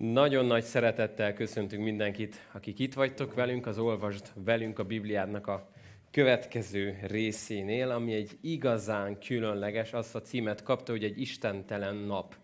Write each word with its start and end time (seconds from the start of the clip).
Nagyon 0.00 0.44
nagy 0.44 0.62
szeretettel 0.62 1.34
köszöntünk 1.34 1.84
mindenkit, 1.84 2.48
akik 2.52 2.78
itt 2.78 2.94
vagytok 2.94 3.34
velünk, 3.34 3.66
az 3.66 3.78
Olvasd 3.78 4.32
velünk 4.34 4.78
a 4.78 4.84
Bibliádnak 4.84 5.46
a 5.46 5.70
következő 6.10 6.98
részénél, 7.02 7.90
ami 7.90 8.14
egy 8.14 8.38
igazán 8.40 9.18
különleges, 9.18 9.92
azt 9.92 10.14
a 10.14 10.20
címet 10.20 10.62
kapta, 10.62 10.92
hogy 10.92 11.04
egy 11.04 11.20
istentelen 11.20 11.96
nap. 11.96 12.34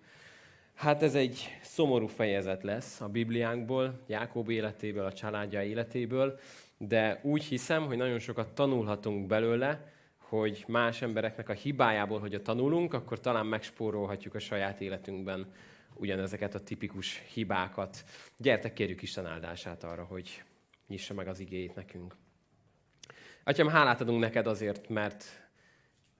Hát 0.74 1.02
ez 1.02 1.14
egy 1.14 1.58
szomorú 1.62 2.06
fejezet 2.06 2.62
lesz 2.62 3.00
a 3.00 3.08
Bibliánkból, 3.08 4.00
Jákob 4.06 4.50
életéből, 4.50 5.04
a 5.04 5.12
családja 5.12 5.62
életéből, 5.62 6.38
de 6.78 7.20
úgy 7.22 7.44
hiszem, 7.44 7.86
hogy 7.86 7.96
nagyon 7.96 8.18
sokat 8.18 8.54
tanulhatunk 8.54 9.26
belőle, 9.26 9.92
hogy 10.18 10.64
más 10.68 11.02
embereknek 11.02 11.48
a 11.48 11.52
hibájából, 11.52 12.20
hogy 12.20 12.34
a 12.34 12.42
tanulunk, 12.42 12.94
akkor 12.94 13.20
talán 13.20 13.46
megspórolhatjuk 13.46 14.34
a 14.34 14.38
saját 14.38 14.80
életünkben 14.80 15.46
ugyanezeket 15.98 16.54
a 16.54 16.60
tipikus 16.60 17.22
hibákat. 17.32 18.04
Gyertek, 18.36 18.72
kérjük 18.72 19.02
Isten 19.02 19.26
áldását 19.26 19.84
arra, 19.84 20.04
hogy 20.04 20.42
nyissa 20.86 21.14
meg 21.14 21.28
az 21.28 21.40
igéjét 21.40 21.74
nekünk. 21.74 22.16
Atyám, 23.44 23.68
hálát 23.68 24.00
adunk 24.00 24.20
neked 24.20 24.46
azért, 24.46 24.88
mert, 24.88 25.24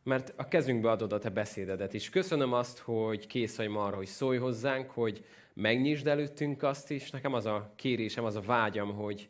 mert 0.02 0.32
a 0.36 0.48
kezünkbe 0.48 0.90
adod 0.90 1.12
a 1.12 1.18
te 1.18 1.30
beszédedet, 1.30 1.94
és 1.94 2.10
köszönöm 2.10 2.52
azt, 2.52 2.78
hogy 2.78 3.26
kész 3.26 3.56
vagy 3.56 3.68
ma 3.68 3.84
arra, 3.84 3.96
hogy 3.96 4.06
szólj 4.06 4.38
hozzánk, 4.38 4.90
hogy 4.90 5.24
megnyisd 5.54 6.06
előttünk 6.06 6.62
azt 6.62 6.90
is. 6.90 7.10
Nekem 7.10 7.32
az 7.34 7.46
a 7.46 7.72
kérésem, 7.76 8.24
az 8.24 8.36
a 8.36 8.40
vágyam, 8.40 8.94
hogy 8.94 9.28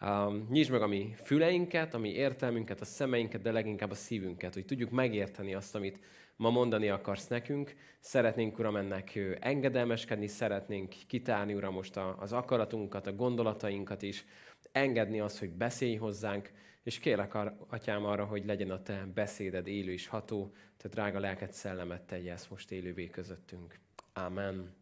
um, 0.00 0.46
nyisd 0.50 0.70
meg 0.70 0.82
a 0.82 0.86
mi 0.86 1.14
füleinket, 1.22 1.94
a 1.94 1.98
mi 1.98 2.08
értelmünket, 2.08 2.80
a 2.80 2.84
szemeinket, 2.84 3.42
de 3.42 3.52
leginkább 3.52 3.90
a 3.90 3.94
szívünket, 3.94 4.54
hogy 4.54 4.64
tudjuk 4.64 4.90
megérteni 4.90 5.54
azt, 5.54 5.74
amit 5.74 6.00
ma 6.38 6.50
mondani 6.50 6.88
akarsz 6.88 7.26
nekünk. 7.26 7.74
Szeretnénk, 8.00 8.58
Uram, 8.58 8.76
ennek 8.76 9.18
engedelmeskedni, 9.40 10.26
szeretnénk 10.26 10.94
kitárni, 11.06 11.54
Uram, 11.54 11.74
most 11.74 11.96
az 11.96 12.32
akaratunkat, 12.32 13.06
a 13.06 13.12
gondolatainkat 13.12 14.02
is, 14.02 14.24
engedni 14.72 15.20
azt, 15.20 15.38
hogy 15.38 15.50
beszélj 15.50 15.96
hozzánk, 15.96 16.50
és 16.82 16.98
kérlek, 16.98 17.34
Atyám, 17.68 18.04
arra, 18.04 18.24
hogy 18.24 18.44
legyen 18.46 18.70
a 18.70 18.82
Te 18.82 19.06
beszéded 19.14 19.66
élő 19.66 19.92
és 19.92 20.06
ható, 20.06 20.52
Te 20.76 20.88
drága 20.88 21.18
lelket 21.18 21.52
szellemet 21.52 22.02
tegye 22.02 22.32
ezt 22.32 22.50
most 22.50 22.70
élővé 22.70 23.06
közöttünk. 23.06 23.78
Amen. 24.12 24.76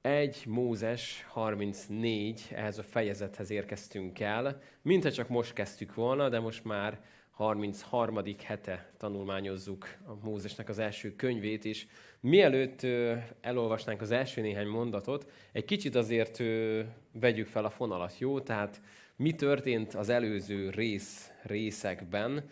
Egy 0.00 0.42
Mózes 0.46 1.26
34, 1.28 2.48
ehhez 2.50 2.78
a 2.78 2.82
fejezethez 2.82 3.50
érkeztünk 3.50 4.20
el. 4.20 4.62
Mintha 4.82 5.12
csak 5.12 5.28
most 5.28 5.52
kezdtük 5.52 5.94
volna, 5.94 6.28
de 6.28 6.40
most 6.40 6.64
már 6.64 7.00
33. 7.40 8.22
hete 8.44 8.90
tanulmányozzuk 8.96 9.96
a 10.06 10.24
Mózesnek 10.24 10.68
az 10.68 10.78
első 10.78 11.16
könyvét, 11.16 11.64
és 11.64 11.86
mielőtt 12.20 12.86
elolvasnánk 13.40 14.00
az 14.00 14.10
első 14.10 14.40
néhány 14.40 14.66
mondatot, 14.66 15.30
egy 15.52 15.64
kicsit 15.64 15.94
azért 15.94 16.42
vegyük 17.12 17.46
fel 17.46 17.64
a 17.64 17.70
fonalat, 17.70 18.18
jó? 18.18 18.40
Tehát 18.40 18.80
mi 19.16 19.32
történt 19.32 19.94
az 19.94 20.08
előző 20.08 20.70
rész, 20.70 21.30
részekben? 21.42 22.48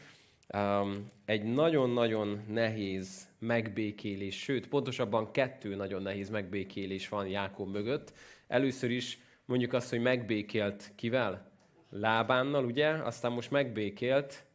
Egy 1.24 1.44
nagyon-nagyon 1.44 2.44
nehéz 2.48 3.28
megbékélés, 3.38 4.42
sőt, 4.42 4.68
pontosabban 4.68 5.30
kettő 5.30 5.74
nagyon 5.74 6.02
nehéz 6.02 6.30
megbékélés 6.30 7.08
van 7.08 7.26
Jákob 7.26 7.72
mögött. 7.72 8.12
Először 8.46 8.90
is 8.90 9.18
mondjuk 9.44 9.72
azt, 9.72 9.90
hogy 9.90 10.00
megbékélt 10.00 10.92
kivel? 10.94 11.50
Lábánnal, 11.90 12.64
ugye? 12.64 12.88
Aztán 12.88 13.32
most 13.32 13.50
megbékélt 13.50 14.46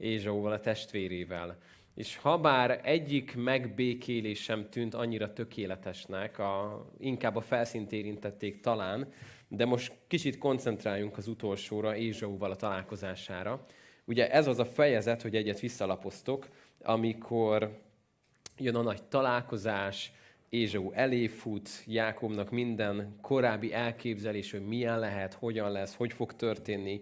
Ézsauval, 0.00 0.52
a 0.52 0.60
testvérével. 0.60 1.58
És 1.94 2.16
ha 2.16 2.38
bár 2.38 2.80
egyik 2.82 3.36
megbékélés 3.36 4.42
sem 4.42 4.68
tűnt 4.70 4.94
annyira 4.94 5.32
tökéletesnek, 5.32 6.38
a, 6.38 6.84
inkább 6.98 7.36
a 7.36 7.40
felszínt 7.40 7.92
érintették 7.92 8.60
talán, 8.60 9.12
de 9.48 9.64
most 9.64 9.92
kicsit 10.06 10.38
koncentráljunk 10.38 11.16
az 11.16 11.28
utolsóra, 11.28 11.96
Ézsauval 11.96 12.50
a 12.50 12.56
találkozására. 12.56 13.66
Ugye 14.04 14.30
ez 14.30 14.46
az 14.46 14.58
a 14.58 14.64
fejezet, 14.64 15.22
hogy 15.22 15.36
egyet 15.36 15.60
visszalapoztok, 15.60 16.48
amikor 16.82 17.78
jön 18.58 18.74
a 18.74 18.82
nagy 18.82 19.02
találkozás, 19.02 20.12
Ézsau 20.50 20.92
elé 20.92 21.26
fut, 21.26 21.68
Jákobnak 21.86 22.50
minden 22.50 23.16
korábbi 23.20 23.72
elképzelés, 23.72 24.50
hogy 24.50 24.66
milyen 24.66 24.98
lehet, 24.98 25.34
hogyan 25.34 25.70
lesz, 25.72 25.94
hogy 25.94 26.12
fog 26.12 26.36
történni. 26.36 27.00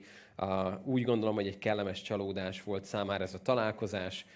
Úgy 0.85 1.03
gondolom, 1.03 1.35
hogy 1.35 1.47
egy 1.47 1.59
kellemes 1.59 2.03
csalódás 2.03 2.63
volt 2.63 2.85
számára 2.85 3.23
ez 3.23 3.35
a 3.35 3.43
találkozás. 3.43 4.27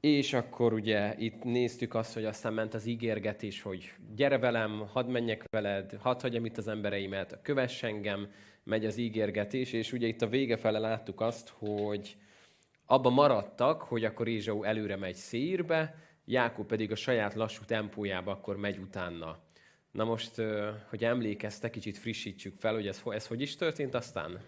És 0.00 0.32
akkor 0.32 0.72
ugye 0.72 1.14
itt 1.18 1.44
néztük 1.44 1.94
azt, 1.94 2.14
hogy 2.14 2.24
aztán 2.24 2.52
ment 2.52 2.74
az 2.74 2.86
ígérgetés, 2.86 3.62
hogy 3.62 3.92
gyere 4.14 4.38
velem, 4.38 4.88
hadd 4.92 5.06
menjek 5.06 5.44
veled, 5.50 5.96
hadd 6.00 6.20
hagyjam 6.20 6.44
itt 6.44 6.56
az 6.56 6.68
embereimet, 6.68 7.38
kövess 7.42 7.82
engem, 7.82 8.28
megy 8.64 8.84
az 8.84 8.96
ígérgetés, 8.96 9.72
és 9.72 9.92
ugye 9.92 10.06
itt 10.06 10.22
a 10.22 10.28
vége 10.28 10.56
fele 10.56 10.78
láttuk 10.78 11.20
azt, 11.20 11.52
hogy 11.58 12.16
abba 12.86 13.10
maradtak, 13.10 13.82
hogy 13.82 14.04
akkor 14.04 14.28
Ézsau 14.28 14.62
előre 14.62 14.96
megy 14.96 15.14
Szírbe, 15.14 15.94
Jákob 16.24 16.66
pedig 16.66 16.90
a 16.90 16.96
saját 16.96 17.34
lassú 17.34 17.64
tempójába 17.64 18.30
akkor 18.30 18.56
megy 18.56 18.78
utána. 18.78 19.38
Na 19.90 20.04
most, 20.04 20.42
hogy 20.88 21.04
emlékeztek, 21.04 21.70
kicsit 21.70 21.98
frissítsük 21.98 22.54
fel, 22.58 22.74
hogy 22.74 22.86
ez, 22.86 23.02
ez 23.04 23.26
hogy 23.26 23.40
is 23.40 23.56
történt 23.56 23.94
aztán? 23.94 24.40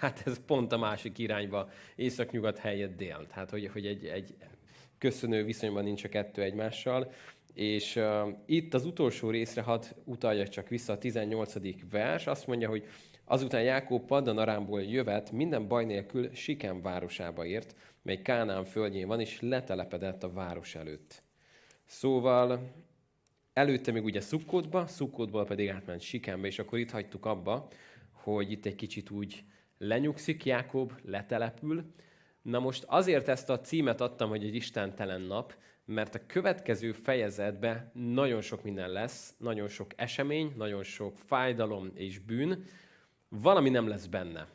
Hát 0.00 0.22
ez 0.26 0.44
pont 0.46 0.72
a 0.72 0.78
másik 0.78 1.18
irányba, 1.18 1.70
észak-nyugat 1.96 2.58
helyett 2.58 2.96
dél. 2.96 3.26
Tehát, 3.28 3.50
hogy, 3.50 3.70
hogy 3.72 3.86
egy, 3.86 4.04
egy 4.06 4.34
köszönő 4.98 5.44
viszonyban 5.44 5.84
nincs 5.84 6.04
a 6.04 6.08
kettő 6.08 6.42
egymással. 6.42 7.12
És 7.54 7.96
uh, 7.96 8.28
itt 8.46 8.74
az 8.74 8.84
utolsó 8.84 9.30
részre 9.30 9.62
hadd 9.62 9.84
utaljak 10.04 10.48
csak 10.48 10.68
vissza 10.68 10.92
a 10.92 10.98
18. 10.98 11.54
vers, 11.90 12.26
azt 12.26 12.46
mondja, 12.46 12.68
hogy 12.68 12.86
azután 13.24 13.62
Jákob 13.62 14.06
Paddanarámból 14.06 14.82
jövet, 14.82 15.32
minden 15.32 15.68
baj 15.68 15.84
nélkül 15.84 16.34
Sikem 16.34 16.82
városába 16.82 17.44
ért, 17.44 17.74
mely 18.08 18.22
Kánán 18.22 18.64
földjén 18.64 19.06
van, 19.06 19.20
és 19.20 19.40
letelepedett 19.40 20.22
a 20.22 20.32
város 20.32 20.74
előtt. 20.74 21.22
Szóval 21.84 22.72
előtte 23.52 23.92
még 23.92 24.04
ugye 24.04 24.20
Szukkótba, 24.20 24.86
Szukkótból 24.86 25.44
pedig 25.44 25.68
átment 25.68 26.00
Sikembe, 26.00 26.46
és 26.46 26.58
akkor 26.58 26.78
itt 26.78 26.90
hagytuk 26.90 27.26
abba, 27.26 27.68
hogy 28.12 28.50
itt 28.50 28.66
egy 28.66 28.74
kicsit 28.74 29.10
úgy 29.10 29.44
lenyugszik 29.78 30.44
Jákob, 30.44 30.92
letelepül. 31.04 31.84
Na 32.42 32.58
most 32.58 32.84
azért 32.86 33.28
ezt 33.28 33.50
a 33.50 33.60
címet 33.60 34.00
adtam, 34.00 34.28
hogy 34.28 34.44
egy 34.44 34.54
istentelen 34.54 35.20
nap, 35.20 35.54
mert 35.84 36.14
a 36.14 36.26
következő 36.26 36.92
fejezetben 36.92 37.90
nagyon 37.94 38.40
sok 38.40 38.62
minden 38.62 38.90
lesz, 38.90 39.34
nagyon 39.38 39.68
sok 39.68 39.90
esemény, 39.96 40.52
nagyon 40.56 40.82
sok 40.82 41.18
fájdalom 41.18 41.90
és 41.94 42.18
bűn, 42.18 42.64
valami 43.28 43.70
nem 43.70 43.88
lesz 43.88 44.06
benne. 44.06 44.48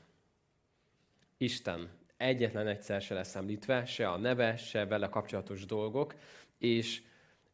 Isten 1.38 2.02
egyetlen 2.24 2.68
egyszer 2.68 3.02
se 3.02 3.14
lesz 3.14 3.36
említve, 3.36 3.86
se 3.86 4.08
a 4.10 4.18
neve, 4.18 4.56
se 4.56 4.86
vele 4.86 5.10
kapcsolatos 5.10 5.66
dolgok, 5.66 6.16
és 6.58 7.02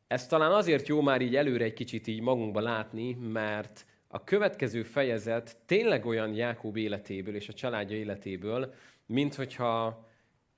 ez 0.08 0.28
talán 0.28 0.52
azért 0.52 0.88
jó 0.88 1.02
már 1.02 1.22
így 1.22 1.36
előre 1.36 1.64
egy 1.64 1.74
kicsit 1.74 2.08
így 2.08 2.22
magunkba 2.22 2.60
látni, 2.60 3.14
mert 3.14 3.86
a 4.08 4.24
következő 4.24 4.84
fejezet 4.84 5.58
tényleg 5.66 6.06
olyan 6.06 6.34
Jákób 6.34 6.76
életéből 6.76 7.36
és 7.36 7.48
a 7.48 7.54
családja 7.54 7.98
életéből, 7.98 8.74
mint 9.06 9.36
hogyha 9.36 10.08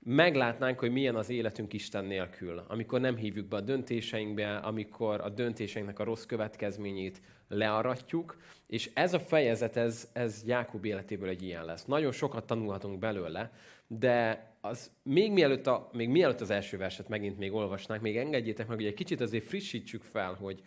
meglátnánk, 0.04 0.80
hogy 0.80 0.92
milyen 0.92 1.16
az 1.16 1.30
életünk 1.30 1.74
Isten 1.74 2.06
nélkül, 2.06 2.64
amikor 2.68 3.00
nem 3.00 3.16
hívjuk 3.16 3.48
be 3.48 3.56
a 3.56 3.62
döntéseinkbe, 3.62 4.56
amikor 4.56 5.22
a 5.22 5.30
döntéseinknek 5.30 6.00
a 6.00 6.04
rossz 6.04 6.26
következményét 6.26 7.22
learatjuk, 7.48 8.38
és 8.68 8.92
ez 8.94 9.14
a 9.14 9.20
fejezet, 9.20 9.78
ez, 9.78 10.10
ez 10.14 10.44
Jákob 10.46 10.86
életéből 10.86 11.30
egy 11.30 11.44
ilyen 11.44 11.66
lesz. 11.66 11.86
Nagyon 11.86 12.12
sokat 12.12 12.46
tanulhatunk 12.46 13.00
belőle, 13.00 13.52
de 14.00 14.50
az 14.62 14.92
még 15.04 15.32
mielőtt, 15.32 15.68
a, 15.68 15.90
még 15.94 16.10
mielőtt 16.10 16.42
az 16.42 16.50
első 16.50 16.78
verset 16.78 17.08
megint 17.08 17.38
még 17.38 17.54
olvasnánk, 17.54 18.02
még 18.02 18.18
engedjétek 18.18 18.68
meg, 18.68 18.78
hogy 18.78 18.86
egy 18.86 18.94
kicsit 18.94 19.22
azért 19.22 19.46
frissítsük 19.46 20.04
fel, 20.04 20.34
hogy 20.34 20.62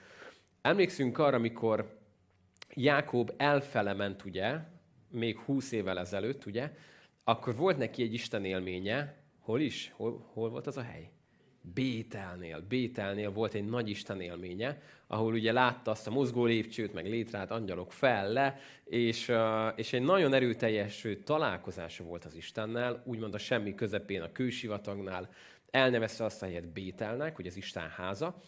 emlékszünk 0.62 1.18
arra, 1.18 1.36
amikor 1.36 1.98
Jákob 2.74 3.32
elfele 3.36 3.92
ment, 3.92 4.24
ugye, 4.24 4.58
még 5.08 5.38
húsz 5.38 5.72
évvel 5.72 5.98
ezelőtt, 5.98 6.46
ugye, 6.46 6.70
akkor 7.24 7.56
volt 7.56 7.76
neki 7.76 8.02
egy 8.02 8.12
Isten 8.12 8.44
élménye, 8.44 9.16
hol 9.40 9.60
is? 9.60 9.92
Hol, 9.96 10.30
hol 10.32 10.50
volt 10.50 10.66
az 10.66 10.76
a 10.76 10.82
hely? 10.82 11.10
Bételnél. 11.72 12.60
Bételnél 12.68 13.30
volt 13.30 13.54
egy 13.54 13.64
nagy 13.64 13.88
Isten 13.88 14.20
élménye, 14.20 14.82
ahol 15.06 15.32
ugye 15.32 15.52
látta 15.52 15.90
azt 15.90 16.06
a 16.06 16.10
mozgó 16.10 16.44
lépcsőt, 16.44 16.92
meg 16.92 17.06
létrát, 17.08 17.50
angyalok 17.50 17.92
fel 17.92 18.32
le, 18.32 18.58
és, 18.84 19.32
és 19.76 19.92
egy 19.92 20.02
nagyon 20.02 20.32
erőteljes 20.32 21.06
találkozása 21.24 22.04
volt 22.04 22.24
az 22.24 22.34
Istennel, 22.34 23.02
úgymond 23.06 23.34
a 23.34 23.38
semmi 23.38 23.74
közepén 23.74 24.22
a 24.22 24.32
kősivatagnál, 24.32 25.28
elnevezte 25.70 26.24
azt 26.24 26.42
a 26.42 26.46
helyet 26.46 26.72
Bételnek, 26.72 27.36
hogy 27.36 27.46
az 27.46 27.56
Isten 27.56 27.88
háza, 27.88 28.40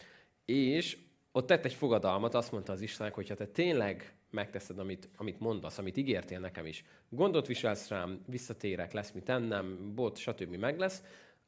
és 0.45 0.97
ott 1.31 1.47
tett 1.47 1.65
egy 1.65 1.73
fogadalmat, 1.73 2.33
azt 2.33 2.51
mondta 2.51 2.71
az 2.71 2.81
Istennek, 2.81 3.13
hogy 3.13 3.29
ha 3.29 3.35
te 3.35 3.45
tényleg 3.45 4.13
megteszed, 4.29 4.79
amit, 4.79 5.09
amit 5.15 5.39
mondasz, 5.39 5.77
amit 5.77 5.97
ígértél 5.97 6.39
nekem 6.39 6.65
is, 6.65 6.83
gondot 7.09 7.47
viselsz 7.47 7.89
rám, 7.89 8.21
visszatérek, 8.25 8.91
lesz 8.91 9.11
mit 9.11 9.29
ennem, 9.29 9.91
bot, 9.95 10.17
stb. 10.17 10.55
meg 10.55 10.79
lesz, 10.79 11.03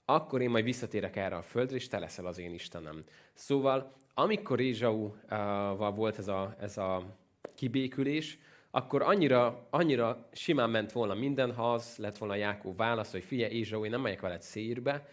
akkor 0.09 0.41
én 0.41 0.50
majd 0.50 0.63
visszatérek 0.63 1.15
erre 1.15 1.35
a 1.35 1.41
földre, 1.41 1.75
és 1.75 1.88
te 1.88 2.00
leszel 2.00 2.25
az 2.25 2.39
én 2.39 2.53
Istenem. 2.53 3.03
Szóval 3.33 3.94
amikor 4.13 4.59
Ézsauval 4.59 5.91
volt 5.91 6.17
ez 6.17 6.27
a, 6.27 6.56
ez 6.59 6.77
a 6.77 7.17
kibékülés, 7.56 8.39
akkor 8.71 9.01
annyira, 9.01 9.67
annyira 9.69 10.27
simán 10.31 10.69
ment 10.69 10.91
volna 10.91 11.13
minden, 11.13 11.53
ha 11.53 11.73
az 11.73 11.97
lett 11.97 12.17
volna 12.17 12.35
Jákób 12.35 12.77
válasz, 12.77 13.11
hogy 13.11 13.23
figyelj, 13.23 13.53
Ézsau, 13.53 13.85
én 13.85 13.89
nem 13.89 14.01
megyek 14.01 14.21
veled 14.21 14.41
szírbe, 14.41 15.07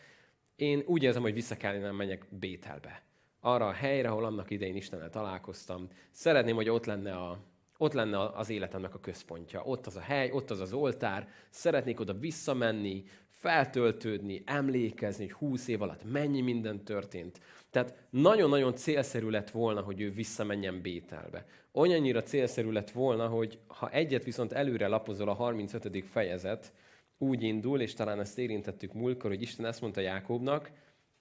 én 0.57 0.83
úgy 0.87 1.03
érzem, 1.03 1.23
hogy 1.23 1.35
vissza 1.35 1.57
kellene 1.57 1.85
nem 1.85 1.97
menjek 1.97 2.27
Bételbe. 2.31 3.03
Arra 3.41 3.67
a 3.67 3.73
helyre, 3.73 4.09
ahol 4.09 4.25
annak 4.25 4.51
idején 4.51 4.77
Istennel 4.77 5.11
találkoztam. 5.11 5.89
Szeretném, 6.11 6.55
hogy 6.55 6.69
ott 6.69 6.85
lenne, 6.85 7.17
a, 7.17 7.39
ott 7.77 7.93
lenne 7.93 8.29
az 8.29 8.51
életemnek 8.51 8.95
a 8.95 9.01
központja. 9.01 9.63
Ott 9.63 9.87
az 9.87 9.97
a 9.97 10.01
hely, 10.01 10.31
ott 10.31 10.51
az 10.51 10.61
az 10.61 10.73
oltár. 10.73 11.29
Szeretnék 11.51 12.01
oda 12.01 12.19
visszamenni, 12.19 13.05
feltöltődni, 13.37 14.43
emlékezni, 14.47 15.25
hogy 15.25 15.33
húsz 15.33 15.69
év 15.69 15.83
alatt 15.83 16.11
mennyi 16.11 16.41
minden 16.41 16.85
történt. 16.85 17.41
Tehát 17.71 18.07
nagyon-nagyon 18.11 18.75
célszerű 18.75 19.29
lett 19.29 19.51
volna, 19.51 19.81
hogy 19.81 20.01
ő 20.01 20.11
visszamenjen 20.11 20.81
Bételbe. 20.81 21.47
Olyannyira 21.73 22.23
célszerű 22.23 22.71
lett 22.71 22.91
volna, 22.91 23.29
hogy 23.29 23.59
ha 23.67 23.91
egyet 23.91 24.25
viszont 24.25 24.53
előre 24.53 24.87
lapozol 24.87 25.29
a 25.29 25.33
35. 25.33 26.05
fejezet, 26.11 26.73
úgy 27.19 27.43
indul, 27.43 27.81
és 27.81 27.95
talán 27.95 28.21
ezt 28.21 28.39
érintettük 28.39 28.93
múltkor, 28.93 29.31
hogy 29.31 29.43
Isten 29.43 29.67
ezt 29.67 29.81
mondta 29.81 30.01
Jákobnak, 30.01 30.71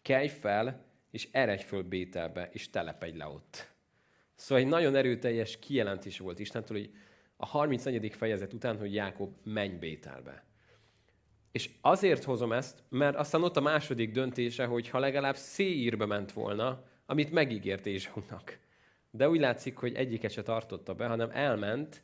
kelj 0.02 0.28
fel, 0.28 0.86
és 1.12 1.28
eredj 1.32 1.64
föl 1.64 1.84
Bételbe, 1.84 2.50
és 2.52 2.70
telepedj 2.70 3.18
le 3.18 3.28
ott. 3.28 3.74
Szóval 4.36 4.64
egy 4.64 4.70
nagyon 4.70 4.96
erőteljes 4.96 5.60
kijelentés 5.60 6.20
volt 6.20 6.40
Istentől, 6.40 6.78
hogy 6.78 6.92
a 7.38 7.46
34. 7.46 8.14
fejezet 8.14 8.54
után, 8.54 8.78
hogy 8.78 8.94
Jákob 8.94 9.36
menj 9.44 9.76
Bételbe. 9.78 10.44
És 11.56 11.70
azért 11.82 12.24
hozom 12.24 12.52
ezt, 12.52 12.84
mert 12.90 13.16
aztán 13.16 13.44
ott 13.44 13.58
a 13.58 13.62
második 13.62 14.12
döntése, 14.12 14.66
hogy 14.66 14.90
ha 14.90 15.00
legalább 15.00 15.36
Széírbe 15.36 16.06
ment 16.06 16.32
volna, 16.32 16.84
amit 17.06 17.32
megígért 17.32 17.86
Ézsaunak. 17.86 18.60
De 19.12 19.30
úgy 19.30 19.40
látszik, 19.40 19.78
hogy 19.78 19.94
egyiket 19.94 20.32
se 20.32 20.42
tartotta 20.42 20.94
be, 20.94 21.08
hanem 21.08 21.30
elment. 21.34 22.02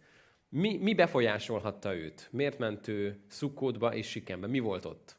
Mi, 0.50 0.77
mi 0.77 0.94
befolyásolhatta 0.94 1.95
őt? 1.95 2.27
Miért 2.31 2.57
ment 2.57 2.88
ő 2.88 3.24
Szukkódba 3.27 3.95
és 3.95 4.09
Sikembe? 4.09 4.48
Mi 4.48 4.59
volt 4.59 4.86
ott? 4.86 5.18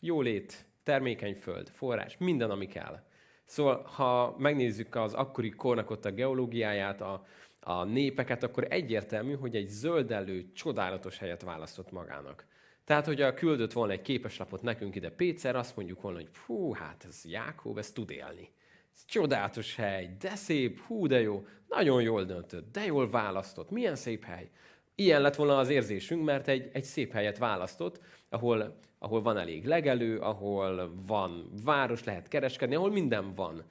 Jólét, 0.00 0.66
termékeny 0.82 1.34
föld, 1.34 1.68
forrás, 1.68 2.16
minden, 2.18 2.50
ami 2.50 2.66
kell. 2.66 3.02
Szóval, 3.44 3.82
ha 3.82 4.36
megnézzük 4.38 4.94
az 4.94 5.14
akkori 5.14 5.50
kornak 5.50 5.90
ott 5.90 6.04
a 6.04 6.10
geológiáját, 6.10 7.00
a, 7.00 7.26
a 7.64 7.84
népeket, 7.84 8.42
akkor 8.42 8.66
egyértelmű, 8.70 9.34
hogy 9.34 9.56
egy 9.56 9.68
zöldellő, 9.68 10.52
csodálatos 10.52 11.18
helyet 11.18 11.42
választott 11.42 11.92
magának. 11.92 12.46
Tehát, 12.84 13.06
hogyha 13.06 13.34
küldött 13.34 13.72
volna 13.72 13.92
egy 13.92 14.02
képeslapot 14.02 14.62
nekünk 14.62 14.94
ide 14.94 15.10
Pécer, 15.10 15.56
azt 15.56 15.76
mondjuk 15.76 16.00
volna, 16.00 16.18
hogy 16.18 16.28
fú, 16.32 16.72
hát 16.72 17.04
ez 17.08 17.24
Jákob, 17.24 17.78
ez 17.78 17.92
tud 17.92 18.10
élni. 18.10 18.50
Ez 18.94 19.04
csodálatos 19.06 19.76
hely, 19.76 20.16
de 20.18 20.34
szép, 20.34 20.80
hú, 20.80 21.06
de 21.06 21.20
jó, 21.20 21.46
nagyon 21.68 22.02
jól 22.02 22.24
döntött, 22.24 22.72
de 22.72 22.84
jól 22.84 23.10
választott, 23.10 23.70
milyen 23.70 23.96
szép 23.96 24.24
hely. 24.24 24.50
Ilyen 24.94 25.20
lett 25.20 25.34
volna 25.34 25.58
az 25.58 25.68
érzésünk, 25.68 26.24
mert 26.24 26.48
egy, 26.48 26.70
egy 26.72 26.84
szép 26.84 27.12
helyet 27.12 27.38
választott, 27.38 28.00
ahol, 28.28 28.78
ahol 28.98 29.22
van 29.22 29.38
elég 29.38 29.66
legelő, 29.66 30.18
ahol 30.18 30.94
van 31.06 31.50
város, 31.64 32.04
lehet 32.04 32.28
kereskedni, 32.28 32.74
ahol 32.74 32.90
minden 32.90 33.34
van. 33.34 33.64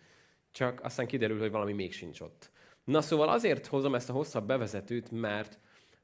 Csak 0.52 0.84
aztán 0.84 1.08
kiderül, 1.08 1.40
hogy 1.40 1.52
valami 1.52 1.74
még 1.74 1.94
sincs 1.94 2.22
ott. 2.22 2.52
Na 2.84 3.02
szóval 3.02 3.30
azért 3.30 3.66
hozom 3.66 3.96
ezt 3.96 4.10
a 4.10 4.14
hosszabb 4.14 4.48
bevezetőt, 4.48 5.12
mert 5.12 5.60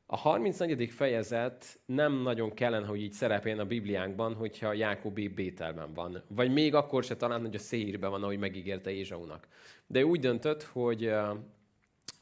a 0.05 0.17
34. 0.17 0.89
fejezet 0.89 1.79
nem 1.85 2.13
nagyon 2.13 2.53
kellene, 2.53 2.85
hogy 2.85 3.01
így 3.01 3.11
szerepeljen 3.11 3.59
a 3.59 3.65
Bibliánkban, 3.65 4.33
hogyha 4.33 4.73
Jákobi 4.73 5.27
Bételben 5.27 5.93
van. 5.93 6.23
Vagy 6.27 6.51
még 6.51 6.73
akkor 6.75 7.03
se 7.03 7.15
talán, 7.15 7.41
hogy 7.41 7.55
a 7.55 7.59
Széírben 7.59 8.09
van, 8.09 8.23
ahogy 8.23 8.39
megígérte 8.39 8.91
Ézsaunak. 8.91 9.47
De 9.87 10.05
úgy 10.05 10.19
döntött, 10.19 10.63
hogy, 10.63 11.13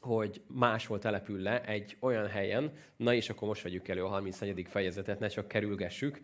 hogy 0.00 0.42
máshol 0.46 0.98
települ 0.98 1.40
le 1.40 1.64
egy 1.64 1.96
olyan 2.00 2.26
helyen, 2.26 2.72
na 2.96 3.14
és 3.14 3.30
akkor 3.30 3.48
most 3.48 3.62
vegyük 3.62 3.88
elő 3.88 4.04
a 4.04 4.08
34. 4.08 4.66
fejezetet, 4.68 5.18
ne 5.18 5.28
csak 5.28 5.48
kerülgessük. 5.48 6.20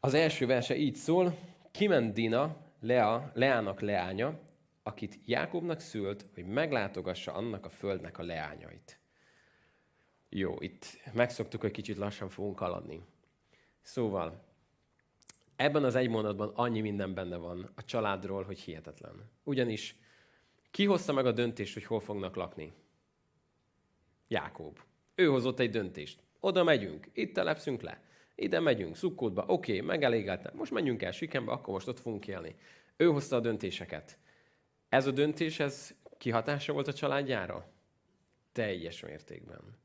Az 0.00 0.14
első 0.14 0.46
verse 0.46 0.76
így 0.76 0.94
szól, 0.94 1.38
kiment 1.70 2.12
Dina, 2.12 2.56
Lea, 2.80 3.30
Leának 3.34 3.80
leánya, 3.80 4.38
akit 4.82 5.18
Jákobnak 5.24 5.80
szült, 5.80 6.26
hogy 6.34 6.44
meglátogassa 6.44 7.32
annak 7.32 7.64
a 7.64 7.70
földnek 7.70 8.18
a 8.18 8.22
leányait. 8.22 9.00
Jó, 10.28 10.56
itt 10.58 10.84
megszoktuk, 11.12 11.60
hogy 11.60 11.70
kicsit 11.70 11.96
lassan 11.96 12.28
fogunk 12.28 12.58
haladni. 12.58 13.00
Szóval, 13.82 14.44
ebben 15.56 15.84
az 15.84 15.94
egy 15.94 16.08
mondatban 16.08 16.52
annyi 16.54 16.80
minden 16.80 17.14
benne 17.14 17.36
van 17.36 17.70
a 17.74 17.84
családról, 17.84 18.42
hogy 18.42 18.58
hihetetlen. 18.58 19.30
Ugyanis 19.42 19.96
ki 20.70 20.84
hozta 20.84 21.12
meg 21.12 21.26
a 21.26 21.32
döntést, 21.32 21.74
hogy 21.74 21.84
hol 21.84 22.00
fognak 22.00 22.36
lakni? 22.36 22.72
Jákob. 24.28 24.78
Ő 25.14 25.26
hozott 25.26 25.60
egy 25.60 25.70
döntést. 25.70 26.22
Oda 26.40 26.64
megyünk, 26.64 27.08
itt 27.12 27.34
telepszünk 27.34 27.80
le. 27.80 28.02
Ide 28.34 28.60
megyünk, 28.60 28.96
szukkódba, 28.96 29.44
oké, 29.46 29.72
okay, 29.72 29.86
megelégeltem. 29.86 30.56
Most 30.56 30.72
menjünk 30.72 31.02
el 31.02 31.12
Sikembe, 31.12 31.52
akkor 31.52 31.72
most 31.72 31.88
ott 31.88 32.00
fogunk 32.00 32.26
élni. 32.26 32.54
Ő 32.96 33.06
hozta 33.06 33.36
a 33.36 33.40
döntéseket. 33.40 34.18
Ez 34.90 35.06
a 35.06 35.10
döntés, 35.10 35.60
ez 35.60 35.94
kihatása 36.18 36.72
volt 36.72 36.88
a 36.88 36.92
családjára? 36.92 37.66
Teljes 38.52 39.00
mértékben. 39.00 39.78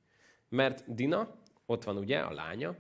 Mert 0.49 0.93
Dina, 0.95 1.35
ott 1.65 1.83
van 1.83 1.97
ugye 1.97 2.19
a 2.19 2.33
lánya, 2.33 2.75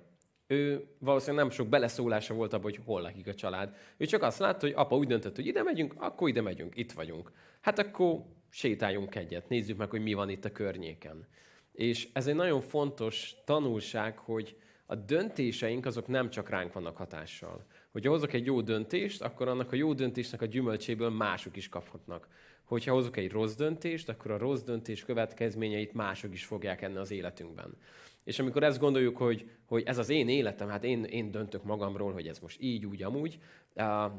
ő 0.47 0.87
valószínűleg 0.99 1.45
nem 1.45 1.53
sok 1.53 1.67
beleszólása 1.67 2.33
volt 2.33 2.53
abban, 2.53 2.71
hogy 2.71 2.79
hol 2.85 3.01
lakik 3.01 3.27
a 3.27 3.33
család. 3.33 3.75
Ő 3.97 4.05
csak 4.05 4.21
azt 4.21 4.39
látta, 4.39 4.65
hogy 4.65 4.75
apa 4.75 4.95
úgy 4.95 5.07
döntött, 5.07 5.35
hogy 5.35 5.45
ide 5.45 5.63
megyünk, 5.63 5.93
akkor 5.97 6.29
ide 6.29 6.41
megyünk, 6.41 6.77
itt 6.77 6.91
vagyunk. 6.91 7.31
Hát 7.61 7.79
akkor 7.79 8.25
sétáljunk 8.49 9.15
egyet, 9.15 9.49
nézzük 9.49 9.77
meg, 9.77 9.89
hogy 9.89 10.01
mi 10.01 10.13
van 10.13 10.29
itt 10.29 10.45
a 10.45 10.51
környéken. 10.51 11.27
És 11.71 12.09
ez 12.13 12.27
egy 12.27 12.35
nagyon 12.35 12.61
fontos 12.61 13.35
tanulság, 13.45 14.17
hogy 14.17 14.57
a 14.85 14.95
döntéseink 14.95 15.85
azok 15.85 16.07
nem 16.07 16.29
csak 16.29 16.49
ránk 16.49 16.73
vannak 16.73 16.97
hatással. 16.97 17.65
Hogyha 17.95 18.11
hozok 18.11 18.33
egy 18.33 18.45
jó 18.45 18.61
döntést, 18.61 19.21
akkor 19.21 19.47
annak 19.47 19.71
a 19.71 19.75
jó 19.75 19.93
döntésnek 19.93 20.41
a 20.41 20.45
gyümölcséből 20.45 21.09
mások 21.09 21.55
is 21.55 21.69
kaphatnak. 21.69 22.27
Hogyha 22.63 22.93
hozok 22.93 23.17
egy 23.17 23.31
rossz 23.31 23.55
döntést, 23.55 24.09
akkor 24.09 24.31
a 24.31 24.37
rossz 24.37 24.61
döntés 24.61 25.05
következményeit 25.05 25.93
mások 25.93 26.33
is 26.33 26.45
fogják 26.45 26.81
enni 26.81 26.97
az 26.97 27.11
életünkben. 27.11 27.77
És 28.23 28.39
amikor 28.39 28.63
ezt 28.63 28.79
gondoljuk, 28.79 29.17
hogy, 29.17 29.49
hogy 29.65 29.83
ez 29.85 29.97
az 29.97 30.09
én 30.09 30.29
életem, 30.29 30.67
hát 30.67 30.83
én, 30.83 31.03
én 31.03 31.31
döntök 31.31 31.63
magamról, 31.63 32.13
hogy 32.13 32.27
ez 32.27 32.39
most 32.39 32.61
így, 32.61 32.85
úgy, 32.85 33.03
amúgy, 33.03 33.39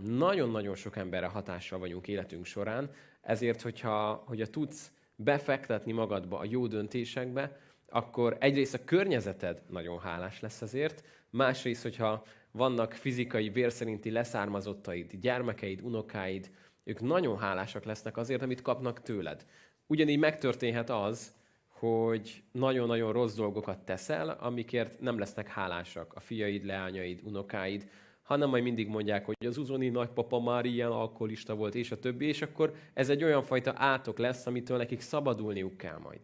nagyon-nagyon 0.02 0.74
sok 0.74 0.96
emberre 0.96 1.26
hatással 1.26 1.78
vagyunk 1.78 2.08
életünk 2.08 2.44
során, 2.44 2.90
ezért, 3.20 3.62
hogyha, 3.62 4.22
hogyha 4.26 4.46
tudsz 4.46 4.92
befektetni 5.16 5.92
magadba 5.92 6.38
a 6.38 6.44
jó 6.44 6.66
döntésekbe, 6.66 7.60
akkor 7.88 8.36
egyrészt 8.40 8.74
a 8.74 8.84
környezeted 8.84 9.62
nagyon 9.70 9.98
hálás 9.98 10.40
lesz 10.40 10.62
ezért, 10.62 11.04
másrészt, 11.30 11.82
hogyha 11.82 12.24
vannak 12.56 12.92
fizikai, 12.92 13.48
vérszerinti 13.48 14.10
leszármazottaid, 14.10 15.12
gyermekeid, 15.20 15.80
unokáid, 15.82 16.50
ők 16.84 17.00
nagyon 17.00 17.38
hálásak 17.38 17.84
lesznek 17.84 18.16
azért, 18.16 18.42
amit 18.42 18.62
kapnak 18.62 19.02
tőled. 19.02 19.46
Ugyanígy 19.86 20.18
megtörténhet 20.18 20.90
az, 20.90 21.34
hogy 21.68 22.42
nagyon-nagyon 22.52 23.12
rossz 23.12 23.34
dolgokat 23.34 23.84
teszel, 23.84 24.28
amikért 24.28 25.00
nem 25.00 25.18
lesznek 25.18 25.48
hálásak 25.48 26.14
a 26.14 26.20
fiaid, 26.20 26.64
leányaid, 26.64 27.20
unokáid, 27.24 27.88
hanem 28.22 28.48
majd 28.48 28.62
mindig 28.62 28.88
mondják, 28.88 29.24
hogy 29.24 29.46
az 29.46 29.58
uzoni 29.58 29.88
nagypapa 29.88 30.40
már 30.40 30.64
ilyen 30.64 30.90
alkoholista 30.90 31.54
volt, 31.54 31.74
és 31.74 31.90
a 31.90 31.98
többi, 31.98 32.26
és 32.26 32.42
akkor 32.42 32.74
ez 32.94 33.08
egy 33.08 33.24
olyan 33.24 33.42
fajta 33.42 33.72
átok 33.76 34.18
lesz, 34.18 34.46
amitől 34.46 34.76
nekik 34.76 35.00
szabadulniuk 35.00 35.76
kell 35.76 35.98
majd. 35.98 36.20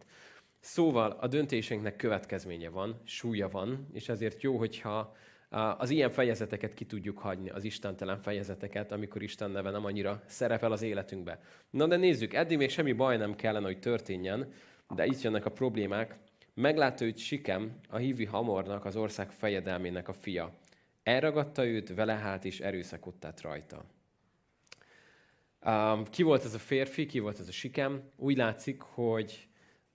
Szóval 0.59 1.11
a 1.11 1.27
döntéseinknek 1.27 1.95
következménye 1.95 2.69
van, 2.69 3.01
súlya 3.03 3.49
van, 3.49 3.87
és 3.93 4.09
ezért 4.09 4.41
jó, 4.41 4.57
hogyha 4.57 5.15
az 5.53 5.89
ilyen 5.89 6.09
fejezeteket 6.09 6.73
ki 6.73 6.85
tudjuk 6.85 7.17
hagyni, 7.17 7.49
az 7.49 7.63
istentelen 7.63 8.17
fejezeteket, 8.17 8.91
amikor 8.91 9.23
Isten 9.23 9.51
neve 9.51 9.69
nem 9.69 9.85
annyira 9.85 10.21
szerepel 10.25 10.71
az 10.71 10.81
életünkbe. 10.81 11.39
Na 11.69 11.87
de 11.87 11.95
nézzük, 11.95 12.33
eddig 12.33 12.57
még 12.57 12.69
semmi 12.69 12.91
baj 12.91 13.17
nem 13.17 13.35
kellene, 13.35 13.65
hogy 13.65 13.79
történjen, 13.79 14.51
de 14.95 15.05
itt 15.05 15.21
jönnek 15.21 15.45
a 15.45 15.51
problémák. 15.51 16.17
Meglátta 16.53 17.05
őt 17.05 17.17
Sikem, 17.17 17.79
a 17.89 17.97
hívi 17.97 18.25
Hamornak, 18.25 18.85
az 18.85 18.95
ország 18.95 19.31
fejedelmének 19.31 20.07
a 20.07 20.13
fia. 20.13 20.53
Elragadta 21.03 21.65
őt, 21.65 21.95
vele 21.95 22.13
hát 22.13 22.43
is 22.43 22.59
erőszakot 22.59 23.15
tett 23.15 23.41
rajta. 23.41 23.85
ki 26.09 26.23
volt 26.23 26.43
ez 26.43 26.53
a 26.53 26.59
férfi, 26.59 27.05
ki 27.05 27.19
volt 27.19 27.39
ez 27.39 27.47
a 27.47 27.51
Sikem? 27.51 28.01
Úgy 28.15 28.37
látszik, 28.37 28.81
hogy 28.81 29.47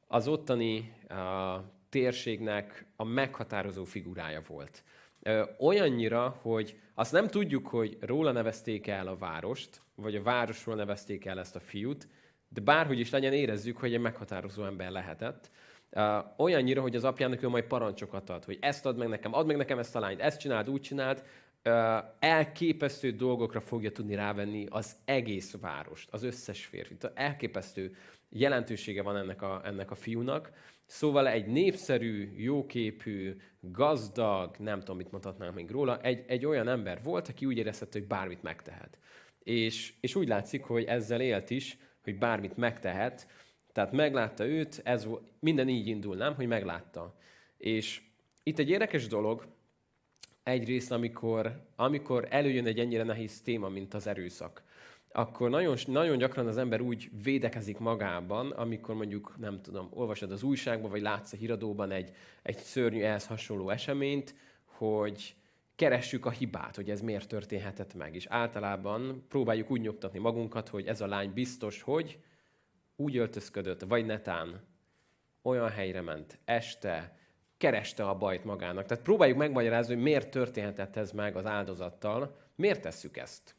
az 0.07 0.29
ottani 0.29 0.93
térségnek 1.89 2.87
a 2.97 3.05
meghatározó 3.05 3.85
figurája 3.85 4.43
volt 4.47 4.83
olyannyira, 5.59 6.39
hogy 6.43 6.79
azt 6.95 7.13
nem 7.13 7.29
tudjuk, 7.29 7.67
hogy 7.67 7.97
róla 8.01 8.33
nevezték 8.33 8.87
el 8.87 9.07
a 9.07 9.17
várost, 9.17 9.83
vagy 9.95 10.15
a 10.15 10.23
városról 10.23 10.75
nevezték 10.75 11.25
el 11.25 11.39
ezt 11.39 11.57
a 11.57 11.61
fiút, 11.61 12.09
de 12.49 12.61
bárhogy 12.61 12.99
is 12.99 13.11
legyen, 13.11 13.33
érezzük, 13.33 13.77
hogy 13.77 13.95
egy 13.95 14.01
meghatározó 14.01 14.65
ember 14.65 14.91
lehetett. 14.91 15.51
Olyannyira, 16.37 16.81
hogy 16.81 16.97
az 16.97 17.05
apjának 17.05 17.43
ő 17.43 17.49
majd 17.49 17.65
parancsokat 17.65 18.31
ad, 18.31 18.45
hogy 18.45 18.59
ezt 18.61 18.87
ad 18.87 18.97
meg 18.97 19.09
nekem, 19.09 19.35
add 19.35 19.47
meg 19.47 19.57
nekem 19.57 19.79
ezt 19.79 19.97
a 19.97 20.01
lányt, 20.01 20.21
ezt 20.21 20.41
csináld, 20.41 20.71
úgy 20.71 20.81
csináld. 20.81 21.25
elképesztő 22.19 23.11
dolgokra 23.11 23.61
fogja 23.61 23.93
tudni 23.93 24.15
rávenni 24.15 24.67
az 24.71 24.97
egész 25.05 25.57
várost, 25.61 26.09
az 26.13 26.23
összes 26.23 26.65
férfit. 26.65 27.11
Elképesztő 27.15 27.97
jelentősége 28.29 29.03
van 29.03 29.17
ennek 29.17 29.43
a, 29.43 29.61
ennek 29.65 29.91
a 29.91 29.95
fiúnak. 29.95 30.51
Szóval 30.89 31.29
egy 31.29 31.47
népszerű, 31.47 32.33
jóképű, 32.37 33.37
gazdag, 33.61 34.57
nem 34.59 34.79
tudom, 34.79 34.97
mit 34.97 35.11
mondhatnám 35.11 35.55
még 35.55 35.71
róla, 35.71 36.01
egy, 36.01 36.25
egy 36.27 36.47
olyan 36.47 36.69
ember 36.69 37.03
volt, 37.03 37.29
aki 37.29 37.47
úgy 37.47 37.57
érezte, 37.57 37.87
hogy 37.93 38.07
bármit 38.07 38.43
megtehet. 38.43 38.99
És, 39.43 39.95
és 40.01 40.15
úgy 40.15 40.29
látszik, 40.29 40.65
hogy 40.65 40.85
ezzel 40.85 41.21
élt 41.21 41.51
is, 41.51 41.79
hogy 42.03 42.19
bármit 42.19 42.57
megtehet. 42.57 43.27
Tehát 43.73 43.93
meglátta 43.93 44.47
őt, 44.47 44.81
ez 44.85 45.07
minden 45.41 45.69
így 45.69 45.87
indul, 45.87 46.17
nem? 46.17 46.35
Hogy 46.35 46.47
meglátta. 46.47 47.19
És 47.57 48.03
itt 48.43 48.59
egy 48.59 48.71
érdekes 48.71 49.07
dolog, 49.07 49.47
egyrészt, 50.43 50.93
amikor, 50.93 51.69
amikor 51.77 52.27
előjön 52.31 52.67
egy 52.67 52.79
ennyire 52.79 53.03
nehéz 53.03 53.43
téma, 53.43 53.69
mint 53.69 53.95
az 53.95 54.07
erőszak, 54.07 54.63
akkor 55.13 55.51
nagyon, 55.51 55.77
nagyon 55.87 56.19
gyakran 56.19 56.47
az 56.47 56.57
ember 56.57 56.81
úgy 56.81 57.11
védekezik 57.23 57.79
magában, 57.79 58.51
amikor 58.51 58.95
mondjuk, 58.95 59.35
nem 59.39 59.61
tudom, 59.63 59.89
olvasod 59.91 60.33
az 60.33 60.43
újságban, 60.43 60.91
vagy 60.91 61.01
látsz 61.01 61.33
a 61.33 61.37
híradóban 61.37 61.91
egy, 61.91 62.13
egy 62.43 62.57
szörnyű 62.57 63.03
ehhez 63.03 63.27
hasonló 63.27 63.71
eseményt, 63.71 64.35
hogy 64.65 65.35
keressük 65.77 66.27
a 66.27 66.31
hibát, 66.31 66.77
hogy 66.77 66.91
ez 66.91 67.01
miért 67.01 67.29
történhetett 67.29 67.95
meg. 67.95 68.15
És 68.15 68.27
általában 68.27 69.25
próbáljuk 69.29 69.71
úgy 69.71 69.81
nyugtatni 69.81 70.19
magunkat, 70.19 70.69
hogy 70.69 70.87
ez 70.87 71.01
a 71.01 71.07
lány 71.07 71.33
biztos, 71.33 71.83
hogy 71.83 72.19
úgy 72.97 73.17
öltözködött, 73.17 73.81
vagy 73.81 74.07
netán 74.07 74.67
olyan 75.43 75.69
helyre 75.69 76.01
ment, 76.01 76.39
este, 76.45 77.19
kereste 77.57 78.09
a 78.09 78.15
bajt 78.15 78.45
magának. 78.45 78.87
Tehát 78.87 79.05
próbáljuk 79.05 79.39
megmagyarázni, 79.39 79.95
hogy 79.95 80.03
miért 80.03 80.31
történhetett 80.31 80.97
ez 80.97 81.13
meg 81.13 81.37
az 81.37 81.47
áldozattal, 81.47 82.37
miért 82.55 82.83
tesszük 82.83 83.17
ezt. 83.17 83.58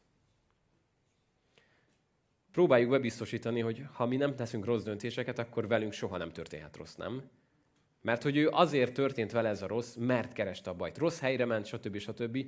Próbáljuk 2.52 2.90
bebiztosítani, 2.90 3.60
hogy 3.60 3.82
ha 3.92 4.06
mi 4.06 4.16
nem 4.16 4.36
teszünk 4.36 4.64
rossz 4.64 4.82
döntéseket, 4.82 5.38
akkor 5.38 5.68
velünk 5.68 5.92
soha 5.92 6.16
nem 6.16 6.32
történhet 6.32 6.76
rossz, 6.76 6.94
nem? 6.94 7.22
Mert 8.02 8.22
hogy 8.22 8.36
ő 8.36 8.48
azért 8.48 8.94
történt 8.94 9.32
vele 9.32 9.48
ez 9.48 9.62
a 9.62 9.66
rossz, 9.66 9.94
mert 9.94 10.32
kereste 10.32 10.70
a 10.70 10.74
bajt. 10.74 10.98
Rossz 10.98 11.20
helyre 11.20 11.44
ment, 11.44 11.66
stb. 11.66 11.98
stb. 11.98 12.38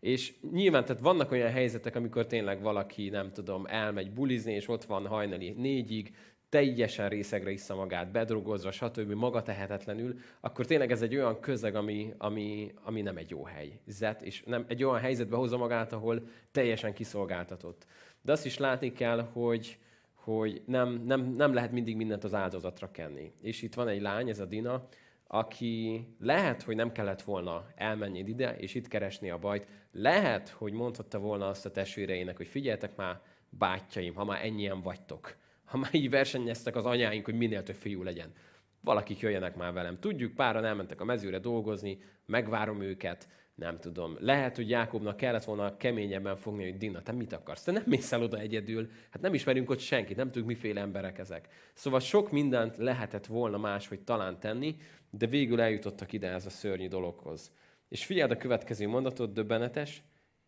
És 0.00 0.34
nyilván, 0.52 0.84
tehát 0.84 1.02
vannak 1.02 1.30
olyan 1.30 1.50
helyzetek, 1.50 1.96
amikor 1.96 2.26
tényleg 2.26 2.62
valaki, 2.62 3.08
nem 3.08 3.32
tudom, 3.32 3.66
elmegy 3.66 4.12
bulizni, 4.12 4.52
és 4.52 4.68
ott 4.68 4.84
van 4.84 5.06
hajnali 5.06 5.50
négyig, 5.50 6.14
teljesen 6.52 7.08
részegre 7.08 7.50
iszza 7.50 7.74
magát, 7.74 8.10
bedrogozva, 8.10 8.70
stb. 8.70 9.12
maga 9.12 9.42
tehetetlenül, 9.42 10.18
akkor 10.40 10.66
tényleg 10.66 10.90
ez 10.90 11.02
egy 11.02 11.16
olyan 11.16 11.40
közeg, 11.40 11.74
ami, 11.74 12.12
ami, 12.18 12.72
ami 12.82 13.00
nem 13.00 13.16
egy 13.16 13.30
jó 13.30 13.44
helyzet, 13.44 14.22
és 14.22 14.42
nem 14.46 14.64
egy 14.68 14.84
olyan 14.84 15.00
helyzetbe 15.00 15.36
hozza 15.36 15.56
magát, 15.56 15.92
ahol 15.92 16.22
teljesen 16.50 16.92
kiszolgáltatott. 16.92 17.86
De 18.22 18.32
azt 18.32 18.46
is 18.46 18.58
látni 18.58 18.92
kell, 18.92 19.20
hogy, 19.32 19.78
hogy 20.14 20.62
nem, 20.66 21.02
nem, 21.04 21.20
nem 21.20 21.54
lehet 21.54 21.72
mindig 21.72 21.96
mindent 21.96 22.24
az 22.24 22.34
áldozatra 22.34 22.90
kenni. 22.90 23.32
És 23.40 23.62
itt 23.62 23.74
van 23.74 23.88
egy 23.88 24.00
lány, 24.00 24.28
ez 24.28 24.38
a 24.38 24.44
Dina, 24.44 24.88
aki 25.26 26.06
lehet, 26.20 26.62
hogy 26.62 26.76
nem 26.76 26.92
kellett 26.92 27.22
volna 27.22 27.66
elmenni 27.74 28.18
ide, 28.18 28.56
és 28.56 28.74
itt 28.74 28.88
keresni 28.88 29.30
a 29.30 29.38
bajt. 29.38 29.66
Lehet, 29.92 30.48
hogy 30.48 30.72
mondhatta 30.72 31.18
volna 31.18 31.48
azt 31.48 31.66
a 31.66 31.70
testvéreinek, 31.70 32.36
hogy 32.36 32.46
figyeltek 32.46 32.96
már, 32.96 33.20
bátyjaim, 33.48 34.14
ha 34.14 34.24
már 34.24 34.44
ennyien 34.44 34.80
vagytok, 34.80 35.36
ha 35.64 35.78
már 35.78 35.94
így 35.94 36.10
versenyeztek 36.10 36.76
az 36.76 36.84
anyáink, 36.84 37.24
hogy 37.24 37.36
minél 37.36 37.62
több 37.62 37.74
fiú 37.74 38.02
legyen. 38.02 38.32
Valakik 38.80 39.20
jöjjenek 39.20 39.56
már 39.56 39.72
velem. 39.72 39.98
Tudjuk, 39.98 40.34
páran 40.34 40.64
elmentek 40.64 41.00
a 41.00 41.04
mezőre 41.04 41.38
dolgozni, 41.38 41.98
megvárom 42.26 42.80
őket, 42.80 43.28
nem 43.54 43.78
tudom. 43.78 44.16
Lehet, 44.20 44.56
hogy 44.56 44.68
Jákobnak 44.68 45.16
kellett 45.16 45.44
volna 45.44 45.76
keményebben 45.76 46.36
fogni, 46.36 46.64
hogy 46.64 46.76
Dina, 46.76 47.02
te 47.02 47.12
mit 47.12 47.32
akarsz? 47.32 47.62
Te 47.62 47.72
nem 47.72 47.82
mész 47.86 48.12
el 48.12 48.22
oda 48.22 48.38
egyedül, 48.38 48.90
hát 49.10 49.22
nem 49.22 49.34
ismerünk 49.34 49.70
ott 49.70 49.78
senkit, 49.78 50.16
nem 50.16 50.26
tudjuk, 50.26 50.46
miféle 50.46 50.80
emberek 50.80 51.18
ezek. 51.18 51.48
Szóval 51.74 52.00
sok 52.00 52.30
mindent 52.30 52.76
lehetett 52.76 53.26
volna 53.26 53.58
máshogy 53.58 54.00
talán 54.00 54.40
tenni, 54.40 54.76
de 55.10 55.26
végül 55.26 55.60
eljutottak 55.60 56.12
ide 56.12 56.28
ez 56.28 56.46
a 56.46 56.50
szörnyű 56.50 56.88
dologhoz. 56.88 57.52
És 57.88 58.04
figyeld 58.04 58.30
a 58.30 58.36
következő 58.36 58.88
mondatot, 58.88 59.32
döbbenetes, 59.32 60.02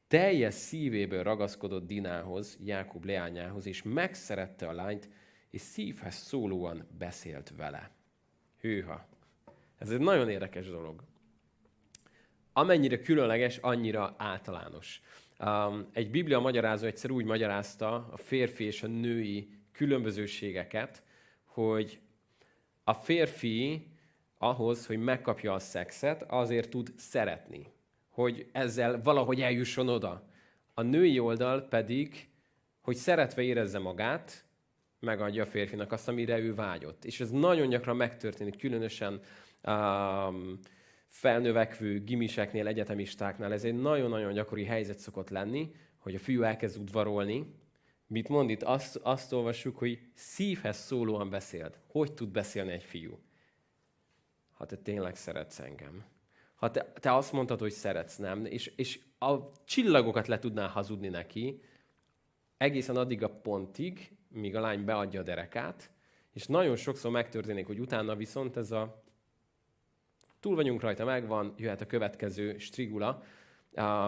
teljes 0.09 0.55
szívéből 0.55 1.23
ragaszkodott 1.23 1.87
Dinához, 1.87 2.59
Jákob 2.65 3.05
leányához, 3.05 3.67
és 3.67 3.83
megszerette 3.83 4.69
a 4.69 4.73
lányt, 4.73 5.09
és 5.51 5.61
szívhez 5.61 6.15
szólóan 6.15 6.87
beszélt 6.99 7.53
vele. 7.57 7.91
Hűha! 8.61 9.09
Ez 9.79 9.91
egy 9.91 10.01
nagyon 10.01 10.29
érdekes 10.29 10.69
dolog. 10.69 11.05
Amennyire 12.57 13.01
különleges, 13.01 13.57
annyira 13.57 14.15
általános. 14.19 15.01
Um, 15.39 15.89
egy 15.93 16.11
biblia 16.11 16.39
magyarázó 16.39 16.87
egyszer 16.87 17.11
úgy 17.11 17.25
magyarázta 17.25 18.09
a 18.13 18.17
férfi 18.17 18.65
és 18.65 18.83
a 18.83 18.87
női 18.87 19.49
különbözőségeket, 19.73 21.03
hogy 21.45 22.01
a 22.85 22.93
férfi 22.93 23.87
ahhoz, 24.39 24.87
hogy 24.87 24.99
megkapja 24.99 25.53
a 25.53 25.59
szexet, 25.59 26.23
azért 26.23 26.71
tud 26.71 26.93
szeretni 26.97 27.73
hogy 28.15 28.47
ezzel 28.53 29.01
valahogy 29.03 29.41
eljusson 29.41 29.89
oda. 29.89 30.29
A 30.75 30.83
női 30.83 31.19
oldal 31.19 31.63
pedig, 31.63 32.29
hogy 32.81 32.97
szeretve 32.97 33.43
érezze 33.43 33.79
magát, 33.79 34.45
megadja 35.01 35.43
a 35.43 35.47
férfinak 35.47 35.93
azt, 35.93 36.09
amire 36.09 36.39
ő 36.39 36.55
vágyott. 36.55 37.05
És 37.05 37.21
ez 37.21 37.31
nagyon 37.31 37.69
gyakran 37.69 37.97
megtörténik, 37.97 38.59
különösen 38.59 39.21
um, 39.63 40.59
felnövekvő 41.15 42.01
gimiseknél, 42.01 42.67
egyetemistáknál. 42.67 43.53
Ez 43.53 43.65
egy 43.65 43.75
nagyon-nagyon 43.75 44.33
gyakori 44.33 44.65
helyzet 44.65 44.99
szokott 44.99 45.29
lenni, 45.29 45.75
hogy 45.99 46.15
a 46.15 46.19
fiú 46.19 46.43
elkezd 46.43 46.81
udvarolni. 46.81 47.55
Mit 48.07 48.29
mond 48.29 48.51
itt? 48.51 48.63
Azt, 48.63 48.97
azt 48.97 49.33
olvassuk, 49.33 49.79
hogy 49.79 50.01
szívhez 50.15 50.77
szólóan 50.77 51.31
beszélt. 51.31 51.81
Hogy 51.87 52.13
tud 52.13 52.29
beszélni 52.29 52.73
egy 52.73 52.83
fiú? 52.83 53.19
Ha 54.51 54.67
te 54.67 54.77
tényleg 54.77 55.17
szeretsz 55.17 55.59
engem 55.59 56.13
ha 56.65 56.71
te, 56.71 56.93
te 56.93 57.15
azt 57.15 57.33
mondtad, 57.33 57.61
hogy 57.61 57.71
szeretsz, 57.71 58.17
nem, 58.17 58.45
és, 58.45 58.67
és 58.77 59.01
a 59.19 59.37
csillagokat 59.65 60.27
le 60.27 60.39
tudnál 60.39 60.69
hazudni 60.69 61.09
neki, 61.09 61.61
egészen 62.57 62.97
addig 62.97 63.23
a 63.23 63.31
pontig, 63.31 64.17
míg 64.29 64.57
a 64.57 64.61
lány 64.61 64.85
beadja 64.85 65.21
a 65.21 65.23
derekát, 65.23 65.91
és 66.33 66.47
nagyon 66.47 66.77
sokszor 66.77 67.11
megtörténik, 67.11 67.67
hogy 67.67 67.79
utána 67.79 68.17
viszont 68.17 68.57
ez 68.57 68.71
a 68.71 69.04
túl 70.45 70.55
vagyunk 70.55 70.81
rajta, 70.81 71.05
megvan, 71.05 71.55
jöhet 71.57 71.81
a 71.81 71.87
következő 71.87 72.59
strigula. 72.59 73.23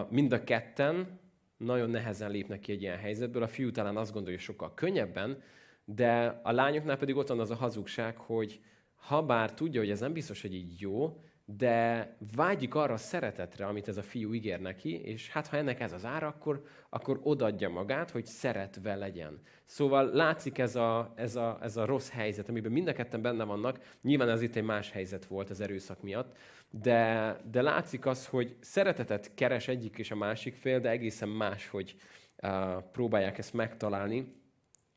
Mind 0.08 0.32
a 0.32 0.44
ketten 0.44 1.20
nagyon 1.56 1.90
nehezen 1.90 2.30
lépnek 2.30 2.60
ki 2.60 2.72
egy 2.72 2.82
ilyen 2.82 2.98
helyzetből. 2.98 3.42
A 3.42 3.48
fiú 3.48 3.70
talán 3.70 3.96
azt 3.96 4.12
gondolja, 4.12 4.36
hogy 4.36 4.46
sokkal 4.46 4.74
könnyebben, 4.74 5.42
de 5.84 6.40
a 6.42 6.52
lányoknál 6.52 6.96
pedig 6.96 7.16
ott 7.16 7.28
van 7.28 7.40
az 7.40 7.50
a 7.50 7.54
hazugság, 7.54 8.16
hogy 8.16 8.60
ha 8.94 9.22
bár 9.22 9.54
tudja, 9.54 9.80
hogy 9.80 9.90
ez 9.90 10.00
nem 10.00 10.12
biztos, 10.12 10.42
hogy 10.42 10.54
így 10.54 10.80
jó, 10.80 11.22
de 11.48 12.16
vágyik 12.34 12.74
arra 12.74 12.92
a 12.92 12.96
szeretetre, 12.96 13.66
amit 13.66 13.88
ez 13.88 13.96
a 13.96 14.02
fiú 14.02 14.34
ígér 14.34 14.60
neki, 14.60 15.00
és 15.00 15.30
hát 15.30 15.46
ha 15.46 15.56
ennek 15.56 15.80
ez 15.80 15.92
az 15.92 16.04
ára, 16.04 16.26
akkor, 16.26 16.64
akkor 16.88 17.20
odadja 17.22 17.68
magát, 17.68 18.10
hogy 18.10 18.24
szeretve 18.24 18.94
legyen. 18.94 19.40
Szóval 19.64 20.10
látszik 20.12 20.58
ez 20.58 20.76
a, 20.76 21.12
ez, 21.16 21.36
a, 21.36 21.58
ez 21.62 21.76
a 21.76 21.84
rossz 21.84 22.10
helyzet, 22.10 22.48
amiben 22.48 22.72
mind 22.72 22.88
a 22.88 22.92
ketten 22.92 23.22
benne 23.22 23.44
vannak. 23.44 23.96
Nyilván 24.02 24.28
ez 24.28 24.42
itt 24.42 24.56
egy 24.56 24.64
más 24.64 24.90
helyzet 24.90 25.24
volt 25.24 25.50
az 25.50 25.60
erőszak 25.60 26.02
miatt, 26.02 26.36
de, 26.70 27.36
de 27.50 27.62
látszik 27.62 28.06
az, 28.06 28.26
hogy 28.26 28.56
szeretetet 28.60 29.34
keres 29.34 29.68
egyik 29.68 29.98
és 29.98 30.10
a 30.10 30.16
másik 30.16 30.54
fél, 30.54 30.80
de 30.80 30.88
egészen 30.88 31.28
más, 31.28 31.68
hogy 31.68 31.96
uh, 32.42 32.82
próbálják 32.92 33.38
ezt 33.38 33.52
megtalálni. 33.52 34.34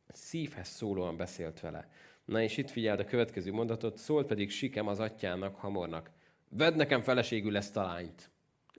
Szívhez 0.08 0.68
szólóan 0.68 1.18
beszélt 1.18 1.60
vele. 1.60 1.90
Na 2.26 2.42
és 2.42 2.58
itt 2.58 2.70
figyeld 2.70 3.00
a 3.00 3.06
következő 3.06 3.52
mondatot, 3.52 3.98
szólt 3.98 4.28
pedig 4.28 4.50
Sikem 4.50 4.88
az 4.88 5.00
atyának, 5.00 5.56
Hamornak 5.56 6.18
vedd 6.50 6.76
nekem 6.76 7.02
feleségül 7.02 7.58
ezt 7.58 7.78
a 7.78 7.84
lányt. 7.84 8.30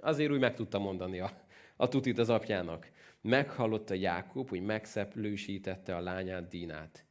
Azért 0.01 0.31
úgy 0.31 0.41
meg 0.41 0.55
tudta 0.55 0.79
mondani 0.79 1.19
a, 1.19 1.31
a 1.77 1.89
tutit 1.89 2.19
az 2.19 2.31
apjának. 2.31 2.91
Meghallotta 3.21 3.95
Jákob, 3.95 4.49
hogy 4.49 4.63
megszeplősítette 4.63 5.97
a 5.97 6.01
lányát 6.01 6.49
Dínát. 6.49 7.05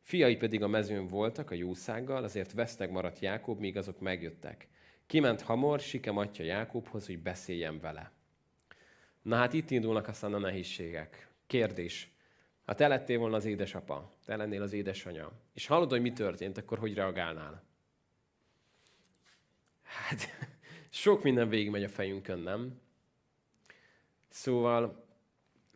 Fiai 0.00 0.36
pedig 0.36 0.62
a 0.62 0.68
mezőn 0.68 1.06
voltak 1.06 1.50
a 1.50 1.54
jószággal, 1.54 2.24
azért 2.24 2.52
veszteg 2.52 2.90
maradt 2.90 3.18
Jákob, 3.18 3.58
míg 3.58 3.76
azok 3.76 4.00
megjöttek. 4.00 4.68
Kiment 5.06 5.40
hamar, 5.40 5.80
Sikem 5.80 6.16
atya 6.16 6.42
Jákobhoz, 6.42 7.06
hogy 7.06 7.18
beszéljen 7.18 7.80
vele. 7.80 8.12
Na 9.22 9.36
hát 9.36 9.52
itt 9.52 9.70
indulnak 9.70 10.08
aztán 10.08 10.34
a 10.34 10.38
nehézségek. 10.38 11.28
Kérdés. 11.46 12.10
Ha 12.64 12.74
te 12.74 12.88
lettél 12.88 13.18
volna 13.18 13.36
az 13.36 13.44
édesapa, 13.44 14.10
te 14.24 14.36
lennél 14.36 14.62
az 14.62 14.72
édesanya, 14.72 15.32
és 15.54 15.66
hallod, 15.66 15.90
hogy 15.90 16.00
mi 16.00 16.12
történt, 16.12 16.58
akkor 16.58 16.78
hogy 16.78 16.94
reagálnál? 16.94 17.62
Hát 19.92 20.28
sok 20.90 21.22
minden 21.22 21.48
végigmegy 21.48 21.84
a 21.84 21.88
fejünkön, 21.88 22.38
nem? 22.38 22.80
Szóval 24.28 25.06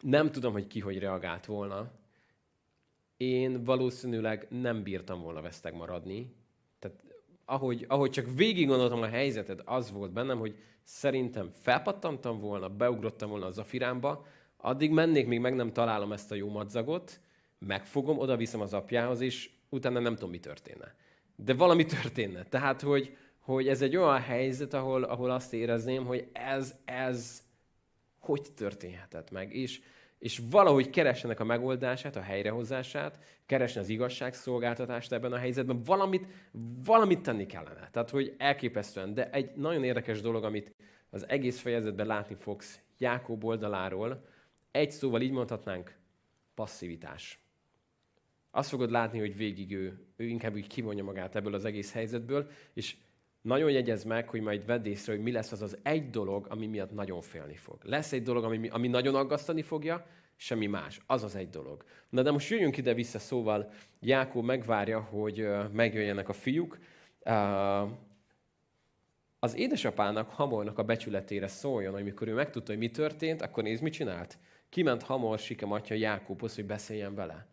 nem 0.00 0.30
tudom, 0.30 0.52
hogy 0.52 0.66
ki 0.66 0.80
hogy 0.80 0.98
reagált 0.98 1.46
volna. 1.46 1.90
Én 3.16 3.64
valószínűleg 3.64 4.46
nem 4.50 4.82
bírtam 4.82 5.20
volna 5.20 5.40
veszteg 5.40 5.74
maradni. 5.74 6.34
Tehát 6.78 6.96
ahogy, 7.44 7.84
ahogy 7.88 8.10
csak 8.10 8.26
végig 8.34 8.66
gondoltam 8.66 9.02
a 9.02 9.06
helyzetet, 9.06 9.62
az 9.64 9.90
volt 9.90 10.12
bennem, 10.12 10.38
hogy 10.38 10.58
szerintem 10.82 11.50
felpattantam 11.50 12.40
volna, 12.40 12.68
beugrottam 12.68 13.30
volna 13.30 13.46
az 13.46 13.58
afirámba, 13.58 14.26
addig 14.56 14.90
mennék, 14.90 15.26
még 15.26 15.40
meg 15.40 15.54
nem 15.54 15.72
találom 15.72 16.12
ezt 16.12 16.32
a 16.32 16.34
jó 16.34 16.48
madzagot, 16.48 17.20
megfogom, 17.58 18.18
oda 18.18 18.36
viszem 18.36 18.60
az 18.60 18.74
apjához, 18.74 19.20
és 19.20 19.50
utána 19.68 20.00
nem 20.00 20.14
tudom, 20.14 20.30
mi 20.30 20.38
történne. 20.38 20.94
De 21.36 21.54
valami 21.54 21.84
történne. 21.84 22.44
Tehát, 22.44 22.80
hogy, 22.80 23.16
hogy 23.46 23.68
ez 23.68 23.82
egy 23.82 23.96
olyan 23.96 24.20
helyzet, 24.20 24.74
ahol, 24.74 25.02
ahol 25.02 25.30
azt 25.30 25.52
érezném, 25.52 26.04
hogy 26.04 26.28
ez, 26.32 26.74
ez 26.84 27.42
hogy 28.18 28.52
történhetett 28.56 29.30
meg. 29.30 29.54
És, 29.54 29.80
és 30.18 30.40
valahogy 30.50 30.90
keressenek 30.90 31.40
a 31.40 31.44
megoldását, 31.44 32.16
a 32.16 32.20
helyrehozását, 32.20 33.18
keresni 33.46 33.80
az 33.80 33.88
igazságszolgáltatást 33.88 35.12
ebben 35.12 35.32
a 35.32 35.36
helyzetben, 35.36 35.82
valamit, 35.82 36.26
valamit 36.84 37.20
tenni 37.20 37.46
kellene. 37.46 37.88
Tehát, 37.92 38.10
hogy 38.10 38.34
elképesztően. 38.38 39.14
De 39.14 39.30
egy 39.30 39.50
nagyon 39.54 39.84
érdekes 39.84 40.20
dolog, 40.20 40.44
amit 40.44 40.74
az 41.10 41.28
egész 41.28 41.60
fejezetben 41.60 42.06
látni 42.06 42.34
fogsz 42.34 42.80
Jákob 42.98 43.44
oldaláról, 43.44 44.24
egy 44.70 44.90
szóval 44.90 45.20
így 45.20 45.32
mondhatnánk, 45.32 45.94
passzivitás. 46.54 47.40
Azt 48.50 48.68
fogod 48.68 48.90
látni, 48.90 49.18
hogy 49.18 49.36
végig 49.36 49.72
ő, 49.72 50.06
ő 50.16 50.24
inkább 50.24 50.54
úgy 50.54 50.66
kivonja 50.66 51.04
magát 51.04 51.36
ebből 51.36 51.54
az 51.54 51.64
egész 51.64 51.92
helyzetből, 51.92 52.50
és 52.72 52.96
nagyon 53.46 53.70
jegyez 53.70 54.04
meg, 54.04 54.28
hogy 54.28 54.40
majd 54.40 54.66
vedd 54.66 54.84
észre, 54.86 55.12
hogy 55.12 55.22
mi 55.22 55.32
lesz 55.32 55.52
az 55.52 55.62
az 55.62 55.78
egy 55.82 56.10
dolog, 56.10 56.46
ami 56.48 56.66
miatt 56.66 56.92
nagyon 56.92 57.20
félni 57.20 57.56
fog. 57.56 57.78
Lesz 57.82 58.12
egy 58.12 58.22
dolog, 58.22 58.44
ami, 58.44 58.68
ami 58.68 58.88
nagyon 58.88 59.14
aggasztani 59.14 59.62
fogja, 59.62 60.06
semmi 60.36 60.66
más. 60.66 61.00
Az 61.06 61.22
az 61.22 61.36
egy 61.36 61.48
dolog. 61.48 61.84
Na 62.08 62.22
de 62.22 62.30
most 62.30 62.50
jöjjünk 62.50 62.76
ide 62.76 62.94
vissza, 62.94 63.18
szóval 63.18 63.72
Jákó 64.00 64.42
megvárja, 64.42 65.00
hogy 65.00 65.48
megjöjjenek 65.72 66.28
a 66.28 66.32
fiúk. 66.32 66.78
Az 69.38 69.56
édesapának, 69.56 70.30
Hamornak 70.30 70.78
a 70.78 70.84
becsületére 70.84 71.46
szóljon, 71.46 71.92
hogy 71.92 72.04
mikor 72.04 72.28
ő 72.28 72.34
megtudta, 72.34 72.70
hogy 72.70 72.80
mi 72.80 72.90
történt, 72.90 73.42
akkor 73.42 73.62
nézd, 73.62 73.82
mit 73.82 73.92
csinált. 73.92 74.38
Kiment 74.68 75.02
Hamor 75.02 75.38
Sikem 75.38 75.72
atya 75.72 75.94
Jákóbhoz, 75.94 76.54
hogy 76.54 76.66
beszéljen 76.66 77.14
vele. 77.14 77.46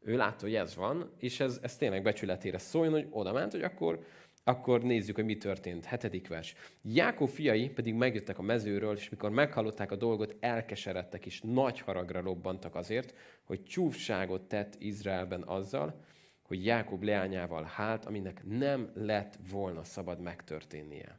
Ő 0.00 0.16
látta, 0.16 0.44
hogy 0.44 0.54
ez 0.54 0.76
van, 0.76 1.10
és 1.18 1.40
ez, 1.40 1.58
ez 1.62 1.76
tényleg 1.76 2.02
becsületére 2.02 2.58
szóljon, 2.58 2.92
hogy 2.92 3.06
oda 3.10 3.32
ment, 3.32 3.52
hogy 3.52 3.62
akkor 3.62 4.04
akkor 4.50 4.82
nézzük, 4.82 5.14
hogy 5.14 5.24
mi 5.24 5.36
történt. 5.36 5.84
Hetedik 5.84 6.28
vers. 6.28 6.54
Jákob 6.82 7.28
fiai 7.28 7.68
pedig 7.68 7.94
megjöttek 7.94 8.38
a 8.38 8.42
mezőről, 8.42 8.96
és 8.96 9.08
mikor 9.08 9.30
meghallották 9.30 9.90
a 9.90 9.96
dolgot, 9.96 10.36
elkeseredtek, 10.40 11.26
és 11.26 11.40
nagy 11.40 11.80
haragra 11.80 12.20
robbantak 12.20 12.74
azért, 12.74 13.14
hogy 13.44 13.62
csúfságot 13.62 14.42
tett 14.42 14.76
Izraelben 14.78 15.42
azzal, 15.42 16.00
hogy 16.42 16.64
Jákob 16.64 17.02
leányával 17.02 17.62
hát, 17.62 18.06
aminek 18.06 18.42
nem 18.44 18.90
lett 18.94 19.38
volna 19.50 19.84
szabad 19.84 20.20
megtörténnie. 20.20 21.18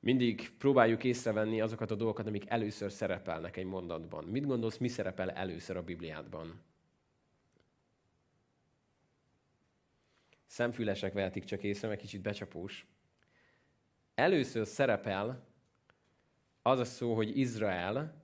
Mindig 0.00 0.50
próbáljuk 0.58 1.04
észrevenni 1.04 1.60
azokat 1.60 1.90
a 1.90 1.94
dolgokat, 1.94 2.26
amik 2.26 2.50
először 2.50 2.92
szerepelnek 2.92 3.56
egy 3.56 3.64
mondatban. 3.64 4.24
Mit 4.24 4.46
gondolsz, 4.46 4.76
mi 4.76 4.88
szerepel 4.88 5.30
először 5.30 5.76
a 5.76 5.82
Bibliádban? 5.82 6.60
Szemfülesek 10.48 11.12
vehetik 11.12 11.44
csak 11.44 11.62
észre, 11.62 11.88
mert 11.88 12.00
kicsit 12.00 12.20
becsapós. 12.20 12.86
Először 14.14 14.66
szerepel 14.66 15.46
az 16.62 16.78
a 16.78 16.84
szó, 16.84 17.14
hogy 17.14 17.38
Izrael 17.38 18.22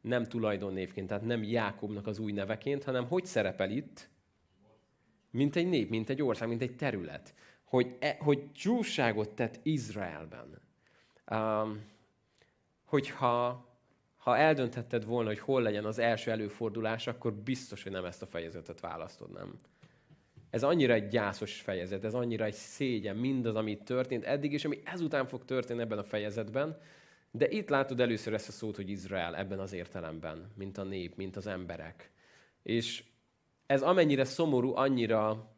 nem 0.00 0.24
tulajdonnévként, 0.24 1.08
tehát 1.08 1.24
nem 1.24 1.42
Jákobnak 1.42 2.06
az 2.06 2.18
új 2.18 2.32
neveként, 2.32 2.84
hanem 2.84 3.06
hogy 3.06 3.24
szerepel 3.24 3.70
itt? 3.70 4.08
Mint 5.30 5.56
egy 5.56 5.68
nép, 5.68 5.90
mint 5.90 6.08
egy 6.08 6.22
ország, 6.22 6.48
mint 6.48 6.62
egy 6.62 6.76
terület. 6.76 7.34
Hogy, 7.64 7.96
e, 8.00 8.16
hogy 8.20 8.52
csúságot 8.52 9.34
tett 9.34 9.60
Izraelben. 9.62 10.62
Um, 11.30 11.84
hogyha 12.84 13.68
ha 14.16 14.36
eldönthetted 14.36 15.04
volna, 15.04 15.28
hogy 15.28 15.38
hol 15.38 15.62
legyen 15.62 15.84
az 15.84 15.98
első 15.98 16.30
előfordulás, 16.30 17.06
akkor 17.06 17.32
biztos, 17.32 17.82
hogy 17.82 17.92
nem 17.92 18.04
ezt 18.04 18.22
a 18.22 18.26
fejezetet 18.26 18.80
választod, 18.80 19.32
nem? 19.32 19.54
Ez 20.54 20.62
annyira 20.62 20.92
egy 20.92 21.08
gyászos 21.08 21.60
fejezet, 21.60 22.04
ez 22.04 22.14
annyira 22.14 22.44
egy 22.44 22.54
szégyen, 22.54 23.16
mindaz, 23.16 23.54
ami 23.54 23.78
történt 23.78 24.24
eddig, 24.24 24.52
és 24.52 24.64
ami 24.64 24.80
ezután 24.84 25.26
fog 25.26 25.44
történni 25.44 25.80
ebben 25.80 25.98
a 25.98 26.04
fejezetben. 26.04 26.78
De 27.30 27.48
itt 27.48 27.68
látod 27.68 28.00
először 28.00 28.34
ezt 28.34 28.48
a 28.48 28.52
szót, 28.52 28.76
hogy 28.76 28.90
Izrael 28.90 29.36
ebben 29.36 29.58
az 29.58 29.72
értelemben, 29.72 30.50
mint 30.56 30.78
a 30.78 30.82
nép, 30.82 31.16
mint 31.16 31.36
az 31.36 31.46
emberek. 31.46 32.10
És 32.62 33.04
ez 33.66 33.82
amennyire 33.82 34.24
szomorú, 34.24 34.76
annyira, 34.76 35.52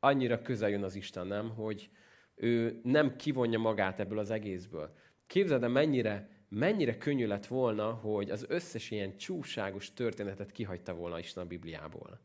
annyira 0.00 0.42
közel 0.42 0.70
jön 0.70 0.82
az 0.82 0.94
Isten, 0.94 1.26
nem? 1.26 1.50
Hogy 1.50 1.90
ő 2.34 2.80
nem 2.82 3.16
kivonja 3.16 3.58
magát 3.58 4.00
ebből 4.00 4.18
az 4.18 4.30
egészből. 4.30 4.94
Képzeld 5.26 5.62
el, 5.62 5.68
mennyire, 5.68 6.28
mennyire 6.48 6.98
könnyű 6.98 7.26
lett 7.26 7.46
volna, 7.46 7.92
hogy 7.92 8.30
az 8.30 8.44
összes 8.48 8.90
ilyen 8.90 9.16
csúságos 9.16 9.92
történetet 9.92 10.52
kihagyta 10.52 10.94
volna 10.94 11.18
Isten 11.18 11.44
a 11.44 11.46
Bibliából 11.46 12.20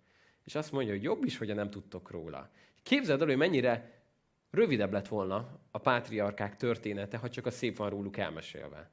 és 0.49 0.55
azt 0.55 0.71
mondja, 0.71 0.93
hogy 0.93 1.03
jobb 1.03 1.23
is, 1.23 1.37
hogy 1.37 1.55
nem 1.55 1.69
tudtok 1.69 2.11
róla. 2.11 2.49
Képzeld 2.83 3.21
el, 3.21 3.27
hogy 3.27 3.37
mennyire 3.37 4.01
rövidebb 4.51 4.91
lett 4.91 5.07
volna 5.07 5.59
a 5.71 5.77
pátriarkák 5.77 6.55
története, 6.55 7.17
ha 7.17 7.29
csak 7.29 7.45
a 7.45 7.51
szép 7.51 7.77
van 7.77 7.89
róluk 7.89 8.17
elmesélve. 8.17 8.89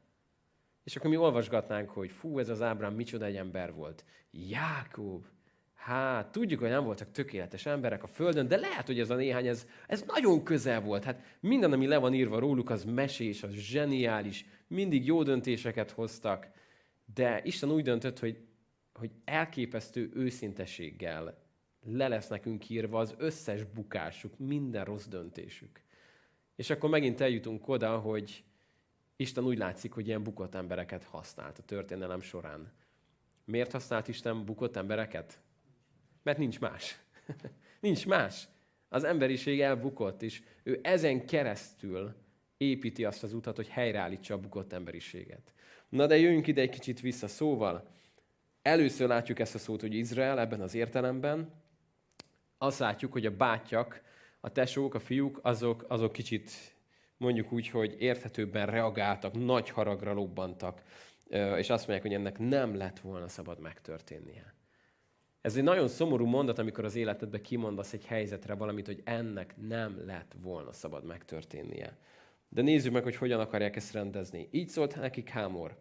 És 0.84 0.96
akkor 0.96 1.10
mi 1.10 1.16
olvasgatnánk, 1.16 1.90
hogy 1.90 2.10
fú, 2.10 2.38
ez 2.38 2.48
az 2.48 2.62
Ábrám 2.62 2.94
micsoda 2.94 3.24
egy 3.24 3.36
ember 3.36 3.74
volt. 3.74 4.04
Jákob, 4.30 5.24
hát 5.74 6.32
tudjuk, 6.32 6.60
hogy 6.60 6.68
nem 6.68 6.84
voltak 6.84 7.10
tökéletes 7.10 7.66
emberek 7.66 8.02
a 8.02 8.06
Földön, 8.06 8.48
de 8.48 8.56
lehet, 8.56 8.86
hogy 8.86 9.00
ez 9.00 9.10
a 9.10 9.14
néhány, 9.14 9.46
ez, 9.46 9.66
ez 9.86 10.04
nagyon 10.06 10.44
közel 10.44 10.80
volt. 10.80 11.04
Hát 11.04 11.36
minden, 11.40 11.72
ami 11.72 11.86
le 11.86 11.98
van 11.98 12.14
írva 12.14 12.38
róluk, 12.38 12.70
az 12.70 12.84
mesés, 12.84 13.42
az 13.42 13.52
zseniális, 13.52 14.46
mindig 14.66 15.06
jó 15.06 15.22
döntéseket 15.22 15.90
hoztak, 15.90 16.48
de 17.14 17.40
Isten 17.44 17.70
úgy 17.70 17.82
döntött, 17.82 18.18
hogy, 18.18 18.38
hogy 18.92 19.10
elképesztő 19.24 20.10
őszintességgel 20.14 21.44
le 21.86 22.08
lesz 22.08 22.28
nekünk 22.28 22.68
írva 22.68 22.98
az 22.98 23.14
összes 23.18 23.64
bukásuk, 23.64 24.38
minden 24.38 24.84
rossz 24.84 25.06
döntésük. 25.06 25.80
És 26.56 26.70
akkor 26.70 26.90
megint 26.90 27.20
eljutunk 27.20 27.68
oda, 27.68 27.98
hogy 27.98 28.44
Isten 29.16 29.44
úgy 29.44 29.58
látszik, 29.58 29.92
hogy 29.92 30.06
ilyen 30.06 30.22
bukott 30.22 30.54
embereket 30.54 31.04
használt 31.04 31.58
a 31.58 31.62
történelem 31.62 32.20
során. 32.20 32.72
Miért 33.44 33.72
használt 33.72 34.08
Isten 34.08 34.44
bukott 34.44 34.76
embereket? 34.76 35.40
Mert 36.22 36.38
nincs 36.38 36.60
más. 36.60 36.98
nincs 37.80 38.06
más. 38.06 38.48
Az 38.88 39.04
emberiség 39.04 39.60
elbukott, 39.60 40.22
és 40.22 40.42
ő 40.62 40.80
ezen 40.82 41.26
keresztül 41.26 42.14
építi 42.56 43.04
azt 43.04 43.22
az 43.22 43.32
utat, 43.32 43.56
hogy 43.56 43.68
helyreállítsa 43.68 44.34
a 44.34 44.40
bukott 44.40 44.72
emberiséget. 44.72 45.52
Na 45.88 46.06
de 46.06 46.16
jöjjünk 46.18 46.46
ide 46.46 46.60
egy 46.60 46.70
kicsit 46.70 47.00
vissza. 47.00 47.28
Szóval, 47.28 47.88
először 48.62 49.08
látjuk 49.08 49.38
ezt 49.38 49.54
a 49.54 49.58
szót, 49.58 49.80
hogy 49.80 49.94
Izrael 49.94 50.40
ebben 50.40 50.60
az 50.60 50.74
értelemben, 50.74 51.52
azt 52.58 52.78
látjuk, 52.78 53.12
hogy 53.12 53.26
a 53.26 53.36
bátyak, 53.36 54.02
a 54.40 54.52
tesók, 54.52 54.94
a 54.94 54.98
fiúk, 54.98 55.38
azok, 55.42 55.84
azok 55.88 56.12
kicsit 56.12 56.50
mondjuk 57.16 57.52
úgy, 57.52 57.68
hogy 57.68 57.96
érthetőbben 57.98 58.66
reagáltak, 58.66 59.44
nagy 59.44 59.70
haragra 59.70 60.12
lobbantak, 60.12 60.82
és 61.56 61.70
azt 61.70 61.86
mondják, 61.86 62.02
hogy 62.02 62.14
ennek 62.14 62.38
nem 62.38 62.76
lett 62.76 62.98
volna 62.98 63.28
szabad 63.28 63.60
megtörténnie. 63.60 64.54
Ez 65.40 65.56
egy 65.56 65.62
nagyon 65.62 65.88
szomorú 65.88 66.26
mondat, 66.26 66.58
amikor 66.58 66.84
az 66.84 66.96
életedbe 66.96 67.40
kimondasz 67.40 67.92
egy 67.92 68.04
helyzetre 68.04 68.54
valamit, 68.54 68.86
hogy 68.86 69.02
ennek 69.04 69.54
nem 69.56 70.02
lett 70.06 70.34
volna 70.42 70.72
szabad 70.72 71.04
megtörténnie. 71.04 71.98
De 72.48 72.62
nézzük 72.62 72.92
meg, 72.92 73.02
hogy 73.02 73.16
hogyan 73.16 73.40
akarják 73.40 73.76
ezt 73.76 73.92
rendezni. 73.92 74.48
Így 74.50 74.68
szólt 74.68 74.96
nekik 74.96 75.28
Hámor. 75.28 75.76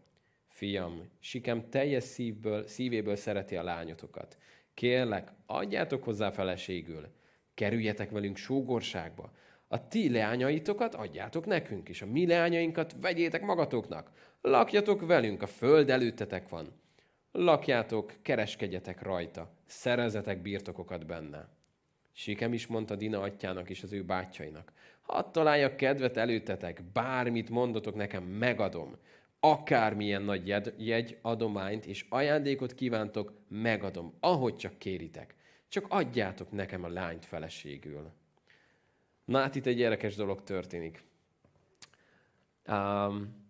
Fiam, 0.48 1.10
Sikem 1.20 1.70
teljes 1.70 2.04
szívből, 2.04 2.68
szívéből 2.68 3.16
szereti 3.16 3.56
a 3.56 3.64
lányotokat. 3.64 4.38
Kérlek, 4.76 5.32
adjátok 5.46 6.04
hozzá 6.04 6.32
feleségül, 6.32 7.08
kerüljetek 7.54 8.10
velünk 8.10 8.38
sógorságba. 8.38 9.32
A 9.68 9.88
ti 9.88 10.10
leányaitokat 10.10 10.96
adjátok 10.96 11.46
nekünk, 11.46 11.90
és 11.90 12.02
a 12.02 12.06
mi 12.06 12.28
leányainkat 12.28 12.96
vegyétek 13.02 13.42
magatoknak. 13.42 14.12
Lakjatok 14.42 15.06
velünk, 15.06 15.42
a 15.42 15.48
föld 15.48 15.90
előttetek 15.90 16.50
van. 16.50 16.68
Lakjátok, 17.32 18.14
kereskedjetek 18.22 19.02
rajta, 19.02 19.50
szerezetek 19.66 20.42
birtokokat 20.42 21.06
benne. 21.06 21.48
Sikem 22.12 22.54
is 22.54 22.68
mondta 22.68 22.96
Dina 22.96 23.22
atyának 23.22 23.70
és 23.70 23.84
az 23.84 23.94
ő 23.94 24.04
bátyjainak. 24.04 24.72
Hadd 25.02 25.32
találjak 25.32 25.76
kedvet 25.76 26.18
előttetek, 26.18 26.84
bármit 26.94 27.50
mondotok 27.50 27.96
nekem, 27.96 28.24
megadom 28.24 28.98
akármilyen 29.52 30.22
nagy 30.22 30.48
jegy, 30.48 30.74
jegy, 30.78 31.18
adományt 31.22 31.86
és 31.86 32.06
ajándékot 32.10 32.74
kívántok, 32.74 33.34
megadom, 33.48 34.14
ahogy 34.20 34.56
csak 34.56 34.78
kéritek. 34.78 35.36
Csak 35.68 35.86
adjátok 35.90 36.52
nekem 36.52 36.84
a 36.84 36.88
lányt 36.88 37.26
feleségül. 37.26 38.12
Na 39.26 39.40
hát 39.40 39.56
itt 39.56 39.66
egy 39.66 39.80
érdekes 39.80 40.16
dolog 40.16 40.44
történik. 40.44 41.04
Um, 42.68 43.44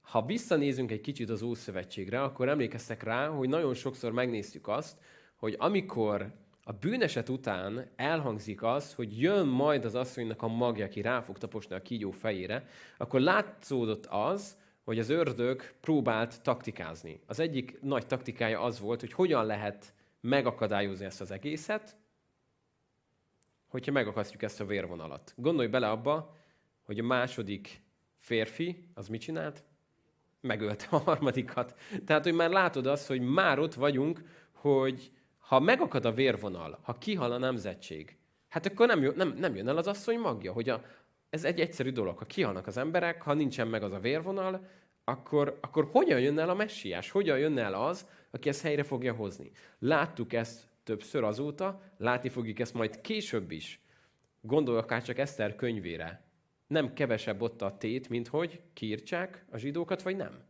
ha 0.00 0.24
visszanézünk 0.26 0.90
egy 0.90 1.00
kicsit 1.00 1.30
az 1.30 1.42
Ószövetségre, 1.42 2.22
akkor 2.22 2.48
emlékeztek 2.48 3.02
rá, 3.02 3.28
hogy 3.28 3.48
nagyon 3.48 3.74
sokszor 3.74 4.12
megnéztük 4.12 4.68
azt, 4.68 4.98
hogy 5.36 5.56
amikor 5.58 6.34
a 6.64 6.72
bűneset 6.72 7.28
után 7.28 7.90
elhangzik 7.96 8.62
az, 8.62 8.94
hogy 8.94 9.20
jön 9.20 9.46
majd 9.46 9.84
az 9.84 9.94
asszonynak 9.94 10.42
a 10.42 10.48
magja, 10.48 10.84
aki 10.84 11.00
rá 11.00 11.20
fog 11.20 11.38
taposni 11.38 11.74
a 11.74 11.82
kígyó 11.82 12.10
fejére, 12.10 12.66
akkor 12.98 13.20
látszódott 13.20 14.06
az, 14.06 14.60
hogy 14.82 14.98
az 14.98 15.08
ördög 15.08 15.62
próbált 15.80 16.42
taktikázni. 16.42 17.20
Az 17.26 17.40
egyik 17.40 17.80
nagy 17.80 18.06
taktikája 18.06 18.60
az 18.60 18.80
volt, 18.80 19.00
hogy 19.00 19.12
hogyan 19.12 19.46
lehet 19.46 19.94
megakadályozni 20.20 21.04
ezt 21.04 21.20
az 21.20 21.30
egészet, 21.30 21.96
hogyha 23.66 23.92
megakasztjuk 23.92 24.42
ezt 24.42 24.60
a 24.60 24.66
vérvonalat. 24.66 25.34
Gondolj 25.36 25.68
bele 25.68 25.90
abba, 25.90 26.36
hogy 26.82 26.98
a 26.98 27.02
második 27.02 27.82
férfi, 28.18 28.88
az 28.94 29.08
mit 29.08 29.20
csinált? 29.20 29.64
Megölte 30.40 30.86
a 30.90 30.96
harmadikat. 30.96 31.78
Tehát, 32.06 32.22
hogy 32.22 32.34
már 32.34 32.50
látod 32.50 32.86
azt, 32.86 33.06
hogy 33.06 33.20
már 33.20 33.58
ott 33.58 33.74
vagyunk, 33.74 34.22
hogy 34.52 35.12
ha 35.38 35.60
megakad 35.60 36.04
a 36.04 36.12
vérvonal, 36.12 36.78
ha 36.82 36.98
kihal 36.98 37.32
a 37.32 37.38
nemzetség, 37.38 38.16
hát 38.48 38.66
akkor 38.66 38.86
nem, 38.86 39.02
jön, 39.02 39.14
nem, 39.16 39.34
nem 39.36 39.56
jön 39.56 39.68
el 39.68 39.76
az 39.76 39.86
asszony 39.86 40.18
magja, 40.18 40.52
hogy 40.52 40.68
a, 40.68 40.84
ez 41.32 41.44
egy 41.44 41.60
egyszerű 41.60 41.90
dolog. 41.90 42.18
Ha 42.18 42.24
kihalnak 42.24 42.66
az 42.66 42.76
emberek, 42.76 43.22
ha 43.22 43.34
nincsen 43.34 43.68
meg 43.68 43.82
az 43.82 43.92
a 43.92 43.98
vérvonal, 43.98 44.66
akkor, 45.04 45.58
akkor 45.60 45.88
hogyan 45.90 46.20
jön 46.20 46.38
el 46.38 46.48
a 46.48 46.54
messiás? 46.54 47.10
Hogyan 47.10 47.38
jön 47.38 47.58
el 47.58 47.74
az, 47.74 48.06
aki 48.30 48.48
ezt 48.48 48.62
helyre 48.62 48.82
fogja 48.82 49.12
hozni? 49.12 49.50
Láttuk 49.78 50.32
ezt 50.32 50.62
többször 50.84 51.24
azóta, 51.24 51.82
látni 51.96 52.28
fogjuk 52.28 52.58
ezt 52.58 52.74
majd 52.74 53.00
később 53.00 53.50
is. 53.50 53.80
Gondolj 54.40 54.78
akár 54.78 55.02
csak 55.02 55.18
Eszter 55.18 55.56
könyvére. 55.56 56.24
Nem 56.66 56.92
kevesebb 56.92 57.42
ott 57.42 57.62
a 57.62 57.76
tét, 57.76 58.08
mint 58.08 58.28
hogy 58.28 58.60
kiírtsák 58.72 59.44
a 59.50 59.56
zsidókat, 59.56 60.02
vagy 60.02 60.16
nem. 60.16 60.44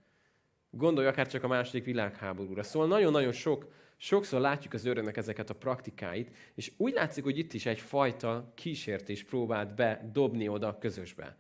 Gondolj 0.70 1.06
akár 1.06 1.26
csak 1.26 1.42
a 1.44 1.48
második 1.48 1.84
világháborúra. 1.84 2.62
Szóval 2.62 2.88
nagyon-nagyon 2.88 3.32
sok, 3.32 3.72
sokszor 4.02 4.40
látjuk 4.40 4.72
az 4.72 4.84
öröknek 4.84 5.16
ezeket 5.16 5.50
a 5.50 5.54
praktikáit, 5.54 6.36
és 6.54 6.72
úgy 6.76 6.92
látszik, 6.92 7.24
hogy 7.24 7.38
itt 7.38 7.52
is 7.52 7.66
egyfajta 7.66 8.52
kísértés 8.54 9.24
próbált 9.24 9.74
bedobni 9.74 10.48
oda 10.48 10.68
a 10.68 10.78
közösbe. 10.78 11.36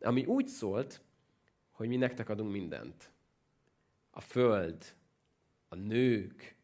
Ami 0.00 0.24
úgy 0.24 0.46
szólt, 0.46 1.00
hogy 1.70 1.88
mi 1.88 1.96
nektek 1.96 2.28
adunk 2.28 2.52
mindent. 2.52 3.10
A 4.10 4.20
föld, 4.20 4.94
a 5.68 5.74
nők, 5.74 6.56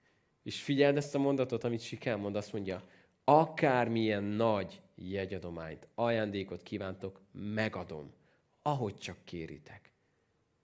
és 0.43 0.63
figyeld 0.63 0.97
ezt 0.97 1.15
a 1.15 1.19
mondatot, 1.19 1.65
amit 1.65 1.81
Sikel 1.81 2.17
mond, 2.17 2.37
azt 2.37 2.53
mondja, 2.53 2.83
akármilyen 3.25 4.25
nagy 4.25 4.83
jegyadományt, 4.95 5.89
ajándékot 5.95 6.63
kívántok, 6.63 7.21
megadom, 7.33 8.13
ahogy 8.63 8.97
csak 8.97 9.17
kéritek. 9.25 9.93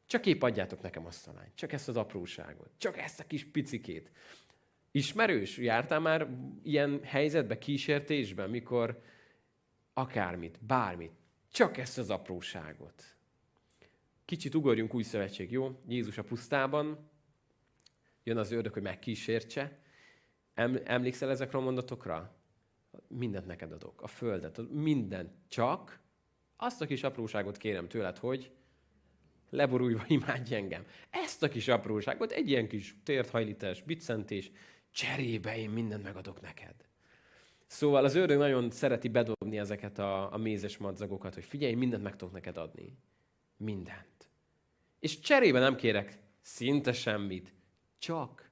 Csak 0.06 0.26
épp 0.26 0.42
adjátok 0.42 0.82
nekem 0.82 1.06
azt 1.06 1.28
a 1.28 1.32
lányt, 1.32 1.54
csak 1.54 1.72
ezt 1.72 1.88
az 1.88 1.96
apróságot, 1.96 2.70
csak 2.78 2.98
ezt 2.98 3.20
a 3.20 3.26
kis 3.26 3.44
picikét. 3.44 4.10
Ismerős? 4.90 5.58
Jártál 5.58 6.00
már 6.00 6.28
ilyen 6.62 7.00
helyzetbe, 7.02 7.58
kísértésben, 7.58 8.50
mikor 8.50 9.02
akármit, 9.92 10.58
bármit, 10.64 11.12
csak 11.52 11.76
ezt 11.76 11.98
az 11.98 12.10
apróságot. 12.10 13.16
Kicsit 14.24 14.54
ugorjunk 14.54 14.94
új 14.94 15.02
szövetség, 15.02 15.50
jó? 15.50 15.80
Jézus 15.88 16.18
a 16.18 16.22
pusztában, 16.22 17.10
jön 18.24 18.36
az 18.36 18.52
ördög, 18.52 18.72
hogy 18.72 18.82
megkísértse. 18.82 19.78
Emlékszel 20.84 21.30
ezekre 21.30 21.58
a 21.58 21.60
mondatokra? 21.60 22.36
Mindent 23.08 23.46
neked 23.46 23.72
adok, 23.72 24.02
a 24.02 24.06
földet, 24.06 24.60
mindent, 24.70 25.32
csak 25.48 26.00
azt 26.56 26.80
a 26.80 26.86
kis 26.86 27.02
apróságot 27.02 27.56
kérem 27.56 27.88
tőled, 27.88 28.18
hogy 28.18 28.50
leborulva 29.50 30.04
imádj 30.06 30.54
engem. 30.54 30.86
Ezt 31.10 31.42
a 31.42 31.48
kis 31.48 31.68
apróságot, 31.68 32.30
egy 32.30 32.48
ilyen 32.48 32.68
kis 32.68 32.96
térthajlítás, 33.04 33.82
biccentés, 33.82 34.50
cserébe 34.90 35.58
én 35.58 35.70
mindent 35.70 36.02
megadok 36.02 36.40
neked. 36.40 36.74
Szóval 37.66 38.04
az 38.04 38.14
ördög 38.14 38.38
nagyon 38.38 38.70
szereti 38.70 39.08
bedobni 39.08 39.58
ezeket 39.58 39.98
a, 39.98 40.32
a 40.32 40.36
mézes 40.36 40.76
madzagokat, 40.76 41.34
hogy 41.34 41.44
figyelj, 41.44 41.74
mindent 41.74 42.02
meg 42.02 42.16
tudok 42.16 42.34
neked 42.34 42.56
adni. 42.56 42.98
Mindent. 43.56 44.30
És 44.98 45.18
cserébe 45.18 45.58
nem 45.58 45.76
kérek 45.76 46.18
szinte 46.40 46.92
semmit, 46.92 47.52
csak, 47.98 48.50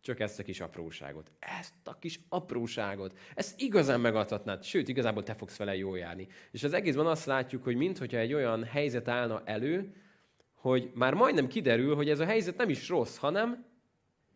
csak 0.00 0.20
ezt 0.20 0.38
a 0.38 0.42
kis 0.42 0.60
apróságot. 0.60 1.30
Ezt 1.38 1.74
a 1.84 1.98
kis 1.98 2.20
apróságot. 2.28 3.18
Ezt 3.34 3.60
igazán 3.60 4.00
megadhatnád, 4.00 4.62
sőt, 4.62 4.88
igazából 4.88 5.22
te 5.22 5.34
fogsz 5.34 5.56
vele 5.56 5.76
jól 5.76 5.98
járni. 5.98 6.28
És 6.50 6.64
az 6.64 6.72
egészben 6.72 7.06
azt 7.06 7.26
látjuk, 7.26 7.64
hogy 7.64 7.76
mintha 7.76 8.16
egy 8.16 8.34
olyan 8.34 8.64
helyzet 8.64 9.08
állna 9.08 9.42
elő, 9.44 9.94
hogy 10.54 10.90
már 10.94 11.14
majdnem 11.14 11.46
kiderül, 11.46 11.94
hogy 11.94 12.10
ez 12.10 12.20
a 12.20 12.24
helyzet 12.24 12.56
nem 12.56 12.68
is 12.68 12.88
rossz, 12.88 13.16
hanem 13.16 13.66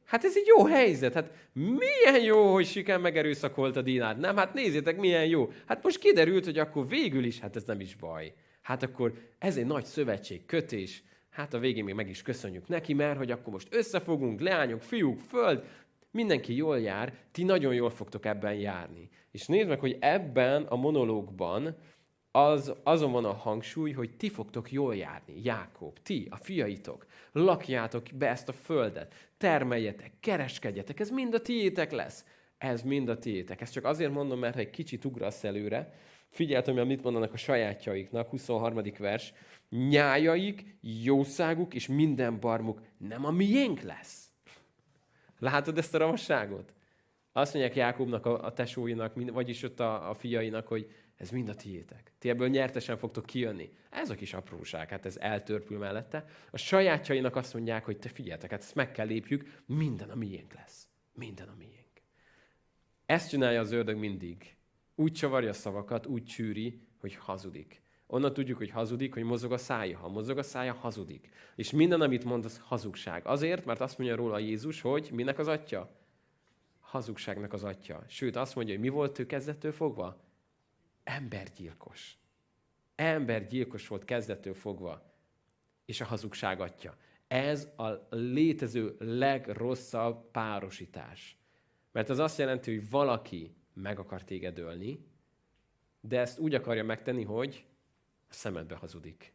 Hát 0.04 0.24
ez 0.24 0.36
egy 0.36 0.46
jó 0.46 0.64
helyzet. 0.66 1.14
Hát 1.14 1.30
milyen 1.52 2.22
jó, 2.22 2.52
hogy 2.52 2.66
Siken 2.66 3.00
megerőszakolt 3.00 3.76
a 3.76 3.82
dinát. 3.82 4.18
Nem, 4.18 4.36
hát 4.36 4.54
nézzétek, 4.54 4.96
milyen 4.96 5.26
jó. 5.26 5.52
Hát 5.66 5.82
most 5.82 5.98
kiderült, 5.98 6.44
hogy 6.44 6.58
akkor 6.58 6.88
végül 6.88 7.24
is, 7.24 7.38
hát 7.38 7.56
ez 7.56 7.64
nem 7.64 7.80
is 7.80 7.96
baj. 7.96 8.32
Hát 8.62 8.82
akkor 8.82 9.12
ez 9.38 9.56
egy 9.56 9.66
nagy 9.66 9.84
szövetség, 9.84 10.46
kötés. 10.46 11.02
Hát 11.30 11.54
a 11.54 11.58
végén 11.58 11.84
még 11.84 11.94
meg 11.94 12.08
is 12.08 12.22
köszönjük 12.22 12.68
neki, 12.68 12.94
mert 12.94 13.16
hogy 13.16 13.30
akkor 13.30 13.52
most 13.52 13.74
összefogunk, 13.74 14.40
leányok, 14.40 14.82
fiúk, 14.82 15.18
föld, 15.18 15.64
mindenki 16.10 16.56
jól 16.56 16.80
jár, 16.80 17.14
ti 17.30 17.44
nagyon 17.44 17.74
jól 17.74 17.90
fogtok 17.90 18.26
ebben 18.26 18.54
járni. 18.54 19.08
És 19.30 19.46
nézd 19.46 19.68
meg, 19.68 19.80
hogy 19.80 19.96
ebben 20.00 20.62
a 20.62 20.76
monológban 20.76 21.76
az, 22.30 22.72
azon 22.82 23.12
van 23.12 23.24
a 23.24 23.32
hangsúly, 23.32 23.92
hogy 23.92 24.16
ti 24.16 24.28
fogtok 24.28 24.72
jól 24.72 24.96
járni, 24.96 25.40
Jákob, 25.42 25.98
ti, 26.02 26.26
a 26.30 26.36
fiaitok, 26.36 27.06
lakjátok 27.32 28.02
be 28.14 28.28
ezt 28.28 28.48
a 28.48 28.52
földet, 28.52 29.14
termeljetek, 29.42 30.12
kereskedjetek, 30.20 31.00
ez 31.00 31.10
mind 31.10 31.34
a 31.34 31.40
tiétek 31.40 31.92
lesz. 31.92 32.24
Ez 32.58 32.82
mind 32.82 33.08
a 33.08 33.18
tiétek. 33.18 33.60
Ezt 33.60 33.72
csak 33.72 33.84
azért 33.84 34.12
mondom, 34.12 34.38
mert 34.38 34.54
ha 34.54 34.60
egy 34.60 34.70
kicsit 34.70 35.04
ugrasz 35.04 35.44
előre, 35.44 35.94
figyeltem, 36.28 36.76
hogy 36.76 36.86
mit 36.86 37.02
mondanak 37.02 37.32
a 37.32 37.36
sajátjaiknak, 37.36 38.28
23. 38.28 38.82
vers, 38.98 39.32
nyájaik, 39.68 40.76
jószáguk 40.80 41.74
és 41.74 41.86
minden 41.86 42.40
barmuk 42.40 42.80
nem 42.96 43.24
a 43.24 43.30
miénk 43.30 43.80
lesz. 43.80 44.30
Látod 45.38 45.78
ezt 45.78 45.94
a 45.94 45.98
ravasságot? 45.98 46.72
Azt 47.32 47.54
mondják 47.54 47.76
Jákobnak, 47.76 48.26
a, 48.26 48.44
a 48.44 48.52
tesóinak, 48.52 49.12
vagyis 49.32 49.62
ott 49.62 49.80
a, 49.80 50.10
a 50.10 50.14
fiainak, 50.14 50.66
hogy 50.66 50.90
ez 51.16 51.30
mind 51.30 51.48
a 51.48 51.54
tiétek. 51.54 52.12
Ti 52.18 52.28
ebből 52.28 52.48
nyertesen 52.48 52.96
fogtok 52.96 53.26
kijönni. 53.26 53.70
Ez 53.90 54.10
a 54.10 54.14
kis 54.14 54.34
apróság, 54.34 54.88
hát 54.88 55.06
ez 55.06 55.16
eltörpül 55.16 55.78
mellette. 55.78 56.24
A 56.50 56.56
sajátjainak 56.56 57.36
azt 57.36 57.54
mondják, 57.54 57.84
hogy 57.84 57.98
te 57.98 58.08
figyeltek, 58.08 58.50
hát 58.50 58.60
ezt 58.60 58.74
meg 58.74 58.92
kell 58.92 59.06
lépjük, 59.06 59.62
minden 59.66 60.10
a 60.10 60.14
miénk 60.14 60.54
lesz. 60.54 60.88
Minden 61.12 61.48
a 61.48 61.54
miénk. 61.58 62.02
Ezt 63.06 63.28
csinálja 63.28 63.60
az 63.60 63.72
ördög 63.72 63.96
mindig. 63.96 64.56
Úgy 64.94 65.12
csavarja 65.12 65.48
a 65.48 65.52
szavakat, 65.52 66.06
úgy 66.06 66.24
csűri, 66.24 66.80
hogy 67.00 67.14
hazudik. 67.14 67.82
Onnan 68.06 68.32
tudjuk, 68.32 68.58
hogy 68.58 68.70
hazudik, 68.70 69.14
hogy 69.14 69.22
mozog 69.22 69.52
a 69.52 69.56
szája. 69.56 69.98
Ha 69.98 70.08
mozog 70.08 70.38
a 70.38 70.42
szája, 70.42 70.72
hazudik. 70.72 71.28
És 71.54 71.70
minden, 71.70 72.00
amit 72.00 72.24
mond, 72.24 72.44
az 72.44 72.58
hazugság. 72.58 73.26
Azért, 73.26 73.64
mert 73.64 73.80
azt 73.80 73.98
mondja 73.98 74.16
róla 74.16 74.38
Jézus, 74.38 74.80
hogy 74.80 75.10
minek 75.12 75.38
az 75.38 75.48
atya? 75.48 76.01
Hazugságnak 76.92 77.52
az 77.52 77.64
atya. 77.64 78.04
Sőt, 78.06 78.36
azt 78.36 78.54
mondja, 78.54 78.74
hogy 78.74 78.82
mi 78.82 78.88
volt 78.88 79.18
ő 79.18 79.26
kezdettől 79.26 79.72
fogva? 79.72 80.20
Embergyilkos. 81.04 82.18
Embergyilkos 82.94 83.88
volt 83.88 84.04
kezdettől 84.04 84.54
fogva. 84.54 85.12
És 85.84 86.00
a 86.00 86.04
hazugság 86.04 86.60
atya. 86.60 86.96
Ez 87.26 87.68
a 87.76 87.88
létező 88.10 88.96
legrosszabb 88.98 90.30
párosítás. 90.30 91.36
Mert 91.92 92.08
az 92.08 92.18
azt 92.18 92.38
jelenti, 92.38 92.74
hogy 92.74 92.90
valaki 92.90 93.54
meg 93.72 93.98
akar 93.98 94.24
téged 94.24 94.58
ölni, 94.58 95.06
de 96.00 96.20
ezt 96.20 96.38
úgy 96.38 96.54
akarja 96.54 96.84
megtenni, 96.84 97.24
hogy 97.24 97.66
a 98.28 98.32
szemedbe 98.32 98.74
hazudik. 98.74 99.34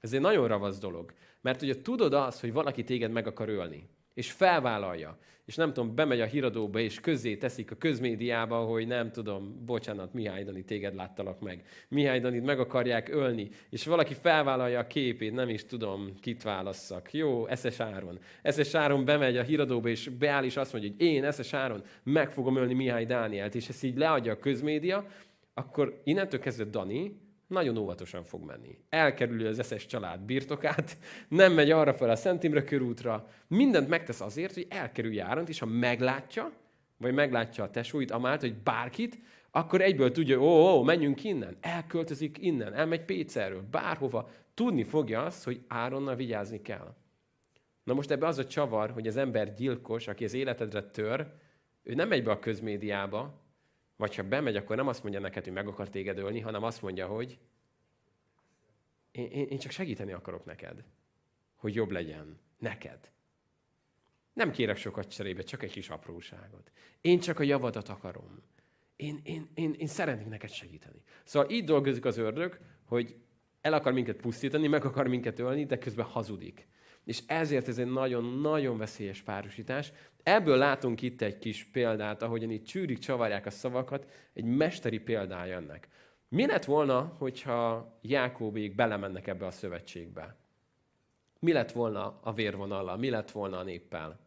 Ez 0.00 0.12
egy 0.12 0.20
nagyon 0.20 0.48
ravasz 0.48 0.78
dolog. 0.78 1.14
Mert 1.40 1.62
ugye 1.62 1.80
tudod 1.80 2.12
azt, 2.12 2.40
hogy 2.40 2.52
valaki 2.52 2.84
téged 2.84 3.10
meg 3.10 3.26
akar 3.26 3.48
ölni, 3.48 3.88
és 4.14 4.32
felvállalja, 4.32 5.18
és 5.44 5.56
nem 5.56 5.72
tudom, 5.72 5.94
bemegy 5.94 6.20
a 6.20 6.24
híradóba, 6.24 6.78
és 6.78 7.00
közé 7.00 7.36
teszik 7.36 7.70
a 7.70 7.74
közmédiába, 7.74 8.56
hogy 8.56 8.86
nem 8.86 9.10
tudom, 9.10 9.64
bocsánat, 9.64 10.12
Mihály 10.12 10.44
Dani, 10.44 10.64
téged 10.64 10.94
láttalak 10.94 11.40
meg. 11.40 11.62
Mihály 11.88 12.20
Danit 12.20 12.44
meg 12.44 12.60
akarják 12.60 13.08
ölni, 13.08 13.48
és 13.70 13.86
valaki 13.86 14.14
felvállalja 14.14 14.78
a 14.78 14.86
képét, 14.86 15.32
nem 15.32 15.48
is 15.48 15.64
tudom, 15.64 16.12
kit 16.20 16.42
válasszak. 16.42 17.12
Jó, 17.12 17.46
Eszes 17.46 17.80
Áron. 17.80 18.18
Eszes 18.42 18.74
Áron 18.74 19.04
bemegy 19.04 19.36
a 19.36 19.42
híradóba, 19.42 19.88
és 19.88 20.08
beáll, 20.08 20.44
és 20.44 20.56
azt 20.56 20.72
mondja, 20.72 20.90
hogy 20.90 21.06
én, 21.06 21.24
Eszes 21.24 21.52
Áron, 21.52 21.82
meg 22.02 22.30
fogom 22.30 22.56
ölni 22.56 22.74
Mihály 22.74 23.06
Dánielt, 23.06 23.54
és 23.54 23.68
ezt 23.68 23.84
így 23.84 23.96
leadja 23.96 24.32
a 24.32 24.38
közmédia, 24.38 25.06
akkor 25.54 26.00
innentől 26.04 26.40
kezdve 26.40 26.64
Dani 26.64 27.21
nagyon 27.52 27.76
óvatosan 27.76 28.24
fog 28.24 28.44
menni. 28.44 28.78
Elkerüli 28.88 29.44
az 29.44 29.58
eszes 29.58 29.86
család 29.86 30.20
birtokát, 30.20 30.98
nem 31.28 31.52
megy 31.52 31.70
arra 31.70 31.94
fel 31.94 32.10
a 32.10 32.16
Szent 32.16 32.42
Imre 32.42 32.64
körútra, 32.64 33.28
mindent 33.46 33.88
megtesz 33.88 34.20
azért, 34.20 34.54
hogy 34.54 34.66
elkerülje 34.70 35.24
Áront, 35.24 35.48
és 35.48 35.58
ha 35.58 35.66
meglátja, 35.66 36.52
vagy 36.96 37.14
meglátja 37.14 37.64
a 37.64 37.70
tesóit, 37.70 38.10
amált, 38.10 38.40
hogy 38.40 38.54
bárkit, 38.54 39.18
akkor 39.50 39.80
egyből 39.80 40.12
tudja, 40.12 40.38
hogy 40.38 40.46
ó, 40.46 40.78
ó, 40.78 40.82
menjünk 40.82 41.24
innen, 41.24 41.56
elköltözik 41.60 42.38
innen, 42.38 42.74
elmegy 42.74 43.04
Pécerről, 43.04 43.62
bárhova, 43.70 44.30
tudni 44.54 44.84
fogja 44.84 45.22
azt, 45.22 45.44
hogy 45.44 45.64
Áronnal 45.68 46.14
vigyázni 46.14 46.62
kell. 46.62 46.94
Na 47.84 47.94
most 47.94 48.10
ebbe 48.10 48.26
az 48.26 48.38
a 48.38 48.46
csavar, 48.46 48.90
hogy 48.90 49.06
az 49.06 49.16
ember 49.16 49.54
gyilkos, 49.54 50.08
aki 50.08 50.24
az 50.24 50.34
életedre 50.34 50.82
tör, 50.82 51.26
Ő 51.84 51.94
nem 51.94 52.08
megy 52.08 52.22
be 52.22 52.30
a 52.30 52.38
közmédiába, 52.38 53.41
vagy 54.02 54.14
ha 54.14 54.22
bemegy, 54.22 54.56
akkor 54.56 54.76
nem 54.76 54.88
azt 54.88 55.02
mondja 55.02 55.20
neked, 55.20 55.44
hogy 55.44 55.52
meg 55.52 55.68
akar 55.68 55.88
téged 55.88 56.18
ölni, 56.18 56.40
hanem 56.40 56.62
azt 56.62 56.82
mondja, 56.82 57.06
hogy 57.06 57.38
én, 59.10 59.26
én, 59.26 59.46
én 59.46 59.58
csak 59.58 59.70
segíteni 59.70 60.12
akarok 60.12 60.44
neked, 60.44 60.84
hogy 61.56 61.74
jobb 61.74 61.90
legyen 61.90 62.38
neked. 62.58 63.10
Nem 64.32 64.50
kérek 64.50 64.76
sokat 64.76 65.08
cserébe, 65.08 65.42
csak 65.42 65.62
egy 65.62 65.70
kis 65.70 65.88
apróságot. 65.88 66.72
Én 67.00 67.20
csak 67.20 67.38
a 67.38 67.42
javadat 67.42 67.88
akarom. 67.88 68.42
Én, 68.96 69.20
én, 69.22 69.50
én, 69.54 69.74
én 69.78 69.86
szeretnék 69.86 70.28
neked 70.28 70.50
segíteni. 70.50 71.02
Szóval 71.24 71.50
így 71.50 71.64
dolgozik 71.64 72.04
az 72.04 72.16
ördög, 72.16 72.58
hogy 72.84 73.16
el 73.60 73.72
akar 73.72 73.92
minket 73.92 74.16
pusztítani, 74.16 74.66
meg 74.66 74.84
akar 74.84 75.08
minket 75.08 75.38
ölni, 75.38 75.66
de 75.66 75.78
közben 75.78 76.06
hazudik. 76.06 76.68
És 77.04 77.22
ezért 77.26 77.68
ez 77.68 77.78
egy 77.78 77.90
nagyon-nagyon 77.90 78.78
veszélyes 78.78 79.22
párosítás. 79.22 79.92
Ebből 80.22 80.56
látunk 80.56 81.02
itt 81.02 81.20
egy 81.20 81.38
kis 81.38 81.64
példát, 81.64 82.22
ahogyan 82.22 82.50
itt 82.50 82.64
csűrik, 82.64 82.98
csavarják 82.98 83.46
a 83.46 83.50
szavakat, 83.50 84.06
egy 84.32 84.44
mesteri 84.44 84.98
példája 84.98 85.56
ennek. 85.56 85.88
Mi 86.28 86.46
lett 86.46 86.64
volna, 86.64 87.14
hogyha 87.18 87.92
Jákóbék 88.02 88.74
belemennek 88.74 89.26
ebbe 89.26 89.46
a 89.46 89.50
szövetségbe? 89.50 90.36
Mi 91.38 91.52
lett 91.52 91.72
volna 91.72 92.20
a 92.22 92.32
vérvonallal? 92.32 92.96
Mi 92.96 93.10
lett 93.10 93.30
volna 93.30 93.58
a 93.58 93.62
néppel? 93.62 94.20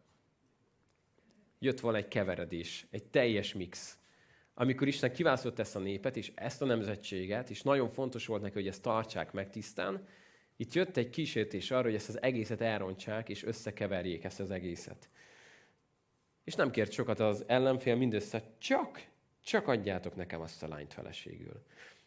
Jött 1.58 1.80
volna 1.80 1.98
egy 1.98 2.08
keveredés, 2.08 2.86
egy 2.90 3.04
teljes 3.04 3.54
mix. 3.54 3.98
Amikor 4.54 4.86
Isten 4.86 5.12
kiválasztott 5.12 5.58
ezt 5.58 5.76
a 5.76 5.78
népet, 5.78 6.16
és 6.16 6.32
ezt 6.34 6.62
a 6.62 6.64
nemzetséget, 6.64 7.50
és 7.50 7.62
nagyon 7.62 7.88
fontos 7.88 8.26
volt 8.26 8.42
neki, 8.42 8.54
hogy 8.54 8.68
ezt 8.68 8.82
tartsák 8.82 9.32
meg 9.32 9.50
tisztán, 9.50 10.06
itt 10.56 10.72
jött 10.72 10.96
egy 10.96 11.10
kísértés 11.10 11.70
arra, 11.70 11.82
hogy 11.82 11.94
ezt 11.94 12.08
az 12.08 12.22
egészet 12.22 12.60
elrontsák, 12.60 13.28
és 13.28 13.44
összekeverjék 13.44 14.24
ezt 14.24 14.40
az 14.40 14.50
egészet. 14.50 15.08
És 16.46 16.54
nem 16.54 16.70
kért 16.70 16.92
sokat 16.92 17.20
az 17.20 17.44
ellenfél, 17.46 17.94
mindössze 17.96 18.42
csak, 18.58 19.06
csak 19.44 19.68
adjátok 19.68 20.16
nekem 20.16 20.40
azt 20.40 20.62
a 20.62 20.68
lányt 20.68 20.92
feleségül. 20.92 21.62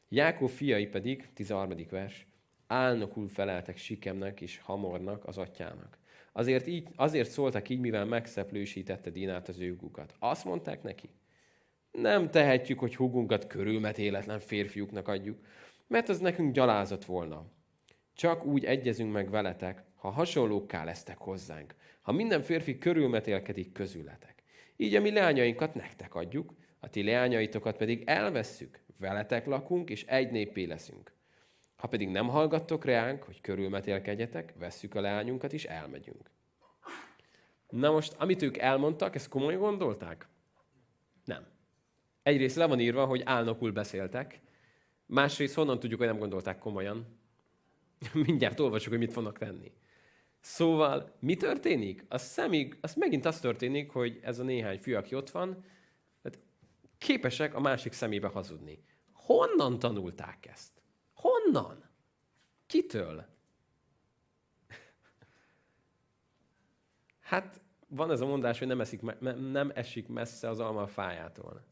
Jákób 0.10 0.50
fiai 0.50 0.88
pedig, 0.88 1.30
13. 1.34 1.78
vers, 1.90 2.28
álnokul 2.68 3.28
feleltek 3.28 3.78
Sikemnek 3.78 4.42
és 4.42 4.58
Hamornak, 4.58 5.26
az 5.26 5.38
atyának. 5.38 5.98
Azért, 6.32 6.68
így, 6.68 6.88
azért 6.96 7.30
szóltak 7.30 7.70
így, 7.70 7.80
mivel 7.80 8.06
megszeplősítette 8.06 9.10
Dinát 9.10 9.48
az 9.48 9.60
őgukat. 9.60 10.16
Azt 10.20 10.46
mondták 10.46 10.84
neki, 10.84 11.10
nem 11.92 12.30
tehetjük, 12.30 12.80
hogy 12.80 12.96
húgunkat 12.96 13.48
körülmetéletlen 13.48 14.40
férfiuknak 14.40 15.08
adjuk, 15.08 15.38
mert 15.88 16.10
az 16.10 16.20
nekünk 16.20 16.54
gyalázat 16.54 17.06
volna. 17.06 17.46
Csak 18.14 18.46
úgy 18.46 18.66
egyezünk 18.66 19.14
meg 19.14 19.30
veletek, 19.30 19.84
ha 19.96 20.10
hasonlókká 20.10 20.84
lesztek 20.84 21.18
hozzánk, 21.18 21.76
ha 22.10 22.16
minden 22.16 22.42
férfi 22.42 22.78
körülmetélkedik 22.78 23.72
közületek. 23.72 24.44
Így 24.76 24.96
a 24.96 25.02
mi 25.02 25.12
leányainkat 25.12 25.74
nektek 25.74 26.16
adjuk, 26.16 26.54
a 26.80 26.90
ti 26.90 27.04
leányaitokat 27.04 27.78
pedig 27.78 28.04
elvesszük, 28.06 28.80
veletek 28.98 29.46
lakunk, 29.46 29.90
és 29.90 30.06
egy 30.06 30.32
népé 30.32 30.64
leszünk. 30.64 31.12
Ha 31.76 31.88
pedig 31.88 32.10
nem 32.10 32.28
hallgattok 32.28 32.86
reánk, 32.86 33.24
hogy 33.24 33.42
körülmetélkedjetek, 33.42 34.54
vesszük 34.58 34.96
a 34.96 35.02
leányunkat, 35.02 35.54
és 35.54 35.66
elmegyünk. 35.66 36.32
Na 37.70 37.92
most, 37.92 38.16
amit 38.18 38.42
ők 38.42 38.58
elmondtak, 38.58 39.16
ezt 39.16 39.30
komoly 39.30 39.56
gondolták? 39.56 40.28
Nem. 41.26 41.48
Egyrészt 42.24 42.56
le 42.56 42.66
van 42.66 42.80
írva, 42.80 43.06
hogy 43.06 43.22
álnokul 43.26 43.72
beszéltek, 43.72 44.42
másrészt 45.06 45.56
honnan 45.56 45.80
tudjuk, 45.80 46.00
hogy 46.00 46.10
nem 46.10 46.20
gondolták 46.20 46.58
komolyan. 46.58 47.20
Mindjárt 48.26 48.60
olvasjuk, 48.60 48.94
hogy 48.94 49.04
mit 49.04 49.14
fognak 49.14 49.38
tenni. 49.38 49.72
Szóval 50.40 51.16
mi 51.20 51.36
történik? 51.36 52.06
A 52.08 52.18
szemig, 52.18 52.78
az 52.82 52.94
megint 52.94 53.26
az 53.26 53.40
történik, 53.40 53.92
hogy 53.92 54.20
ez 54.22 54.40
a 54.40 54.44
néhány 54.44 54.80
fiú, 54.80 54.96
aki 54.96 55.16
ott 55.16 55.30
van, 55.30 55.64
hát 56.24 56.40
képesek 56.98 57.56
a 57.56 57.60
másik 57.60 57.94
szemébe 57.94 58.28
hazudni. 58.28 58.84
Honnan 59.14 59.80
tanulták 59.80 60.46
ezt? 60.46 60.82
Honnan? 61.14 61.90
Kitől? 62.66 63.26
Hát 67.20 67.62
van 67.88 68.12
ez 68.12 68.22
a 68.22 68.26
mondás, 68.26 68.60
hogy 68.60 68.68
nem, 68.68 68.82
esik, 68.82 69.02
nem 69.52 69.72
esik 69.76 70.08
messze 70.08 70.50
az 70.50 70.60
alma 70.60 70.82
a 70.82 70.88
fájától. 70.88 71.64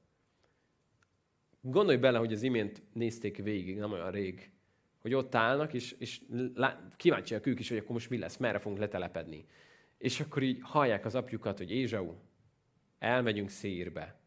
Gondolj 1.62 1.98
bele, 1.98 2.18
hogy 2.18 2.34
az 2.34 2.42
imént 2.42 2.82
nézték 2.94 3.38
végig, 3.38 3.78
nem 3.78 3.92
olyan 3.92 4.12
rég, 4.12 4.52
hogy 5.00 5.14
ott 5.14 5.36
állnak, 5.36 5.74
és, 5.74 5.96
és 6.00 6.22
kíváncsiak 6.96 7.46
ők 7.46 7.60
is, 7.60 7.70
hogy 7.70 7.78
akkor 7.78 7.92
most 7.92 8.10
mi 8.10 8.18
lesz, 8.18 8.38
merre 8.38 8.60
fogunk 8.60 8.82
letelepedni. 8.82 9.46
És 9.98 10.20
akkor 10.20 10.44
így 10.44 10.60
hallják 10.62 11.06
az 11.06 11.16
apjukat, 11.16 11.58
hogy 11.58 11.72
Ézsau, 11.72 12.14
elmegyünk 13.00 13.50
szírbe, 13.50 14.20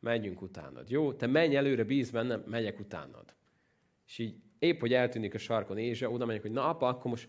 megyünk 0.00 0.42
utánad. 0.42 0.90
Jó, 0.90 1.12
te 1.12 1.26
menj 1.26 1.56
előre, 1.56 1.84
bíz 1.84 2.10
bennem, 2.10 2.44
megyek 2.46 2.80
utánad. 2.80 3.34
És 4.06 4.18
így 4.18 4.36
épp, 4.58 4.80
hogy 4.80 4.92
eltűnik 4.92 5.34
a 5.34 5.38
sarkon 5.38 5.78
Ézsa, 5.78 6.10
oda 6.10 6.26
megyek, 6.26 6.42
hogy 6.42 6.50
na 6.50 6.68
apa, 6.68 6.88
akkor 6.88 7.10
most 7.10 7.28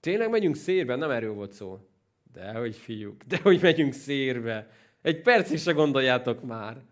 tényleg 0.00 0.30
megyünk 0.30 0.54
szérbe? 0.54 0.96
Nem 0.96 1.10
erről 1.10 1.32
volt 1.32 1.52
szó. 1.52 1.88
Dehogy 2.32 2.76
fiúk, 2.76 3.22
dehogy 3.22 3.60
megyünk 3.62 3.92
szérbe. 3.92 4.70
Egy 5.02 5.22
percig 5.22 5.58
se 5.58 5.72
gondoljátok 5.72 6.42
már. 6.42 6.84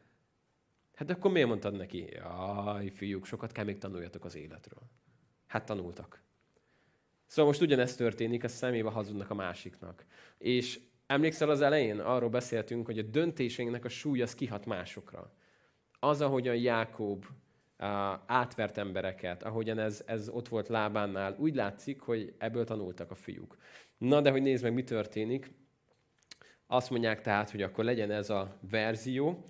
Hát 0.94 1.10
akkor 1.10 1.30
miért 1.30 1.48
mondtad 1.48 1.76
neki? 1.76 2.04
Jaj, 2.12 2.88
fiúk, 2.88 3.26
sokat 3.26 3.52
kell 3.52 3.64
még 3.64 3.78
tanuljatok 3.78 4.24
az 4.24 4.36
életről. 4.36 4.82
Hát 5.54 5.66
tanultak. 5.66 6.22
Szóval 7.26 7.50
most 7.50 7.62
ugyanezt 7.62 7.96
történik, 7.96 8.44
a 8.44 8.48
szemébe 8.48 8.90
hazudnak 8.90 9.30
a 9.30 9.34
másiknak. 9.34 10.04
És 10.38 10.80
emlékszel 11.06 11.50
az 11.50 11.60
elején? 11.60 12.00
Arról 12.00 12.28
beszéltünk, 12.28 12.86
hogy 12.86 12.98
a 12.98 13.02
döntéseinknek 13.02 13.84
a 13.84 13.88
súly 13.88 14.22
az 14.22 14.34
kihat 14.34 14.66
másokra. 14.66 15.32
Az, 16.00 16.20
ahogyan 16.20 16.56
Jákob 16.56 17.24
átvert 18.26 18.78
embereket, 18.78 19.42
ahogyan 19.42 19.78
ez, 19.78 20.02
ez 20.06 20.28
ott 20.28 20.48
volt 20.48 20.68
lábánál, 20.68 21.36
úgy 21.38 21.54
látszik, 21.54 22.00
hogy 22.00 22.34
ebből 22.38 22.64
tanultak 22.64 23.10
a 23.10 23.14
fiúk. 23.14 23.56
Na, 23.98 24.20
de 24.20 24.30
hogy 24.30 24.42
nézd 24.42 24.62
meg, 24.62 24.74
mi 24.74 24.84
történik. 24.84 25.52
Azt 26.66 26.90
mondják 26.90 27.20
tehát, 27.20 27.50
hogy 27.50 27.62
akkor 27.62 27.84
legyen 27.84 28.10
ez 28.10 28.30
a 28.30 28.58
verzió. 28.70 29.44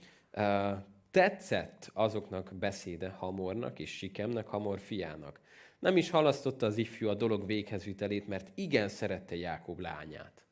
Tetszett 1.11 1.91
azoknak 1.93 2.55
beszéde 2.55 3.09
Hamornak 3.09 3.79
és 3.79 3.97
Sikemnek, 3.97 4.47
Hamor 4.47 4.79
fiának. 4.79 5.43
Nem 5.79 5.97
is 5.97 6.11
halasztotta 6.11 6.67
az 6.67 6.77
ifjú 6.77 7.09
a 7.09 7.15
dolog 7.15 7.47
véghezvitelét, 7.47 8.29
mert 8.29 8.51
igen 8.55 8.89
szerette 8.89 9.37
Jákob 9.37 9.79
lányát. 9.79 10.45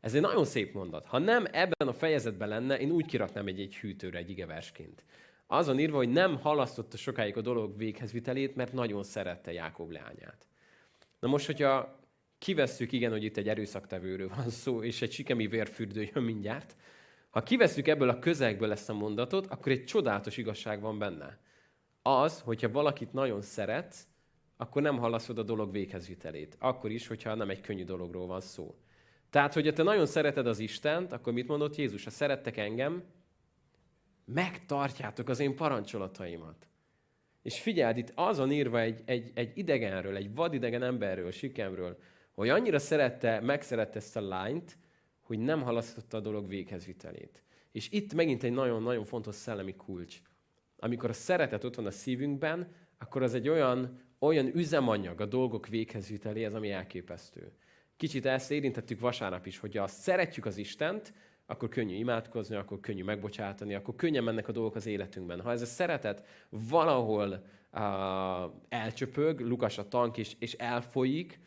Ez 0.00 0.14
egy 0.14 0.20
nagyon 0.20 0.44
szép 0.44 0.74
mondat. 0.74 1.06
Ha 1.06 1.18
nem 1.18 1.44
ebben 1.50 1.88
a 1.88 1.92
fejezetben 1.92 2.48
lenne, 2.48 2.78
én 2.78 2.90
úgy 2.90 3.06
kiraknám 3.06 3.46
egy, 3.46 3.60
egy 3.60 3.76
hűtőre, 3.76 4.18
egy 4.18 4.30
igeversként. 4.30 5.04
Azon 5.46 5.78
írva, 5.78 5.96
hogy 5.96 6.08
nem 6.08 6.38
halasztotta 6.38 6.96
sokáig 6.96 7.36
a 7.36 7.40
dolog 7.40 7.76
véghezvitelét, 7.76 8.54
mert 8.54 8.72
nagyon 8.72 9.02
szerette 9.02 9.52
Jákob 9.52 9.90
lányát. 9.90 10.46
Na 11.20 11.28
most, 11.28 11.46
hogyha 11.46 11.98
kivesszük, 12.38 12.92
igen, 12.92 13.10
hogy 13.10 13.24
itt 13.24 13.36
egy 13.36 13.48
erőszaktevőről 13.48 14.28
van 14.28 14.50
szó, 14.50 14.82
és 14.82 15.02
egy 15.02 15.12
sikemi 15.12 15.46
vérfürdő 15.46 16.08
jön 16.14 16.24
mindjárt, 16.24 16.76
ha 17.30 17.42
kivesszük 17.42 17.88
ebből 17.88 18.08
a 18.08 18.18
közegből 18.18 18.72
ezt 18.72 18.88
a 18.88 18.92
mondatot, 18.92 19.46
akkor 19.46 19.72
egy 19.72 19.84
csodálatos 19.84 20.36
igazság 20.36 20.80
van 20.80 20.98
benne. 20.98 21.38
Az, 22.02 22.40
hogyha 22.40 22.70
valakit 22.70 23.12
nagyon 23.12 23.42
szeretsz, 23.42 24.06
akkor 24.60 24.82
nem 24.82 24.98
halaszod 24.98 25.38
a 25.38 25.42
dolog 25.42 25.72
véghezvitelét. 25.72 26.56
Akkor 26.58 26.90
is, 26.90 27.06
hogyha 27.06 27.34
nem 27.34 27.50
egy 27.50 27.60
könnyű 27.60 27.84
dologról 27.84 28.26
van 28.26 28.40
szó. 28.40 28.74
Tehát, 29.30 29.54
hogyha 29.54 29.72
te 29.72 29.82
nagyon 29.82 30.06
szereted 30.06 30.46
az 30.46 30.58
Istent, 30.58 31.12
akkor 31.12 31.32
mit 31.32 31.48
mondott 31.48 31.76
Jézus? 31.76 32.04
Ha 32.04 32.10
szerettek 32.10 32.56
engem, 32.56 33.02
megtartjátok 34.24 35.28
az 35.28 35.40
én 35.40 35.56
parancsolataimat. 35.56 36.68
És 37.42 37.60
figyeld, 37.60 37.96
itt 37.96 38.12
azon 38.14 38.52
írva 38.52 38.80
egy, 38.80 39.02
egy, 39.04 39.30
egy 39.34 39.58
idegenről, 39.58 40.16
egy 40.16 40.34
vadidegen 40.34 40.82
emberről, 40.82 41.30
Sikemről, 41.30 41.98
hogy 42.34 42.48
annyira 42.48 42.78
szerette, 42.78 43.40
megszerette 43.40 43.98
ezt 43.98 44.16
a 44.16 44.20
lányt, 44.20 44.78
hogy 45.20 45.38
nem 45.38 45.62
halasztotta 45.62 46.16
a 46.16 46.20
dolog 46.20 46.48
véghezvitelét. 46.48 47.42
És 47.72 47.90
itt 47.90 48.14
megint 48.14 48.42
egy 48.42 48.52
nagyon-nagyon 48.52 49.04
fontos 49.04 49.34
szellemi 49.34 49.76
kulcs. 49.76 50.20
Amikor 50.78 51.10
a 51.10 51.12
szeretet 51.12 51.64
ott 51.64 51.74
van 51.74 51.86
a 51.86 51.90
szívünkben, 51.90 52.72
akkor 52.98 53.22
az 53.22 53.34
egy 53.34 53.48
olyan, 53.48 54.08
olyan 54.20 54.56
üzemanyag 54.56 55.20
a 55.20 55.26
dolgok 55.26 55.66
véghezviteléhez, 55.66 56.54
ami 56.54 56.70
elképesztő. 56.70 57.52
Kicsit 57.96 58.26
ezt 58.26 58.50
érintettük 58.50 59.00
vasárnap 59.00 59.46
is, 59.46 59.58
hogy 59.58 59.76
ha 59.76 59.86
szeretjük 59.86 60.46
az 60.46 60.56
Istent, 60.56 61.12
akkor 61.46 61.68
könnyű 61.68 61.94
imádkozni, 61.94 62.56
akkor 62.56 62.80
könnyű 62.80 63.04
megbocsátani, 63.04 63.74
akkor 63.74 63.94
könnyen 63.94 64.24
mennek 64.24 64.48
a 64.48 64.52
dolgok 64.52 64.74
az 64.74 64.86
életünkben. 64.86 65.40
Ha 65.40 65.50
ez 65.50 65.62
a 65.62 65.66
szeretet 65.66 66.26
valahol 66.48 67.44
uh, 67.72 67.80
elcsöpög, 68.68 69.40
Lukas 69.40 69.78
a 69.78 69.88
tank 69.88 70.16
is, 70.16 70.36
és 70.38 70.52
elfolyik, 70.52 71.40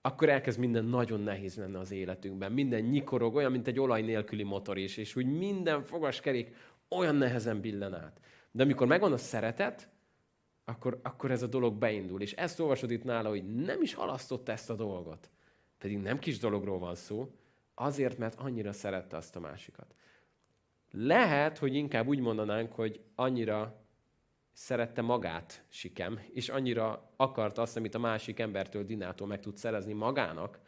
akkor 0.00 0.28
elkezd 0.28 0.58
minden 0.58 0.84
nagyon 0.84 1.20
nehéz 1.20 1.56
lenne 1.56 1.78
az 1.78 1.90
életünkben. 1.90 2.52
Minden 2.52 2.80
nyikorog, 2.82 3.34
olyan, 3.34 3.52
mint 3.52 3.66
egy 3.66 3.80
olaj 3.80 4.02
nélküli 4.02 4.42
motor 4.42 4.78
is, 4.78 4.96
és 4.96 5.16
úgy 5.16 5.26
minden 5.26 5.82
fogaskerék 5.82 6.54
olyan 6.88 7.16
nehezen 7.16 7.60
billen 7.60 7.94
át. 7.94 8.20
De 8.50 8.62
amikor 8.62 8.86
megvan 8.86 9.12
a 9.12 9.16
szeretet, 9.16 9.88
akkor, 10.64 11.00
akkor 11.02 11.30
ez 11.30 11.42
a 11.42 11.46
dolog 11.46 11.74
beindul. 11.74 12.20
És 12.20 12.32
ezt 12.32 12.60
olvasod 12.60 12.90
itt 12.90 13.04
nála, 13.04 13.28
hogy 13.28 13.54
nem 13.54 13.82
is 13.82 13.94
halasztotta 13.94 14.52
ezt 14.52 14.70
a 14.70 14.74
dolgot. 14.74 15.30
Pedig 15.78 15.98
nem 15.98 16.18
kis 16.18 16.38
dologról 16.38 16.78
van 16.78 16.94
szó, 16.94 17.34
azért, 17.74 18.18
mert 18.18 18.34
annyira 18.38 18.72
szerette 18.72 19.16
azt 19.16 19.36
a 19.36 19.40
másikat. 19.40 19.94
Lehet, 20.90 21.58
hogy 21.58 21.74
inkább 21.74 22.06
úgy 22.06 22.20
mondanánk, 22.20 22.72
hogy 22.72 23.00
annyira 23.14 23.82
szerette 24.52 25.02
magát 25.02 25.64
Sikem, 25.68 26.20
és 26.32 26.48
annyira 26.48 27.12
akart 27.16 27.58
azt, 27.58 27.76
amit 27.76 27.94
a 27.94 27.98
másik 27.98 28.38
embertől, 28.38 28.84
Dinától 28.84 29.26
meg 29.26 29.40
tud 29.40 29.56
szerezni 29.56 29.92
magának, 29.92 30.60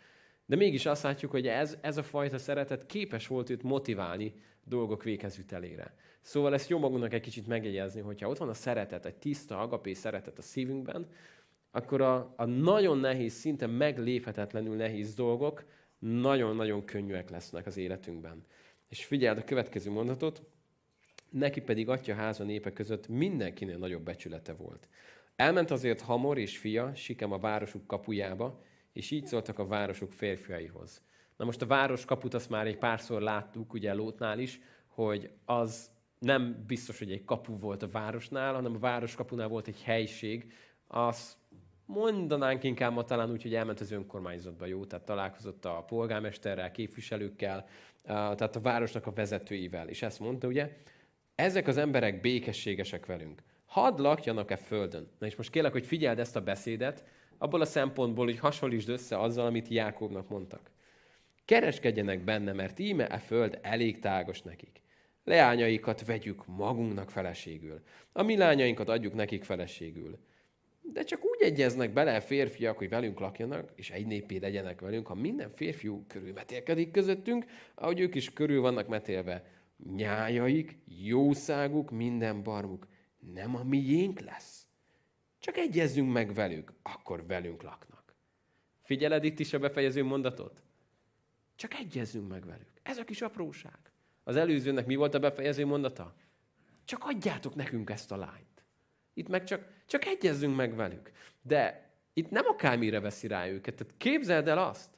de 0.46 0.56
mégis 0.56 0.86
azt 0.86 1.02
látjuk, 1.02 1.30
hogy 1.30 1.46
ez, 1.46 1.76
ez 1.80 1.96
a 1.96 2.02
fajta 2.02 2.38
szeretet 2.38 2.86
képes 2.86 3.26
volt 3.26 3.50
őt 3.50 3.62
motiválni 3.62 4.34
dolgok 4.64 5.02
véghezvitelére. 5.02 5.94
Szóval 6.24 6.54
ezt 6.54 6.68
jó 6.68 6.78
magunknak 6.78 7.12
egy 7.12 7.20
kicsit 7.20 7.46
megjegyezni, 7.46 8.00
hogyha 8.00 8.28
ott 8.28 8.38
van 8.38 8.48
a 8.48 8.54
szeretet, 8.54 9.06
egy 9.06 9.14
tiszta, 9.14 9.60
agapé 9.60 9.92
szeretet 9.92 10.38
a 10.38 10.42
szívünkben, 10.42 11.08
akkor 11.70 12.00
a, 12.00 12.34
a 12.36 12.44
nagyon 12.44 12.98
nehéz, 12.98 13.32
szinte 13.32 13.66
megléphetetlenül 13.66 14.76
nehéz 14.76 15.14
dolgok 15.14 15.64
nagyon-nagyon 15.98 16.84
könnyűek 16.84 17.30
lesznek 17.30 17.66
az 17.66 17.76
életünkben. 17.76 18.44
És 18.88 19.04
figyeld 19.04 19.38
a 19.38 19.44
következő 19.44 19.90
mondatot, 19.90 20.42
neki 21.30 21.60
pedig 21.60 21.88
atya 21.88 22.14
háza 22.14 22.44
népe 22.44 22.72
között 22.72 23.08
mindenkinél 23.08 23.78
nagyobb 23.78 24.02
becsülete 24.02 24.52
volt. 24.52 24.88
Elment 25.36 25.70
azért 25.70 26.00
Hamor 26.00 26.38
és 26.38 26.58
fia, 26.58 26.94
Sikem 26.94 27.32
a 27.32 27.38
városuk 27.38 27.86
kapujába, 27.86 28.62
és 28.92 29.10
így 29.10 29.26
szóltak 29.26 29.58
a 29.58 29.66
városok 29.66 30.12
férfiaihoz. 30.12 31.02
Na 31.36 31.44
most 31.44 31.62
a 31.62 31.66
város 31.66 32.04
kaput 32.04 32.34
azt 32.34 32.50
már 32.50 32.66
egy 32.66 32.78
párszor 32.78 33.20
láttuk, 33.20 33.72
ugye 33.72 33.92
Lótnál 33.92 34.38
is, 34.38 34.60
hogy 34.86 35.30
az 35.44 35.92
nem 36.24 36.64
biztos, 36.66 36.98
hogy 36.98 37.12
egy 37.12 37.24
kapu 37.24 37.58
volt 37.58 37.82
a 37.82 37.88
városnál, 37.88 38.54
hanem 38.54 38.74
a 38.74 38.78
város 38.78 39.14
kapunál 39.14 39.48
volt 39.48 39.68
egy 39.68 39.82
helység. 39.82 40.52
Azt 40.86 41.36
mondanánk 41.86 42.64
inkább 42.64 42.92
ma 42.92 43.04
talán 43.04 43.30
úgy, 43.30 43.42
hogy 43.42 43.54
elment 43.54 43.80
az 43.80 43.90
önkormányzatba, 43.90 44.66
jó? 44.66 44.84
Tehát 44.84 45.04
találkozott 45.04 45.64
a 45.64 45.84
polgármesterrel, 45.86 46.70
képviselőkkel, 46.70 47.66
tehát 48.04 48.56
a 48.56 48.60
városnak 48.60 49.06
a 49.06 49.12
vezetőivel. 49.12 49.88
És 49.88 50.02
ezt 50.02 50.20
mondta, 50.20 50.46
ugye, 50.46 50.76
ezek 51.34 51.66
az 51.66 51.76
emberek 51.76 52.20
békességesek 52.20 53.06
velünk. 53.06 53.42
Hadd 53.66 54.00
lakjanak-e 54.00 54.56
földön? 54.56 55.10
Na 55.18 55.26
és 55.26 55.36
most 55.36 55.50
kérlek, 55.50 55.72
hogy 55.72 55.86
figyeld 55.86 56.18
ezt 56.18 56.36
a 56.36 56.42
beszédet, 56.42 57.04
abból 57.38 57.60
a 57.60 57.64
szempontból, 57.64 58.24
hogy 58.24 58.38
hasonlítsd 58.38 58.88
össze 58.88 59.18
azzal, 59.18 59.46
amit 59.46 59.68
Jákobnak 59.68 60.28
mondtak. 60.28 60.70
Kereskedjenek 61.44 62.24
benne, 62.24 62.52
mert 62.52 62.78
íme 62.78 63.06
e 63.06 63.18
föld 63.18 63.58
elég 63.62 63.98
tágos 63.98 64.42
nekik. 64.42 64.82
Leányaikat 65.24 66.04
vegyük 66.04 66.46
magunknak 66.46 67.10
feleségül. 67.10 67.82
A 68.12 68.22
mi 68.22 68.36
lányainkat 68.36 68.88
adjuk 68.88 69.14
nekik 69.14 69.44
feleségül. 69.44 70.18
De 70.80 71.02
csak 71.02 71.24
úgy 71.24 71.42
egyeznek 71.42 71.92
bele 71.92 72.20
férfiak, 72.20 72.78
hogy 72.78 72.88
velünk 72.88 73.18
lakjanak, 73.18 73.72
és 73.74 73.90
egy 73.90 74.06
népé 74.06 74.36
legyenek 74.36 74.80
velünk, 74.80 75.06
ha 75.06 75.14
minden 75.14 75.50
férfiú 75.50 76.04
körülmetélkedik 76.06 76.90
közöttünk, 76.90 77.44
ahogy 77.74 78.00
ők 78.00 78.14
is 78.14 78.32
körül 78.32 78.60
vannak 78.60 78.88
metélve. 78.88 79.44
Nyájaik, 79.96 80.78
jószáguk, 80.86 81.90
minden 81.90 82.42
barmuk 82.42 82.86
nem 83.32 83.56
a 83.56 83.64
miénk 83.64 84.20
lesz. 84.20 84.66
Csak 85.38 85.56
egyezzünk 85.56 86.12
meg 86.12 86.34
velük, 86.34 86.72
akkor 86.82 87.26
velünk 87.26 87.62
laknak. 87.62 88.14
Figyeled 88.82 89.24
itt 89.24 89.38
is 89.38 89.52
a 89.52 89.58
befejező 89.58 90.04
mondatot? 90.04 90.62
Csak 91.54 91.74
egyezzünk 91.74 92.28
meg 92.28 92.46
velük. 92.46 92.70
Ez 92.82 92.98
a 92.98 93.04
kis 93.04 93.22
apróság. 93.22 93.78
Az 94.24 94.36
előzőnek 94.36 94.86
mi 94.86 94.94
volt 94.94 95.14
a 95.14 95.18
befejező 95.18 95.66
mondata? 95.66 96.14
Csak 96.84 97.04
adjátok 97.04 97.54
nekünk 97.54 97.90
ezt 97.90 98.12
a 98.12 98.16
lányt. 98.16 98.64
Itt 99.14 99.28
meg 99.28 99.44
csak, 99.44 99.66
csak 99.86 100.04
egyezzünk 100.04 100.56
meg 100.56 100.74
velük. 100.74 101.10
De 101.42 101.90
itt 102.12 102.30
nem 102.30 102.44
akármire 102.46 103.00
veszi 103.00 103.26
rá 103.26 103.48
őket. 103.48 103.74
Tehát 103.74 103.94
képzeld 103.96 104.48
el 104.48 104.58
azt, 104.58 104.90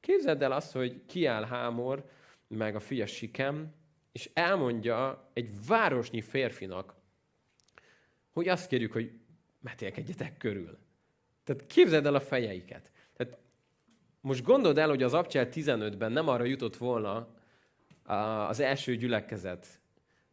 képzeld 0.00 0.42
el 0.42 0.52
azt, 0.52 0.72
hogy 0.72 1.06
kiáll 1.06 1.44
Hámor, 1.44 2.10
meg 2.48 2.74
a 2.74 2.80
fia 2.80 3.06
Sikem, 3.06 3.74
és 4.12 4.30
elmondja 4.34 5.30
egy 5.32 5.66
városnyi 5.66 6.20
férfinak, 6.20 6.94
hogy 8.30 8.48
azt 8.48 8.68
kérjük, 8.68 8.92
hogy 8.92 9.12
metélkedjetek 9.60 10.36
körül. 10.36 10.78
Tehát 11.44 11.66
képzeld 11.66 12.06
el 12.06 12.14
a 12.14 12.20
fejeiket. 12.20 12.92
Tehát 13.16 13.38
most 14.20 14.44
gondold 14.44 14.78
el, 14.78 14.88
hogy 14.88 15.02
az 15.02 15.14
Abcsel 15.14 15.48
15-ben 15.52 16.12
nem 16.12 16.28
arra 16.28 16.44
jutott 16.44 16.76
volna 16.76 17.34
az 18.48 18.60
első 18.60 18.96
gyülekezet, 18.96 19.66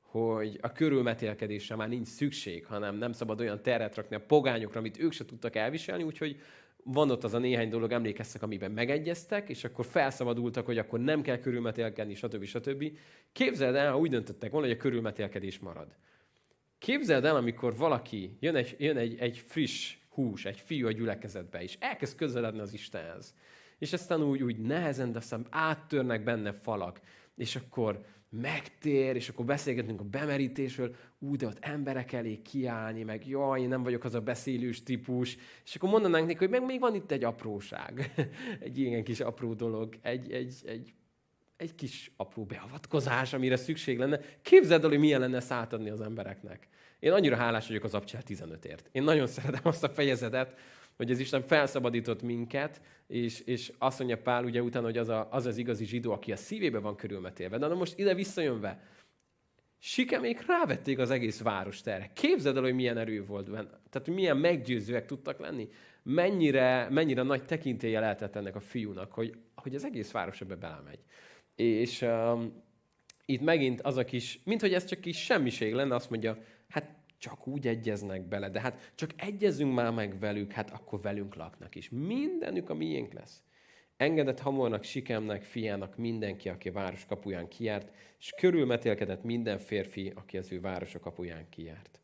hogy 0.02 0.58
a 0.62 0.72
körülmetélkedésre 0.72 1.76
már 1.76 1.90
nincs 1.90 2.08
szükség, 2.08 2.66
hanem 2.66 2.96
nem 2.96 3.12
szabad 3.12 3.40
olyan 3.40 3.62
terret 3.62 3.96
rakni 3.96 4.16
a 4.16 4.26
pogányokra, 4.28 4.80
amit 4.80 5.00
ők 5.00 5.12
se 5.12 5.26
tudtak 5.26 5.56
elviselni, 5.56 6.04
úgyhogy 6.04 6.42
van 6.84 7.12
ott 7.12 7.24
az 7.24 7.34
a 7.34 7.38
néhány 7.38 7.70
dolog, 7.70 7.92
emlékeztek, 7.92 8.42
amiben 8.42 8.72
megegyeztek, 8.72 9.50
és 9.50 9.64
akkor 9.64 9.86
felszabadultak, 9.86 10.66
hogy 10.66 10.78
akkor 10.78 11.00
nem 11.00 11.22
kell 11.22 11.38
körülmetélkedni, 11.38 12.16
stb. 12.16 12.44
stb. 12.44 12.98
Képzeld 13.32 13.76
el, 13.76 13.92
ha 13.92 13.98
úgy 13.98 14.10
döntöttek 14.10 14.52
volna, 14.52 14.68
hogy 14.68 14.76
a 14.76 14.82
körülmetélkedés 14.82 15.60
marad. 15.60 15.96
Képzeld 16.78 17.26
el, 17.26 17.36
amikor 17.36 17.78
valaki, 17.78 18.38
jön 18.40 18.56
egy, 18.56 18.76
jön 18.80 18.98
egy, 18.98 19.20
egy 19.20 19.38
friss 19.38 19.98
hús, 20.10 20.46
egy 20.46 20.60
fiú 20.60 20.88
a 20.88 20.92
gyülekezetbe, 20.92 21.62
és 21.62 21.78
elkezd 21.80 22.18
közeledni 22.18 22.60
az 22.60 22.74
Istenhez. 22.74 23.34
És 23.78 23.94
aztán 23.94 24.24
úgy, 24.24 24.44
úgy 24.44 24.58
nehezen, 24.58 25.12
de 25.12 25.18
aztán 25.18 25.46
áttörnek 25.50 26.24
benne 26.24 26.54
falak. 26.54 27.00
És 27.38 27.56
akkor 27.56 28.06
megtér, 28.30 29.16
és 29.16 29.30
akkor 29.30 29.46
beszélgetünk 29.46 30.00
a 30.00 30.04
bemerítésről, 30.04 30.96
ú, 31.20 31.36
de 31.36 31.46
ott 31.46 31.58
emberek 31.60 32.12
elé 32.12 32.42
kiállni, 32.42 33.04
meg 33.04 33.28
jaj, 33.28 33.62
én 33.62 33.68
nem 33.68 33.84
vagyok 33.84 34.04
az 34.04 34.14
a 34.14 34.22
beszélős 34.22 34.84
típus, 34.84 35.38
és 35.66 35.76
akkor 35.76 35.90
mondanánk 35.90 36.28
neki, 36.28 36.38
hogy 36.38 36.50
meg 36.50 36.66
még 36.66 36.80
van 36.80 36.96
itt 36.96 37.12
egy 37.12 37.24
apróság, 37.24 38.14
egy 38.60 38.78
ilyen 38.78 39.04
kis 39.04 39.20
apró 39.20 39.54
dolog, 39.54 39.98
egy, 40.02 40.32
egy, 40.32 40.56
egy, 40.66 40.94
egy 41.58 41.76
kis 41.76 42.12
apró 42.16 42.46
beavatkozás, 42.46 43.34
amire 43.34 43.56
szükség 43.56 43.98
lenne. 43.98 44.20
Képzeld 44.42 44.84
el, 44.84 44.90
hogy 44.90 45.00
milyen 45.00 45.20
lenne 45.20 45.38
ezt 45.38 45.52
az 45.72 46.02
embereknek. 46.02 46.68
Én 47.00 47.12
annyira 47.12 47.36
hálás 47.36 47.68
vagyok 47.68 47.84
az 47.84 47.94
Abcsel 47.94 48.22
15-ért. 48.28 48.90
Én 48.92 49.04
nagyon 49.04 49.28
szeretem 49.28 49.62
azt 49.64 49.84
a 49.84 49.90
fejezetet, 49.90 50.60
hogy 50.98 51.12
az 51.12 51.20
Isten 51.20 51.42
felszabadított 51.42 52.22
minket, 52.22 52.82
és, 53.08 53.40
és 53.40 53.72
azt 53.78 53.98
mondja 54.00 54.18
Pál 54.18 54.44
ugye 54.44 54.62
utána, 54.62 54.86
hogy 54.86 54.98
az, 54.98 55.10
a, 55.10 55.28
az 55.32 55.46
az 55.46 55.58
igazi 55.58 55.86
zsidó, 55.86 56.12
aki 56.12 56.32
a 56.32 56.36
szívébe 56.36 56.80
van 56.80 56.96
körülmetélve. 56.96 57.58
De 57.58 57.68
na 57.68 57.74
most 57.74 57.98
ide 57.98 58.14
visszajönve, 58.14 58.82
Sikemék 59.80 60.46
rávették 60.46 61.00
az 61.00 61.10
egész 61.10 61.42
várost 61.42 61.88
erre. 61.88 62.12
Képzeld 62.14 62.56
el, 62.56 62.62
hogy 62.62 62.74
milyen 62.74 62.98
erő 62.98 63.26
volt 63.26 63.52
benne. 63.52 63.80
Tehát 63.90 64.08
milyen 64.08 64.38
meggyőzőek 64.38 65.06
tudtak 65.06 65.40
lenni. 65.40 65.70
Mennyire, 66.04 66.88
mennyire 66.90 67.22
nagy 67.22 67.46
tekintélye 67.46 68.00
lehetett 68.00 68.36
ennek 68.36 68.56
a 68.56 68.60
fiúnak, 68.60 69.12
hogy, 69.12 69.38
hogy 69.56 69.76
az 69.76 69.86
egész 69.86 70.12
város 70.12 70.42
ebbe 70.42 70.56
belemegy. 70.56 71.00
És 71.56 72.02
um, 72.02 72.64
itt 73.26 73.42
megint 73.42 73.82
az 73.82 73.98
a 73.98 74.06
kis, 74.06 74.40
mint 74.44 74.62
hogy 74.62 74.74
ez 74.74 74.86
csak 74.86 75.00
kis 75.00 75.24
semmiség 75.24 75.74
lenne, 75.74 75.96
azt 75.96 76.10
mondja, 76.10 76.38
csak 77.18 77.48
úgy 77.48 77.68
egyeznek 77.68 78.28
bele, 78.28 78.50
de 78.50 78.60
hát 78.60 78.92
csak 78.96 79.10
egyezünk 79.16 79.74
már 79.74 79.92
meg 79.92 80.20
velük, 80.20 80.52
hát 80.52 80.72
akkor 80.72 81.02
velünk 81.02 81.36
laknak 81.36 81.76
is. 81.76 81.90
Mindenük 81.90 82.70
a 82.70 82.74
miénk 82.74 83.14
lesz. 83.14 83.44
Engedett 83.98 84.40
hamornak, 84.40 84.84
sikemnek, 84.84 85.44
fiának 85.44 85.98
mindenki, 85.98 86.50
aki 86.50 86.70
a 86.70 86.72
város 86.72 87.06
kapuján 87.06 87.48
kijárt, 87.48 87.92
és 88.20 88.34
körülmetélkedett 88.38 89.24
minden 89.24 89.58
férfi, 89.58 90.12
aki 90.16 90.38
az 90.38 90.52
ő 90.52 90.62
városa 90.62 91.00
kapuján 91.00 91.50
kijárt. 91.50 92.00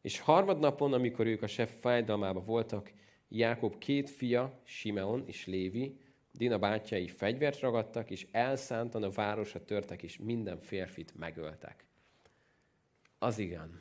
És 0.00 0.20
harmadnapon, 0.20 0.92
amikor 0.92 1.26
ők 1.26 1.42
a 1.42 1.46
sef 1.46 1.74
fájdalmába 1.80 2.40
voltak, 2.40 2.92
Jákob 3.28 3.78
két 3.78 4.10
fia, 4.10 4.60
Simeon 4.64 5.22
és 5.26 5.46
Lévi, 5.46 6.00
Dina 6.32 6.58
bátyai 6.58 7.08
fegyvert 7.08 7.60
ragadtak, 7.60 8.10
és 8.10 8.26
elszántan 8.30 9.02
a 9.02 9.10
városra 9.10 9.64
törtek, 9.64 10.02
és 10.02 10.18
minden 10.18 10.60
férfit 10.60 11.18
megöltek. 11.18 11.86
Az 13.18 13.38
igen 13.38 13.80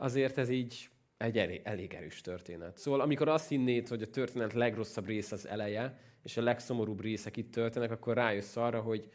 azért 0.00 0.38
ez 0.38 0.48
így 0.48 0.90
egy 1.16 1.38
elég, 1.62 1.94
erős 1.94 2.20
történet. 2.20 2.78
Szóval 2.78 3.00
amikor 3.00 3.28
azt 3.28 3.48
hinnéd, 3.48 3.88
hogy 3.88 4.02
a 4.02 4.10
történet 4.10 4.52
legrosszabb 4.52 5.06
része 5.06 5.34
az 5.34 5.46
eleje, 5.46 5.98
és 6.22 6.36
a 6.36 6.42
legszomorúbb 6.42 7.00
részek 7.00 7.36
itt 7.36 7.52
történnek, 7.52 7.90
akkor 7.90 8.14
rájössz 8.14 8.56
arra, 8.56 8.80
hogy 8.80 9.10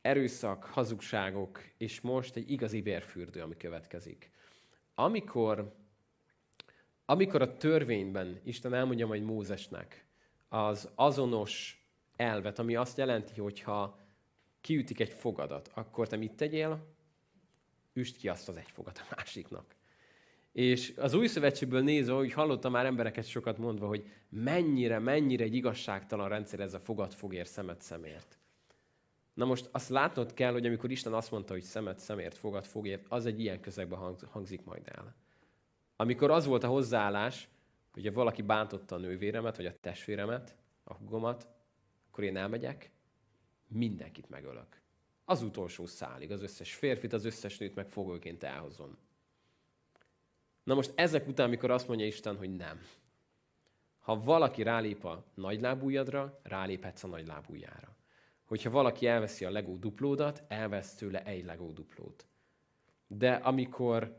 erőszak, 0.00 0.64
hazugságok, 0.64 1.60
és 1.76 2.00
most 2.00 2.36
egy 2.36 2.50
igazi 2.50 2.80
vérfürdő, 2.80 3.40
ami 3.40 3.56
következik. 3.56 4.30
Amikor, 4.94 5.74
amikor 7.04 7.42
a 7.42 7.56
törvényben 7.56 8.40
Isten 8.44 8.74
elmondja 8.74 9.06
majd 9.06 9.22
Mózesnek 9.22 10.06
az 10.48 10.90
azonos 10.94 11.84
elvet, 12.16 12.58
ami 12.58 12.76
azt 12.76 12.98
jelenti, 12.98 13.40
hogy 13.40 13.60
ha 13.60 13.98
kiütik 14.60 15.00
egy 15.00 15.12
fogadat, 15.12 15.70
akkor 15.74 16.08
te 16.08 16.16
mit 16.16 16.32
tegyél? 16.32 16.94
Üst 17.92 18.16
ki 18.16 18.28
azt 18.28 18.48
az 18.48 18.56
egy 18.56 18.70
fogat 18.70 18.98
a 18.98 19.14
másiknak. 19.16 19.75
És 20.56 20.92
az 20.96 21.14
új 21.14 21.26
szövetségből 21.26 21.82
nézve, 21.82 22.14
hogy 22.14 22.32
hallottam 22.32 22.72
már 22.72 22.86
embereket 22.86 23.26
sokat 23.26 23.58
mondva, 23.58 23.86
hogy 23.86 24.04
mennyire, 24.28 24.98
mennyire 24.98 25.44
egy 25.44 25.54
igazságtalan 25.54 26.28
rendszer 26.28 26.60
ez 26.60 26.74
a 26.74 26.80
fogad 26.80 27.12
fogért, 27.12 27.48
szemet 27.48 27.80
szemért. 27.82 28.38
Na 29.34 29.44
most 29.44 29.68
azt 29.72 29.88
látnod 29.88 30.34
kell, 30.34 30.52
hogy 30.52 30.66
amikor 30.66 30.90
Isten 30.90 31.12
azt 31.12 31.30
mondta, 31.30 31.52
hogy 31.52 31.62
szemet 31.62 31.98
szemért, 31.98 32.38
fogad 32.38 32.64
fogért, 32.64 33.06
az 33.08 33.26
egy 33.26 33.40
ilyen 33.40 33.60
közegben 33.60 34.16
hangzik 34.30 34.64
majd 34.64 34.82
el. 34.84 35.14
Amikor 35.96 36.30
az 36.30 36.46
volt 36.46 36.64
a 36.64 36.68
hozzáállás, 36.68 37.48
hogy 37.92 38.12
valaki 38.12 38.42
bántotta 38.42 38.94
a 38.94 38.98
nővéremet, 38.98 39.56
vagy 39.56 39.66
a 39.66 39.80
testvéremet, 39.80 40.56
a 40.84 40.94
hugomat, 40.94 41.48
akkor 42.10 42.24
én 42.24 42.36
elmegyek, 42.36 42.90
mindenkit 43.68 44.28
megölök. 44.28 44.80
Az 45.24 45.42
utolsó 45.42 45.86
szálig, 45.86 46.30
az 46.30 46.42
összes 46.42 46.74
férfit, 46.74 47.12
az 47.12 47.24
összes 47.24 47.58
nőt 47.58 47.74
meg 47.74 47.88
fogóként 47.88 48.42
elhozom. 48.42 48.98
Na 50.66 50.74
most 50.74 50.92
ezek 50.94 51.28
után, 51.28 51.48
mikor 51.48 51.70
azt 51.70 51.88
mondja 51.88 52.06
Isten, 52.06 52.36
hogy 52.36 52.56
nem. 52.56 52.80
Ha 53.98 54.20
valaki 54.20 54.62
rálép 54.62 55.04
a 55.04 55.24
nagylábújadra, 55.34 56.40
ráléphetsz 56.42 57.04
a 57.04 57.06
nagylábújára. 57.06 57.96
Hogyha 58.44 58.70
valaki 58.70 59.06
elveszi 59.06 59.44
a 59.44 59.50
legó 59.50 59.76
duplódat, 59.76 60.42
elvesz 60.48 60.94
tőle 60.94 61.22
egy 61.24 61.44
legó 61.44 61.72
duplót. 61.72 62.26
De 63.06 63.32
amikor, 63.32 64.16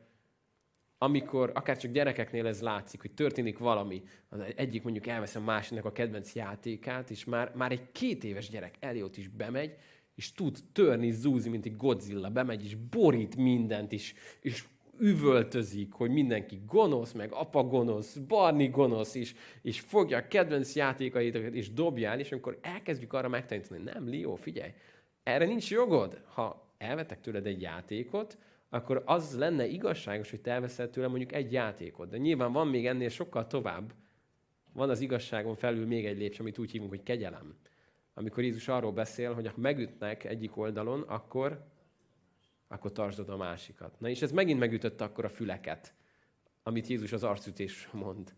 amikor 0.98 1.52
akár 1.54 1.78
csak 1.78 1.92
gyerekeknél 1.92 2.48
ez 2.48 2.62
látszik, 2.62 3.02
hogy 3.02 3.14
történik 3.14 3.58
valami, 3.58 4.04
az 4.30 4.40
egyik 4.56 4.84
mondjuk 4.84 5.08
elveszi 5.08 5.38
a 5.38 5.42
másiknak 5.42 5.86
a 5.86 5.92
kedvenc 5.92 6.36
játékát, 6.36 7.10
és 7.10 7.26
már, 7.26 7.56
már 7.56 7.72
egy 7.72 7.92
két 7.92 8.24
éves 8.24 8.50
gyerek 8.50 8.76
elé 8.80 9.02
ott 9.02 9.18
is 9.18 9.28
bemegy, 9.28 9.78
és 10.16 10.32
tud 10.32 10.58
törni, 10.72 11.12
zúzni, 11.12 11.50
mint 11.50 11.66
egy 11.66 11.76
Godzilla, 11.76 12.30
bemegy, 12.30 12.64
és 12.64 12.76
borít 12.76 13.36
mindent, 13.36 13.92
és, 13.92 14.14
és 14.42 14.66
üvöltözik, 15.00 15.94
hogy 15.94 16.12
mindenki 16.12 16.62
gonosz, 16.66 17.12
meg 17.12 17.32
apa 17.32 17.64
gonosz, 17.64 18.16
Barni 18.16 18.68
gonosz, 18.68 19.16
és, 19.16 19.36
és 19.62 19.80
fogja 19.80 20.18
a 20.18 20.28
kedvenc 20.28 20.76
játékait, 20.76 21.36
és 21.36 21.74
dobjál, 21.74 22.20
és 22.20 22.32
amikor 22.32 22.58
elkezdjük 22.62 23.14
arra 23.14 23.28
megtanítani, 23.28 23.84
nem, 23.84 24.08
Lió, 24.08 24.36
figyelj, 24.36 24.72
erre 25.24 25.46
nincs 25.46 25.72
jogod. 25.72 26.22
Ha 26.26 26.74
elvetek 26.78 27.22
tőled 27.22 27.46
egy 27.46 27.62
játékot, 27.62 28.38
akkor 28.70 29.04
az 29.06 29.38
lenne 29.38 29.66
igazságos, 29.66 30.30
hogy 30.30 30.42
te 30.42 30.52
elveszel 30.52 30.90
tőle 30.90 31.08
mondjuk 31.08 31.34
egy 31.34 31.52
játékot. 31.52 32.10
De 32.10 32.18
nyilván 32.18 32.52
van 32.52 32.68
még 32.68 32.88
ennél 32.88 33.10
sokkal 33.10 33.48
tovább. 33.48 33.94
Van 34.74 34.90
az 34.90 35.02
igazságon 35.02 35.56
felül 35.56 35.86
még 35.86 36.06
egy 36.06 36.18
lépcső, 36.18 36.42
amit 36.42 36.58
úgy 36.58 36.72
hívunk, 36.72 36.90
hogy 36.90 37.04
kegyelem. 37.04 37.56
Amikor 38.14 38.44
Jézus 38.44 38.68
arról 38.68 38.92
beszél, 38.92 39.34
hogy 39.34 39.48
ha 39.48 39.54
megütnek 39.56 40.24
egyik 40.24 40.58
oldalon, 40.58 41.02
akkor 41.02 41.66
akkor 42.68 42.92
tartsd 42.92 43.30
a 43.30 43.38
másikat. 43.38 44.00
Na 44.00 44.10
és 44.10 44.22
ez 44.22 44.32
megint 44.32 44.60
megütötte 44.60 45.04
akkor 45.04 45.26
a 45.26 45.30
füleket, 45.30 45.94
amit 46.64 46.88
Jézus 46.88 47.12
az 47.12 47.24
arcütés 47.24 47.90
mond. 47.92 48.34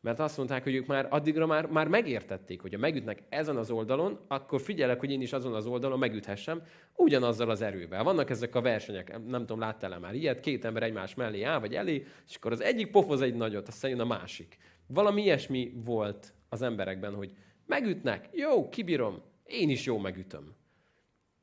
Mert 0.00 0.20
azt 0.20 0.36
mondták, 0.36 0.62
hogy 0.62 0.74
ők 0.74 0.86
már 0.86 1.06
addigra 1.10 1.46
már, 1.46 1.66
már 1.66 1.88
megértették, 1.88 2.60
hogy 2.60 2.72
ha 2.72 2.78
megütnek 2.78 3.22
ezen 3.28 3.56
az 3.56 3.70
oldalon, 3.70 4.20
akkor 4.28 4.60
figyelek, 4.60 5.00
hogy 5.00 5.10
én 5.10 5.20
is 5.20 5.32
azon 5.32 5.54
az 5.54 5.66
oldalon 5.66 5.98
megüthessem, 5.98 6.62
ugyanazzal 6.94 7.50
az 7.50 7.60
erővel. 7.60 8.04
Vannak 8.04 8.30
ezek 8.30 8.54
a 8.54 8.60
versenyek, 8.60 9.26
nem 9.26 9.40
tudom, 9.40 9.58
láttál-e 9.58 9.98
már 9.98 10.14
ilyet, 10.14 10.40
két 10.40 10.64
ember 10.64 10.82
egymás 10.82 11.14
mellé 11.14 11.42
áll, 11.42 11.58
vagy 11.58 11.74
elé, 11.74 12.06
és 12.28 12.36
akkor 12.36 12.52
az 12.52 12.60
egyik 12.60 12.90
pofoz 12.90 13.20
egy 13.20 13.34
nagyot, 13.34 13.68
aztán 13.68 13.90
jön 13.90 14.00
a 14.00 14.04
másik. 14.04 14.56
Valami 14.86 15.22
ilyesmi 15.22 15.72
volt 15.84 16.34
az 16.48 16.62
emberekben, 16.62 17.14
hogy 17.14 17.32
megütnek, 17.66 18.28
jó, 18.32 18.68
kibírom, 18.68 19.22
én 19.44 19.70
is 19.70 19.84
jó 19.84 19.98
megütöm. 19.98 20.55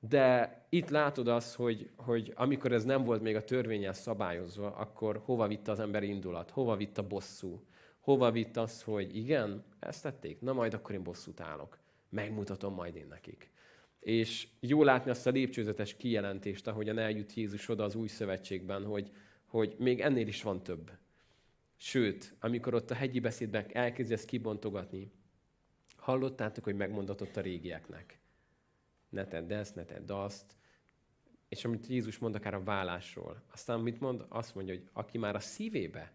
De 0.10 0.66
itt 0.70 0.90
látod 0.90 1.28
azt, 1.28 1.56
hogy, 1.56 1.90
hogy 1.96 2.34
amikor 2.36 2.72
ez 2.72 2.84
nem 2.84 3.04
volt 3.04 3.22
még 3.22 3.36
a 3.36 3.44
törvényel 3.44 3.94
szabályozva, 3.94 4.76
akkor 4.76 5.22
hova 5.26 5.48
vitte 5.48 5.72
az 5.72 5.80
ember 5.80 6.04
indulat, 6.04 6.50
hova 6.50 6.76
vitt 6.76 6.98
a 6.98 7.08
bosszú, 7.08 7.64
hova 8.00 8.32
vitt 8.32 8.58
az, 8.58 8.82
hogy 8.82 9.16
igen, 9.16 9.64
ezt 9.80 10.04
tették, 10.04 10.42
na 10.42 10.54
majd 10.54 10.74
akkor 10.74 10.96
én 10.96 11.04
bosszút 11.04 11.40
állok. 11.40 11.78
Megmutatom 12.10 12.74
majd 12.74 12.96
én 12.96 13.08
nekik. 13.10 13.52
És 14.00 14.48
jó 14.60 14.84
látni 14.84 15.12
azt 15.12 15.28
a 15.28 15.30
lépcsőzetes 15.30 15.96
kijelentést, 15.96 16.68
ahogyan 16.68 16.98
eljut 16.98 17.34
Jézus 17.34 17.70
oda 17.70 17.84
az 17.84 17.96
új 17.96 18.08
szövetségben, 18.08 18.86
hogy, 18.86 19.12
hogy 19.46 19.76
még 19.78 20.00
ennél 20.00 20.28
is 20.28 20.42
van 20.42 20.64
több. 20.64 20.92
Sőt, 21.76 22.36
amikor 22.40 22.74
ott 22.74 22.92
a 22.92 22.96
hegyi 22.96 23.20
beszédben 23.20 23.66
elkezdi 23.72 24.14
ezt 24.14 24.26
kibontogatni, 24.26 25.12
hallottátok, 25.96 26.64
hogy 26.64 26.76
megmondatott 26.76 27.38
a 27.38 27.42
régieknek 27.42 28.22
ne 29.14 29.28
tedd 29.28 29.54
ezt, 29.54 29.76
ne 29.76 29.86
tedd 29.86 30.12
azt. 30.12 30.56
És 31.48 31.66
amit 31.66 31.88
Jézus 31.88 32.18
mond 32.18 32.36
akár 32.36 32.54
a 32.54 32.64
vállásról, 32.64 33.44
aztán 33.52 33.80
mit 33.80 34.00
mond? 34.00 34.26
Azt 34.30 34.56
mondja, 34.56 34.74
hogy 34.74 34.90
aki 34.94 35.18
már 35.18 35.36
a 35.36 35.40
szívébe 35.40 36.12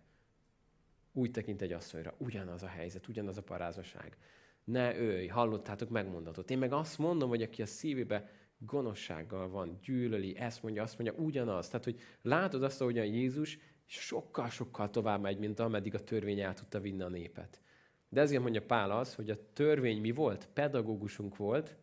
úgy 1.13 1.31
tekint 1.31 1.63
egy 1.63 1.73
asszonyra, 1.73 2.15
ugyanaz 2.19 2.63
a 2.63 2.67
helyzet, 2.67 3.09
ugyanaz 3.09 3.37
a 3.37 3.43
parázaság. 3.43 4.17
Ne 4.65 4.97
őj, 4.97 5.27
hallottátok 5.27 5.89
megmondatot. 5.89 6.51
Én 6.51 6.59
meg 6.59 6.73
azt 6.73 6.99
mondom, 6.99 7.29
hogy 7.29 7.43
aki 7.43 7.63
a 7.63 7.67
szívébe 7.67 8.31
gonoszsággal 8.59 9.49
van, 9.49 9.79
gyűlöli, 9.83 10.37
ezt 10.37 10.63
mondja, 10.63 10.83
azt 10.83 10.99
mondja, 10.99 11.23
ugyanaz. 11.23 11.69
Tehát, 11.69 11.85
hogy 11.85 12.01
látod 12.23 12.63
azt, 12.63 12.81
ahogyan 12.81 13.07
Jézus 13.07 13.59
sokkal-sokkal 13.85 14.91
tovább 14.91 15.21
megy, 15.21 15.39
mint 15.39 15.61
ameddig 15.61 15.95
a 15.95 16.05
törvény 16.05 16.41
el 16.41 16.55
tudta 16.55 16.81
vinni 16.81 17.03
a 17.03 17.09
népet. 17.09 17.61
De 18.09 18.21
ezért 18.21 18.43
mondja 18.43 18.63
Pál 18.63 18.91
az, 18.91 19.15
hogy 19.15 19.31
a 19.31 19.53
törvény 19.53 20.01
mi 20.01 20.11
volt? 20.11 20.49
Pedagógusunk 20.53 21.37
volt, 21.37 21.77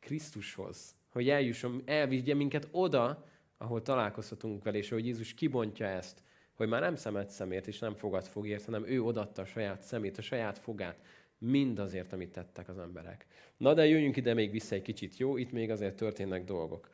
Krisztushoz, 0.00 0.94
hogy 1.08 1.28
eljusson, 1.28 1.82
elvigye 1.84 2.34
minket 2.34 2.68
oda, 2.70 3.24
ahol 3.58 3.82
találkozhatunk 3.82 4.64
vele, 4.64 4.76
és 4.76 4.88
hogy 4.88 5.06
Jézus 5.06 5.34
kibontja 5.34 5.86
ezt, 5.86 6.22
hogy 6.54 6.68
már 6.68 6.80
nem 6.80 6.96
szemet 6.96 7.30
szemért, 7.30 7.66
és 7.66 7.78
nem 7.78 7.94
fogad 7.94 8.24
fogért, 8.24 8.64
hanem 8.64 8.86
ő 8.86 9.02
odatta 9.02 9.42
a 9.42 9.44
saját 9.44 9.82
szemét, 9.82 10.18
a 10.18 10.22
saját 10.22 10.58
fogát, 10.58 11.00
mindazért, 11.38 12.12
amit 12.12 12.32
tettek 12.32 12.68
az 12.68 12.78
emberek. 12.78 13.26
Na 13.56 13.74
de 13.74 13.86
jöjjünk 13.86 14.16
ide 14.16 14.34
még 14.34 14.50
vissza 14.50 14.74
egy 14.74 14.82
kicsit, 14.82 15.16
jó? 15.16 15.36
Itt 15.36 15.52
még 15.52 15.70
azért 15.70 15.96
történnek 15.96 16.44
dolgok. 16.44 16.90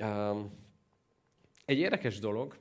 Um, 0.00 0.50
egy 1.64 1.78
érdekes 1.78 2.18
dolog, 2.18 2.56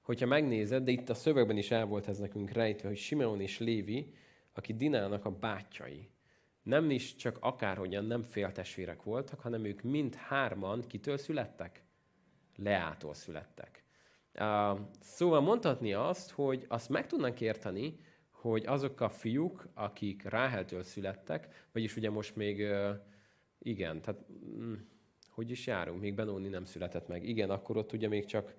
hogyha 0.00 0.26
megnézed, 0.26 0.84
de 0.84 0.90
itt 0.90 1.08
a 1.08 1.14
szövegben 1.14 1.56
is 1.56 1.70
el 1.70 1.86
volt 1.86 2.08
ez 2.08 2.18
nekünk 2.18 2.50
rejtve, 2.50 2.88
hogy 2.88 2.96
Simeon 2.96 3.40
és 3.40 3.58
Lévi, 3.58 4.12
aki 4.52 4.74
Dinának 4.74 5.24
a 5.24 5.30
bátyai 5.30 6.08
nem 6.66 6.90
is 6.90 7.16
csak 7.16 7.38
akárhogyan 7.40 8.04
nem 8.04 8.22
féltestvérek 8.22 9.02
voltak, 9.02 9.40
hanem 9.40 9.64
ők 9.64 9.82
mind 9.82 10.14
hárman 10.14 10.80
kitől 10.86 11.16
születtek? 11.16 11.82
Leától 12.56 13.14
születtek. 13.14 13.84
Uh, 14.40 14.78
szóval 15.00 15.40
mondhatni 15.40 15.92
azt, 15.92 16.30
hogy 16.30 16.64
azt 16.68 16.88
meg 16.88 17.06
tudnánk 17.06 17.40
érteni, 17.40 17.98
hogy 18.30 18.66
azok 18.66 19.00
a 19.00 19.08
fiúk, 19.08 19.68
akik 19.74 20.22
Ráheltől 20.22 20.82
születtek, 20.82 21.66
vagyis 21.72 21.96
ugye 21.96 22.10
most 22.10 22.36
még, 22.36 22.60
uh, 22.60 22.90
igen, 23.58 24.00
tehát 24.00 24.20
mm, 24.58 24.74
hogy 25.30 25.50
is 25.50 25.66
járunk, 25.66 26.00
még 26.00 26.14
Benóni 26.14 26.48
nem 26.48 26.64
született 26.64 27.08
meg. 27.08 27.28
Igen, 27.28 27.50
akkor 27.50 27.76
ott 27.76 27.92
ugye 27.92 28.08
még 28.08 28.24
csak, 28.24 28.54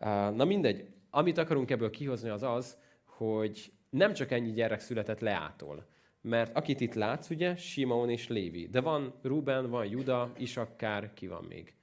uh, 0.00 0.06
na 0.30 0.44
mindegy, 0.44 0.88
amit 1.10 1.38
akarunk 1.38 1.70
ebből 1.70 1.90
kihozni 1.90 2.28
az 2.28 2.42
az, 2.42 2.78
hogy 3.04 3.72
nem 3.90 4.12
csak 4.12 4.30
ennyi 4.30 4.52
gyerek 4.52 4.80
született 4.80 5.20
Leától, 5.20 5.92
mert 6.24 6.56
akit 6.56 6.80
itt 6.80 6.94
látsz, 6.94 7.30
ugye, 7.30 7.56
Simon 7.56 8.10
és 8.10 8.28
Lévi. 8.28 8.68
De 8.68 8.80
van 8.80 9.14
Ruben, 9.22 9.70
van 9.70 9.86
Juda, 9.86 10.32
Isakkár, 10.36 11.12
ki 11.14 11.26
van 11.26 11.44
még? 11.44 11.74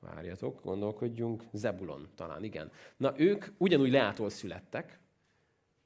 Várjatok, 0.00 0.62
gondolkodjunk. 0.62 1.42
Zebulon 1.52 2.08
talán, 2.14 2.44
igen. 2.44 2.70
Na, 2.96 3.20
ők 3.20 3.44
ugyanúgy 3.58 3.90
Leától 3.90 4.30
születtek, 4.30 5.00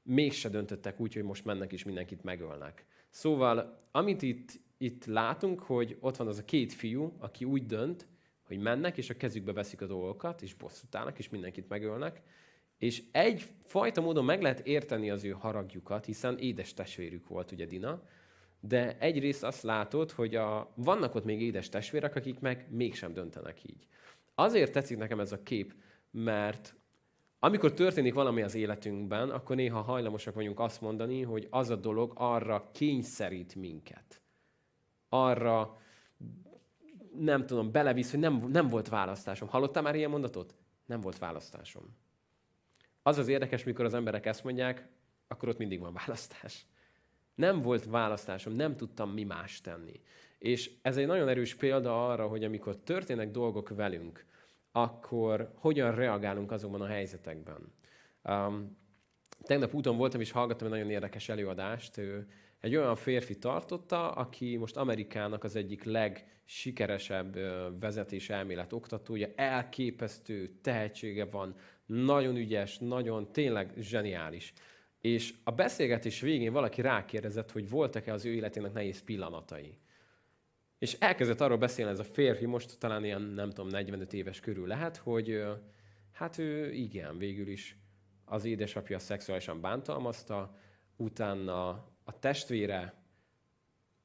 mégse 0.02 0.48
döntöttek 0.48 1.00
úgy, 1.00 1.14
hogy 1.14 1.22
most 1.22 1.44
mennek 1.44 1.72
és 1.72 1.84
mindenkit 1.84 2.22
megölnek. 2.24 2.86
Szóval, 3.10 3.80
amit 3.90 4.22
itt, 4.22 4.60
itt 4.78 5.04
látunk, 5.04 5.60
hogy 5.60 5.96
ott 6.00 6.16
van 6.16 6.26
az 6.26 6.38
a 6.38 6.44
két 6.44 6.72
fiú, 6.72 7.16
aki 7.18 7.44
úgy 7.44 7.66
dönt, 7.66 8.06
hogy 8.42 8.58
mennek, 8.58 8.96
és 8.96 9.10
a 9.10 9.16
kezükbe 9.16 9.52
veszik 9.52 9.80
a 9.80 9.86
dolgokat, 9.86 10.42
és 10.42 10.54
bosszút 10.54 10.94
állnak, 10.94 11.18
és 11.18 11.28
mindenkit 11.28 11.68
megölnek, 11.68 12.22
és 12.78 13.02
egy 13.12 13.44
fajta 13.64 14.00
módon 14.00 14.24
meg 14.24 14.42
lehet 14.42 14.66
érteni 14.66 15.10
az 15.10 15.24
ő 15.24 15.30
haragjukat, 15.30 16.04
hiszen 16.04 16.38
édes 16.38 16.74
testvérük 16.74 17.28
volt 17.28 17.52
ugye 17.52 17.66
Dina, 17.66 18.02
de 18.60 18.98
egyrészt 18.98 19.44
azt 19.44 19.62
látod, 19.62 20.10
hogy 20.10 20.34
a, 20.34 20.72
vannak 20.74 21.14
ott 21.14 21.24
még 21.24 21.42
édes 21.42 21.68
testvérek, 21.68 22.16
akik 22.16 22.40
meg 22.40 22.66
mégsem 22.70 23.12
döntenek 23.12 23.64
így. 23.64 23.86
Azért 24.34 24.72
tetszik 24.72 24.98
nekem 24.98 25.20
ez 25.20 25.32
a 25.32 25.42
kép, 25.42 25.74
mert 26.10 26.74
amikor 27.38 27.72
történik 27.72 28.14
valami 28.14 28.42
az 28.42 28.54
életünkben, 28.54 29.30
akkor 29.30 29.56
néha 29.56 29.80
hajlamosak 29.80 30.34
vagyunk 30.34 30.60
azt 30.60 30.80
mondani, 30.80 31.22
hogy 31.22 31.46
az 31.50 31.70
a 31.70 31.76
dolog 31.76 32.12
arra 32.14 32.70
kényszerít 32.72 33.54
minket. 33.54 34.20
Arra, 35.08 35.78
nem 37.18 37.46
tudom, 37.46 37.72
belevisz, 37.72 38.10
hogy 38.10 38.20
nem, 38.20 38.48
nem 38.50 38.68
volt 38.68 38.88
választásom. 38.88 39.48
Hallottál 39.48 39.82
már 39.82 39.94
ilyen 39.94 40.10
mondatot? 40.10 40.54
Nem 40.86 41.00
volt 41.00 41.18
választásom. 41.18 41.96
Az 43.06 43.18
az 43.18 43.28
érdekes, 43.28 43.64
mikor 43.64 43.84
az 43.84 43.94
emberek 43.94 44.26
ezt 44.26 44.44
mondják, 44.44 44.88
akkor 45.28 45.48
ott 45.48 45.58
mindig 45.58 45.80
van 45.80 45.92
választás. 45.92 46.66
Nem 47.34 47.62
volt 47.62 47.84
választásom, 47.84 48.52
nem 48.52 48.76
tudtam 48.76 49.10
mi 49.10 49.24
más 49.24 49.60
tenni. 49.60 50.00
És 50.38 50.70
ez 50.82 50.96
egy 50.96 51.06
nagyon 51.06 51.28
erős 51.28 51.54
példa 51.54 52.08
arra, 52.08 52.26
hogy 52.26 52.44
amikor 52.44 52.76
történnek 52.76 53.30
dolgok 53.30 53.68
velünk, 53.68 54.24
akkor 54.72 55.52
hogyan 55.54 55.94
reagálunk 55.94 56.52
azokban 56.52 56.80
a 56.80 56.86
helyzetekben. 56.86 57.72
Um, 58.22 58.78
tegnap 59.42 59.74
úton 59.74 59.96
voltam, 59.96 60.20
és 60.20 60.30
hallgattam 60.30 60.66
egy 60.66 60.72
nagyon 60.72 60.90
érdekes 60.90 61.28
előadást. 61.28 61.96
Ő 61.96 62.28
egy 62.60 62.76
olyan 62.76 62.96
férfi 62.96 63.38
tartotta, 63.38 64.10
aki 64.10 64.56
most 64.56 64.76
Amerikának 64.76 65.44
az 65.44 65.56
egyik 65.56 65.84
legsikeresebb 65.84 67.38
vezetés 67.80 68.30
elmélet 68.30 68.72
oktatója, 68.72 69.28
elképesztő 69.34 70.58
tehetsége 70.62 71.24
van, 71.24 71.56
nagyon 71.86 72.36
ügyes, 72.36 72.78
nagyon 72.78 73.32
tényleg 73.32 73.72
zseniális. 73.78 74.52
És 75.00 75.34
a 75.44 75.50
beszélgetés 75.50 76.20
végén 76.20 76.52
valaki 76.52 76.80
rákérdezett, 76.80 77.52
hogy 77.52 77.68
voltak-e 77.68 78.12
az 78.12 78.24
ő 78.24 78.32
életének 78.32 78.72
nehéz 78.72 79.02
pillanatai. 79.02 79.78
És 80.78 80.96
elkezdett 80.98 81.40
arról 81.40 81.58
beszélni 81.58 81.92
ez 81.92 81.98
a 81.98 82.04
férfi, 82.04 82.46
most 82.46 82.78
talán 82.78 83.04
ilyen, 83.04 83.22
nem 83.22 83.50
tudom, 83.50 83.68
45 83.68 84.12
éves 84.12 84.40
körül 84.40 84.66
lehet, 84.66 84.96
hogy 84.96 85.44
hát 86.12 86.38
ő 86.38 86.72
igen, 86.72 87.18
végül 87.18 87.48
is 87.48 87.76
az 88.24 88.44
édesapja 88.44 88.98
szexuálisan 88.98 89.60
bántalmazta, 89.60 90.56
utána 90.96 91.68
a 92.04 92.18
testvére 92.18 92.94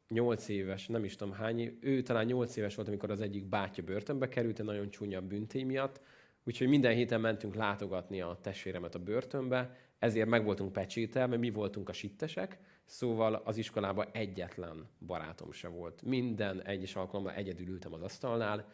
8 0.07 0.47
éves, 0.47 0.87
nem 0.87 1.03
is 1.03 1.15
tudom 1.15 1.33
hány, 1.33 1.77
ő 1.81 2.01
talán 2.01 2.25
8 2.25 2.55
éves 2.55 2.75
volt, 2.75 2.87
amikor 2.87 3.11
az 3.11 3.21
egyik 3.21 3.45
bátyja 3.45 3.83
börtönbe 3.83 4.27
került, 4.27 4.59
egy 4.59 4.65
nagyon 4.65 4.89
csúnya 4.89 5.21
büntény 5.21 5.65
miatt, 5.65 6.01
úgyhogy 6.43 6.67
minden 6.67 6.93
héten 6.93 7.21
mentünk 7.21 7.55
látogatni 7.55 8.21
a 8.21 8.37
testvéremet 8.41 8.95
a 8.95 8.99
börtönbe, 8.99 9.75
ezért 9.99 10.29
meg 10.29 10.43
voltunk 10.43 10.71
pecsételve, 10.71 11.37
mi 11.37 11.49
voltunk 11.49 11.89
a 11.89 11.93
sittesek, 11.93 12.59
szóval 12.85 13.33
az 13.33 13.57
iskolában 13.57 14.07
egyetlen 14.11 14.89
barátom 15.05 15.51
se 15.51 15.67
volt. 15.67 16.01
Minden 16.01 16.61
egyes 16.61 16.95
alkalommal 16.95 17.33
egyedül 17.33 17.67
ültem 17.67 17.93
az 17.93 18.01
asztalnál. 18.01 18.67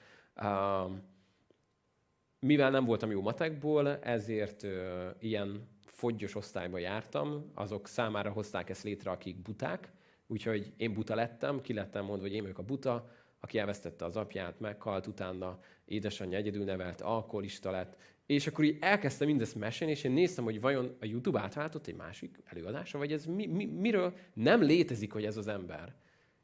Mivel 2.40 2.70
nem 2.70 2.86
voltam 2.86 3.12
jó 3.12 3.22
matekból, 3.22 3.98
ezért 4.00 4.68
ilyen 5.20 5.68
foggyos 5.82 6.36
osztályba 6.36 6.78
jártam, 6.78 7.52
azok 7.54 7.88
számára 7.88 8.32
hozták 8.32 8.70
ezt 8.70 8.84
létre, 8.84 9.12
akik 9.12 9.42
buták, 9.42 9.92
úgyhogy 10.28 10.74
én 10.78 10.94
buta 10.94 11.16
lettem, 11.16 11.62
ki 11.62 11.74
lettem 11.74 12.06
mondva, 12.06 12.26
hogy 12.26 12.36
én 12.36 12.42
vagyok 12.42 12.58
a 12.58 12.64
buta, 12.64 13.10
aki 13.40 13.58
elvesztette 13.58 14.06
az 14.06 14.16
apját, 14.16 14.60
meghalt, 14.60 15.08
utána 15.08 15.60
édesanyja 15.86 16.38
egyedül 16.38 16.64
nevelt, 16.64 17.02
alkoholista 17.02 17.72
lett, 17.72 17.98
és 18.26 18.48
akkor 18.48 18.64
így 18.64 18.78
elkezdtem 18.80 19.28
mindezt 19.28 19.56
mesélni, 19.56 19.94
és 19.94 20.04
én 20.04 20.12
néztem, 20.12 20.44
hogy 20.44 20.62
vajon 20.62 20.98
a 21.00 21.06
YouTube 21.06 21.40
átváltott 21.40 21.88
egy 21.88 21.96
másik 21.96 22.40
előadásra, 22.46 23.00
vagy 23.00 23.12
ez 23.12 23.26
mi, 23.26 23.46
mi, 23.46 23.66
miről 23.66 24.14
nem 24.34 24.62
létezik, 24.62 25.12
hogy 25.12 25.26
ez 25.26 25.38
az 25.38 25.48
ember. 25.48 25.96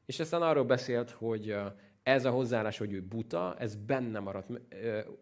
És 0.05 0.19
aztán 0.19 0.41
arról 0.41 0.63
beszélt, 0.63 1.11
hogy 1.11 1.55
ez 2.03 2.25
a 2.25 2.31
hozzáállás, 2.31 2.77
hogy 2.77 2.93
ő 2.93 3.01
buta, 3.01 3.55
ez 3.59 3.75
benne 3.75 4.19
maradt. 4.19 4.47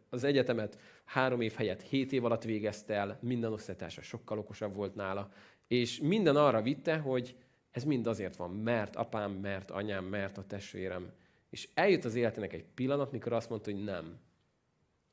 Az 0.10 0.24
egyetemet 0.24 0.78
három 1.06 1.42
év 1.42 1.54
helyett 1.54 1.82
hét 1.82 2.12
év 2.12 2.26
alatt 2.26 2.44
végezte 2.44 2.94
el, 2.94 3.20
minden 3.22 3.52
osztálytársa 3.52 4.02
sokkal 4.02 4.38
okosabb 4.38 4.76
volt 4.76 4.96
nála, 4.96 5.32
és 5.68 6.00
minden 6.00 6.36
arra 6.36 6.62
vitte, 6.62 6.98
hogy 6.98 7.36
ez 7.72 7.84
mind 7.84 8.08
azért 8.08 8.36
van, 8.36 8.52
mert 8.52 8.96
apám, 8.96 9.32
mert 9.32 9.72
anyám, 9.72 10.06
mert 10.06 10.38
a 10.38 10.46
testvérem. 10.46 11.12
És 11.52 11.70
eljött 11.74 12.04
az 12.04 12.16
életének 12.16 12.54
egy 12.54 12.64
pillanat, 12.64 13.12
mikor 13.12 13.34
azt 13.34 13.50
mondta, 13.50 13.72
hogy 13.72 13.84
nem. 13.84 14.20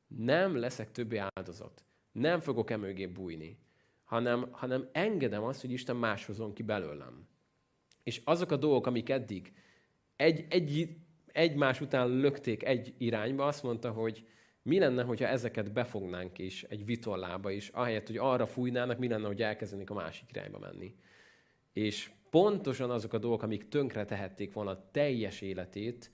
Nem 0.07 0.57
leszek 0.57 0.91
többé 0.91 1.21
áldozat. 1.35 1.85
Nem 2.13 2.41
fogok 2.41 2.71
emögé 2.71 3.07
bújni, 3.07 3.59
hanem, 4.05 4.49
hanem 4.51 4.89
engedem 4.93 5.43
azt, 5.43 5.61
hogy 5.61 5.71
Isten 5.71 5.97
máshozon 5.97 6.53
ki 6.53 6.63
belőlem. 6.63 7.29
És 8.03 8.21
azok 8.25 8.51
a 8.51 8.57
dolgok, 8.57 8.87
amik 8.87 9.09
eddig 9.09 9.53
egy, 10.17 10.47
egy, 10.49 10.97
egymás 11.27 11.81
után 11.81 12.09
lökték 12.09 12.65
egy 12.65 12.95
irányba, 12.99 13.47
azt 13.47 13.63
mondta, 13.63 13.91
hogy 13.91 14.27
mi 14.63 14.79
lenne, 14.79 15.03
hogyha 15.03 15.27
ezeket 15.27 15.73
befognánk 15.73 16.39
is 16.39 16.63
egy 16.63 16.85
vitorlába 16.85 17.51
is, 17.51 17.69
ahelyett, 17.69 18.07
hogy 18.07 18.17
arra 18.17 18.47
fújnának, 18.47 18.99
mi 18.99 19.09
lenne, 19.09 19.27
hogy 19.27 19.43
elkezdenék 19.43 19.91
a 19.91 19.95
másik 19.95 20.31
irányba 20.31 20.59
menni. 20.59 20.95
És 21.73 22.11
pontosan 22.31 22.91
azok 22.91 23.13
a 23.13 23.19
dolgok, 23.19 23.43
amik 23.43 23.69
tönkre 23.69 24.05
tehették 24.05 24.53
volna 24.53 24.71
a 24.71 24.89
teljes 24.91 25.41
életét, 25.41 26.11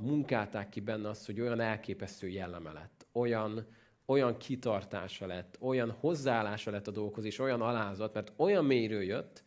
munkálták 0.00 0.68
ki 0.68 0.80
benne 0.80 1.08
azt, 1.08 1.26
hogy 1.26 1.40
olyan 1.40 1.60
elképesztő 1.60 2.28
jelleme 2.28 2.72
lett, 2.72 3.06
olyan, 3.12 3.66
olyan 4.06 4.36
kitartása 4.36 5.26
lett, 5.26 5.56
olyan 5.60 5.90
hozzáállása 5.90 6.70
lett 6.70 6.86
a 6.86 6.90
dolgokhoz, 6.90 7.24
és 7.24 7.38
olyan 7.38 7.60
alázat, 7.60 8.14
mert 8.14 8.32
olyan 8.36 8.64
mélyről 8.64 9.02
jött, 9.02 9.42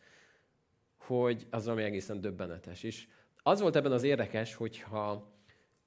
hogy 0.96 1.46
az 1.50 1.68
ami 1.68 1.82
egészen 1.82 2.20
döbbenetes. 2.20 2.82
És 2.82 3.06
az 3.42 3.60
volt 3.60 3.76
ebben 3.76 3.92
az 3.92 4.02
érdekes, 4.02 4.54
hogyha 4.54 5.36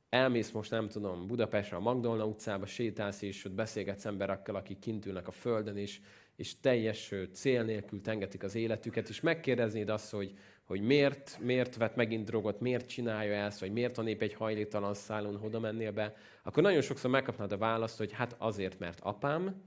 elmész 0.10 0.52
most, 0.52 0.72
nem 0.72 0.88
tudom, 0.88 1.28
Budapestre, 1.28 1.78
a 1.78 1.80
Magdolna 1.80 2.26
utcába, 2.26 2.66
sétálsz, 2.66 3.22
és 3.22 3.46
ott 3.46 3.52
beszélgetsz 3.52 4.06
emberekkel, 4.06 4.56
akik 4.56 4.80
kint 4.80 5.06
ülnek 5.06 5.28
a 5.28 5.32
földön, 5.32 5.78
és, 5.78 6.00
és 6.36 6.60
teljes 6.60 7.14
cél 7.34 7.64
nélkül 7.64 8.02
tengetik 8.02 8.44
az 8.44 8.56
életüket, 8.56 9.10
és 9.10 9.22
megkérdeznéd 9.22 9.90
azt, 9.90 10.12
hogy, 10.12 10.34
hogy 10.72 10.82
miért, 10.82 11.38
miért 11.40 11.76
vett 11.76 11.96
megint 11.96 12.26
drogot, 12.26 12.60
miért 12.60 12.88
csinálja 12.88 13.34
ezt, 13.34 13.60
vagy 13.60 13.72
miért 13.72 13.98
a 13.98 14.02
nép 14.02 14.22
egy 14.22 14.34
hajléktalan 14.34 14.94
szállón, 14.94 15.36
oda 15.44 15.60
mennél 15.60 15.92
be, 15.92 16.16
akkor 16.44 16.64
nagyon 16.64 16.82
sokszor 16.82 17.12
megkapnád 17.12 17.52
a 17.52 17.58
választ, 17.58 17.98
hogy 17.98 18.12
hát 18.12 18.36
azért, 18.38 18.80
mert 18.80 19.00
apám 19.00 19.64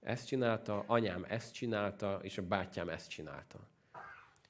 ezt 0.00 0.26
csinálta, 0.26 0.84
anyám 0.86 1.24
ezt 1.28 1.54
csinálta, 1.54 2.18
és 2.22 2.38
a 2.38 2.42
bátyám 2.42 2.88
ezt 2.88 3.08
csinálta. 3.08 3.68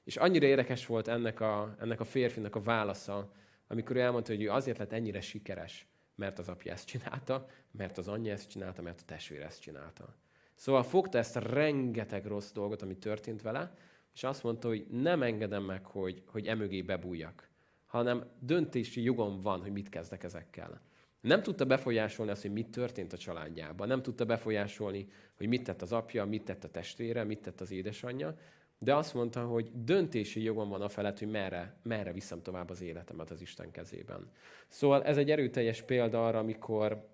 És 0.03 0.17
annyira 0.17 0.45
érdekes 0.45 0.85
volt 0.85 1.07
ennek 1.07 1.39
a, 1.39 1.75
ennek 1.79 1.99
a 1.99 2.03
férfinak 2.05 2.55
a 2.55 2.61
válasza, 2.61 3.31
amikor 3.67 3.95
ő 3.95 3.99
elmondta, 3.99 4.31
hogy 4.31 4.43
ő 4.43 4.49
azért 4.49 4.77
lett 4.77 4.91
ennyire 4.91 5.21
sikeres, 5.21 5.87
mert 6.15 6.39
az 6.39 6.49
apja 6.49 6.71
ezt 6.71 6.87
csinálta, 6.87 7.47
mert 7.71 7.97
az 7.97 8.07
anyja 8.07 8.31
ezt 8.31 8.49
csinálta, 8.49 8.81
mert 8.81 8.99
a 9.01 9.05
testvér 9.05 9.41
ezt 9.41 9.61
csinálta. 9.61 10.15
Szóval 10.55 10.83
fogta 10.83 11.17
ezt 11.17 11.35
a 11.35 11.39
rengeteg 11.39 12.25
rossz 12.25 12.51
dolgot, 12.51 12.81
ami 12.81 12.97
történt 12.97 13.41
vele, 13.41 13.73
és 14.13 14.23
azt 14.23 14.43
mondta, 14.43 14.67
hogy 14.67 14.85
nem 14.89 15.23
engedem 15.23 15.63
meg, 15.63 15.85
hogy, 15.85 16.23
hogy 16.25 16.47
emögé 16.47 16.81
bebújjak, 16.81 17.49
hanem 17.85 18.23
döntési 18.39 19.01
jogom 19.01 19.41
van, 19.41 19.61
hogy 19.61 19.71
mit 19.71 19.89
kezdek 19.89 20.23
ezekkel. 20.23 20.81
Nem 21.21 21.41
tudta 21.41 21.65
befolyásolni 21.65 22.31
azt, 22.31 22.41
hogy 22.41 22.51
mit 22.51 22.69
történt 22.69 23.13
a 23.13 23.17
családjában, 23.17 23.87
nem 23.87 24.01
tudta 24.01 24.25
befolyásolni, 24.25 25.07
hogy 25.37 25.47
mit 25.47 25.63
tett 25.63 25.81
az 25.81 25.91
apja, 25.91 26.25
mit 26.25 26.43
tett 26.43 26.63
a 26.63 26.69
testvére, 26.69 27.23
mit 27.23 27.41
tett 27.41 27.61
az 27.61 27.71
édesanyja, 27.71 28.37
de 28.77 28.95
azt 28.95 29.13
mondta, 29.13 29.45
hogy 29.45 29.71
döntési 29.73 30.43
jogom 30.43 30.69
van 30.69 30.81
a 30.81 30.89
felett, 30.89 31.19
hogy 31.19 31.29
merre, 31.29 31.77
merre 31.83 32.11
viszem 32.11 32.41
tovább 32.41 32.69
az 32.69 32.81
életemet 32.81 33.31
az 33.31 33.41
Isten 33.41 33.71
kezében. 33.71 34.31
Szóval 34.67 35.03
ez 35.03 35.17
egy 35.17 35.31
erőteljes 35.31 35.81
példa 35.81 36.27
arra, 36.27 36.39
amikor, 36.39 37.09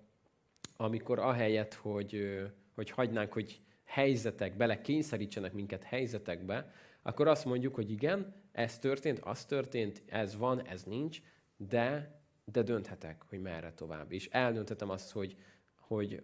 amikor 0.76 1.18
ahelyett, 1.18 1.74
hogy, 1.74 2.40
hogy 2.74 2.90
hagynánk, 2.90 3.32
hogy 3.32 3.60
helyzetek, 3.84 4.56
bele 4.56 4.80
kényszerítsenek 4.80 5.52
minket 5.52 5.82
helyzetekbe, 5.82 6.72
akkor 7.02 7.28
azt 7.28 7.44
mondjuk, 7.44 7.74
hogy 7.74 7.90
igen, 7.90 8.34
ez 8.52 8.78
történt, 8.78 9.18
az 9.18 9.44
történt, 9.44 10.02
ez 10.06 10.36
van, 10.36 10.66
ez 10.66 10.82
nincs, 10.82 11.20
de, 11.56 12.20
de 12.44 12.62
dönthetek, 12.62 13.22
hogy 13.28 13.40
merre 13.40 13.72
tovább. 13.72 14.12
És 14.12 14.28
eldönthetem 14.30 14.90
azt, 14.90 15.10
hogy, 15.10 15.36
hogy 15.74 16.20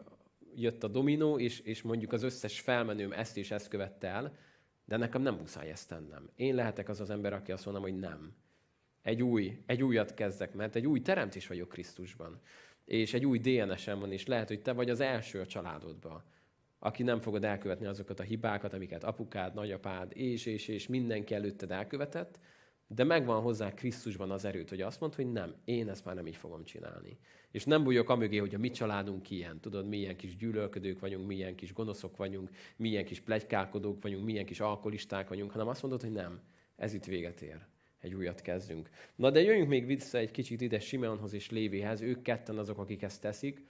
jött 0.55 0.83
a 0.83 0.89
dominó, 0.89 1.39
és, 1.39 1.61
és 1.61 1.83
mondjuk 1.83 2.12
az 2.12 2.22
összes 2.22 2.61
felmenőm 2.61 3.12
ezt 3.12 3.37
és 3.37 3.51
ezt 3.51 3.68
követte 3.68 4.09
el, 4.09 4.37
de 4.85 4.97
nekem 4.97 5.22
nem 5.22 5.35
muszáj 5.35 5.70
ezt 5.70 5.89
tennem. 5.89 6.31
Én 6.37 6.55
lehetek 6.55 6.89
az 6.89 7.01
az 7.01 7.11
ember, 7.11 7.33
aki 7.33 7.53
azt 7.53 7.64
mondom, 7.64 7.83
hogy 7.83 7.99
nem. 7.99 8.35
Egy 9.03 9.22
új, 9.22 9.62
egy 9.66 9.83
újat 9.83 10.14
kezdek, 10.14 10.55
mert 10.55 10.77
egy 10.77 10.87
új 10.87 11.01
teremtés 11.01 11.47
vagyok 11.47 11.68
Krisztusban. 11.68 12.41
És 12.85 13.14
egy 13.14 13.27
új 13.27 13.39
DNS-em 13.39 13.99
van, 13.99 14.12
és 14.12 14.27
lehet, 14.27 14.49
hogy 14.49 14.62
te 14.62 14.72
vagy 14.72 14.91
az 14.91 15.01
első 15.01 15.41
a 15.41 15.47
családodban 15.47 16.24
aki 16.79 17.03
nem 17.03 17.20
fogod 17.20 17.45
elkövetni 17.45 17.87
azokat 17.87 18.20
a 18.20 18.22
hibákat, 18.22 18.72
amiket 18.72 19.05
apukád, 19.05 19.55
nagyapád 19.55 20.12
és, 20.14 20.47
és, 20.47 20.68
és 20.68 20.87
mindenki 20.87 21.35
előtted 21.35 21.70
elkövetett, 21.70 22.39
de 22.89 23.05
megvan 23.05 23.43
hozzá 23.43 23.74
Krisztusban 23.74 24.31
az 24.31 24.45
erőt, 24.45 24.68
hogy 24.68 24.81
azt 24.81 25.01
mondta, 25.01 25.22
hogy 25.22 25.33
nem, 25.33 25.55
én 25.64 25.89
ezt 25.89 26.05
már 26.05 26.14
nem 26.14 26.27
így 26.27 26.37
fogom 26.37 26.64
csinálni. 26.64 27.18
És 27.51 27.64
nem 27.64 27.85
bújok 27.85 28.09
amögé, 28.09 28.37
hogy 28.37 28.55
a 28.55 28.59
mi 28.59 28.70
családunk 28.70 29.31
ilyen, 29.31 29.61
tudod, 29.61 29.89
milyen 29.89 30.16
kis 30.16 30.37
gyűlölködők 30.37 31.01
vagyunk, 31.01 31.27
milyen 31.27 31.55
kis 31.55 31.72
gonoszok 31.72 32.16
vagyunk, 32.16 32.51
milyen 32.77 33.05
kis 33.05 33.20
plegykálkodók 33.20 34.03
vagyunk, 34.03 34.24
milyen 34.24 34.47
kis 34.47 34.61
alkoholisták 34.61 35.29
vagyunk, 35.29 35.51
hanem 35.51 35.68
azt 35.68 35.83
mondod, 35.83 36.01
hogy 36.01 36.12
nem, 36.12 36.41
ez 36.77 36.95
itt 36.95 37.05
véget 37.05 37.41
ér. 37.41 37.66
Egy 38.01 38.14
újat 38.14 38.41
kezdünk. 38.41 38.91
Na 39.14 39.31
de 39.31 39.41
jöjjünk 39.43 39.68
még 39.68 39.87
vissza 39.87 40.18
egy 40.18 40.31
kicsit 40.31 40.61
ide 40.61 40.81
Simeonhoz 40.81 41.33
és 41.33 41.51
Lévihez, 41.51 42.01
ők 42.01 42.22
ketten 42.22 42.59
azok, 42.59 42.79
akik 42.79 43.03
ezt 43.03 43.20
teszik. 43.20 43.66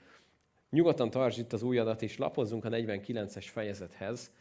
Nyugodtan 0.69 1.09
tartsd 1.09 1.39
itt 1.39 1.53
az 1.53 1.63
újadat, 1.63 2.01
és 2.01 2.17
lapozzunk 2.17 2.65
a 2.65 2.69
49-es 2.69 3.45
fejezethez. 3.51 4.31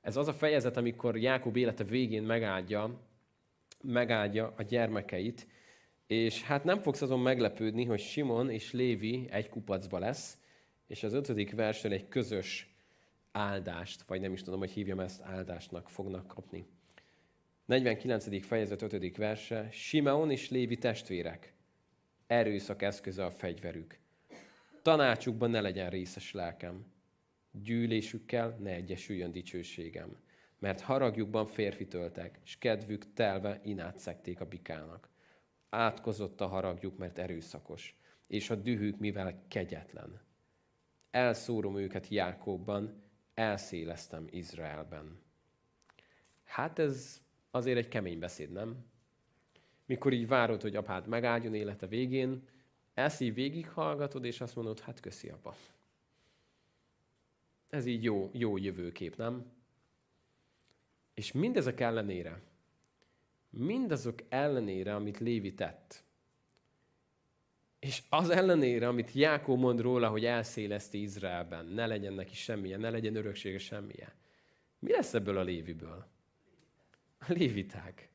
Ez 0.00 0.16
az 0.16 0.28
a 0.28 0.32
fejezet, 0.32 0.76
amikor 0.76 1.16
Jákob 1.16 1.56
élete 1.56 1.84
végén 1.84 2.22
megáldja, 2.22 3.00
megáldja 3.82 4.54
a 4.56 4.62
gyermekeit, 4.62 5.46
és 6.06 6.42
hát 6.42 6.64
nem 6.64 6.80
fogsz 6.80 7.02
azon 7.02 7.20
meglepődni, 7.20 7.84
hogy 7.84 8.00
Simon 8.00 8.50
és 8.50 8.72
Lévi 8.72 9.28
egy 9.30 9.48
kupacba 9.48 9.98
lesz, 9.98 10.38
és 10.86 11.02
az 11.02 11.12
ötödik 11.12 11.54
versről 11.54 11.92
egy 11.92 12.08
közös 12.08 12.74
áldást, 13.32 14.02
vagy 14.02 14.20
nem 14.20 14.32
is 14.32 14.42
tudom, 14.42 14.58
hogy 14.58 14.70
hívjam 14.70 15.00
ezt 15.00 15.22
áldásnak 15.22 15.88
fognak 15.88 16.26
kapni. 16.26 16.66
49. 17.64 18.46
fejezet 18.46 18.82
5. 18.82 19.16
verse. 19.16 19.68
Simeon 19.70 20.30
és 20.30 20.50
Lévi 20.50 20.76
testvérek. 20.76 21.52
Erőszak 22.26 22.82
eszköze 22.82 23.24
a 23.24 23.30
fegyverük. 23.30 23.98
Tanácsukban 24.82 25.50
ne 25.50 25.60
legyen 25.60 25.90
részes 25.90 26.32
lelkem. 26.32 26.86
Gyűlésükkel 27.52 28.56
ne 28.58 28.70
egyesüljön 28.70 29.32
dicsőségem. 29.32 30.16
Mert 30.58 30.80
haragjukban 30.80 31.46
férfi 31.46 31.86
töltek, 31.86 32.38
és 32.44 32.58
kedvük 32.58 33.12
telve 33.12 33.60
inát 33.64 33.98
szekték 33.98 34.40
a 34.40 34.48
bikának. 34.48 35.08
Átkozott 35.68 36.40
a 36.40 36.46
haragjuk, 36.46 36.98
mert 36.98 37.18
erőszakos, 37.18 37.96
és 38.26 38.50
a 38.50 38.54
dühük, 38.54 38.98
mivel 38.98 39.42
kegyetlen. 39.48 40.20
Elszórom 41.10 41.78
őket 41.78 42.08
Jákobban, 42.08 43.02
elszéleztem 43.34 44.26
Izraelben. 44.30 45.18
Hát 46.44 46.78
ez 46.78 47.22
azért 47.50 47.78
egy 47.78 47.88
kemény 47.88 48.18
beszéd, 48.18 48.52
nem? 48.52 48.90
mikor 49.90 50.12
így 50.12 50.28
várod, 50.28 50.62
hogy 50.62 50.76
apád 50.76 51.06
megáldjon 51.06 51.54
élete 51.54 51.86
végén, 51.86 52.48
ezt 53.00 53.20
így 53.20 53.34
végighallgatod, 53.34 54.24
és 54.24 54.40
azt 54.40 54.56
mondod, 54.56 54.80
hát 54.80 55.00
köszi 55.00 55.28
apa. 55.28 55.54
Ez 57.68 57.86
így 57.86 58.02
jó, 58.02 58.30
jó 58.32 58.56
jövőkép, 58.56 59.16
nem? 59.16 59.52
És 61.14 61.32
mindezek 61.32 61.80
ellenére, 61.80 62.42
mindazok 63.50 64.18
ellenére, 64.28 64.94
amit 64.94 65.18
Lévi 65.18 65.54
tett, 65.54 66.04
és 67.78 68.02
az 68.08 68.30
ellenére, 68.30 68.88
amit 68.88 69.12
Jákó 69.12 69.56
mond 69.56 69.80
róla, 69.80 70.08
hogy 70.08 70.24
elszéleszti 70.24 71.00
Izraelben, 71.00 71.66
ne 71.66 71.86
legyen 71.86 72.12
neki 72.12 72.34
semmilyen, 72.34 72.80
ne 72.80 72.90
legyen 72.90 73.16
öröksége 73.16 73.58
semmilyen. 73.58 74.12
Mi 74.78 74.90
lesz 74.90 75.14
ebből 75.14 75.38
a 75.38 75.42
Léviből? 75.42 76.06
A 77.18 77.32
léviták. 77.32 78.08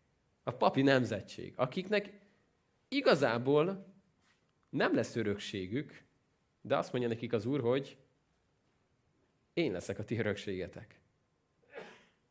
A 0.43 0.51
papi 0.51 0.81
nemzetség, 0.81 1.53
akiknek 1.55 2.19
igazából 2.87 3.94
nem 4.75 4.95
lesz 4.95 5.15
örökségük, 5.15 6.03
de 6.61 6.77
azt 6.77 6.91
mondja 6.91 7.09
nekik 7.09 7.33
az 7.33 7.45
Úr, 7.45 7.61
hogy 7.61 7.97
én 9.53 9.71
leszek 9.71 9.99
a 9.99 10.03
ti 10.03 10.17
örökségetek. 10.17 10.99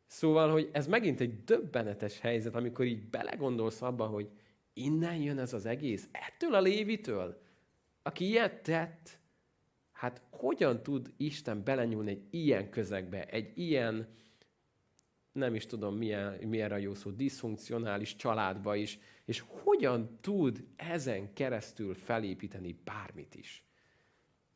Szóval, 0.05 0.51
hogy 0.51 0.69
ez 0.71 0.87
megint 0.87 1.19
egy 1.19 1.43
döbbenetes 1.43 2.19
helyzet, 2.19 2.55
amikor 2.55 2.85
így 2.85 3.09
belegondolsz 3.09 3.81
abba, 3.81 4.05
hogy 4.05 4.29
innen 4.73 5.15
jön 5.15 5.39
ez 5.39 5.53
az 5.53 5.65
egész, 5.65 6.07
ettől 6.11 6.53
a 6.53 6.61
Lévitől, 6.61 7.41
aki 8.01 8.25
ilyet 8.25 8.63
tett, 8.63 9.19
hát 9.91 10.21
hogyan 10.29 10.83
tud 10.83 11.13
Isten 11.17 11.63
belenyúlni 11.63 12.11
egy 12.11 12.27
ilyen 12.29 12.69
közegbe, 12.69 13.25
egy 13.25 13.57
ilyen, 13.57 14.07
nem 15.31 15.55
is 15.55 15.65
tudom 15.65 15.95
milyen, 15.95 16.47
milyen 16.47 16.71
a 16.71 16.77
jó 16.77 16.93
szó, 16.93 17.11
diszfunkcionális 17.11 18.15
családba 18.15 18.75
is, 18.75 18.99
és 19.25 19.43
hogyan 19.47 20.17
tud 20.21 20.65
ezen 20.75 21.33
keresztül 21.33 21.93
felépíteni 21.93 22.79
bármit 22.83 23.35
is. 23.35 23.63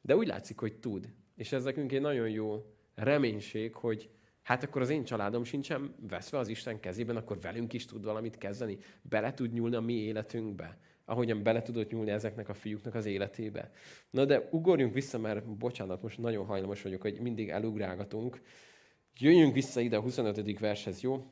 De 0.02 0.16
úgy 0.16 0.28
látszik, 0.28 0.60
hogy 0.60 0.80
tud. 0.80 1.14
És 1.36 1.52
ez 1.52 1.64
nekünk 1.64 1.92
egy 1.92 2.02
nagyon 2.02 2.30
jó 2.30 2.66
reménység, 2.96 3.74
hogy 3.76 4.10
hát 4.42 4.64
akkor 4.64 4.82
az 4.82 4.90
én 4.90 5.04
családom 5.04 5.44
sincsen 5.44 5.96
veszve 6.00 6.38
az 6.38 6.48
Isten 6.48 6.80
kezében, 6.80 7.16
akkor 7.16 7.40
velünk 7.40 7.74
is 7.74 7.86
tud 7.86 8.04
valamit 8.04 8.38
kezdeni. 8.38 8.78
Bele 9.02 9.34
tud 9.34 9.54
nyúlni 9.54 9.76
a 9.76 9.82
mi 9.82 9.94
életünkbe, 9.94 10.78
ahogyan 11.06 11.44
bele 11.44 11.62
tudott 11.62 11.92
nyúlni 11.92 12.12
ezeknek 12.12 12.50
a 12.50 12.54
fiúknak 12.54 12.96
az 12.96 13.06
életébe. 13.06 13.72
Na 14.10 14.26
de 14.26 14.48
ugorjunk 14.52 14.94
vissza, 14.94 15.20
mert 15.20 15.46
bocsánat, 15.46 16.02
most 16.02 16.18
nagyon 16.18 16.46
hajlamos 16.46 16.82
vagyok, 16.82 17.02
hogy 17.02 17.20
mindig 17.20 17.50
elugrálgatunk. 17.50 18.42
Jöjjünk 19.18 19.54
vissza 19.54 19.80
ide 19.80 19.98
a 19.98 20.02
25. 20.02 20.60
vershez, 20.60 21.02
jó? 21.02 21.32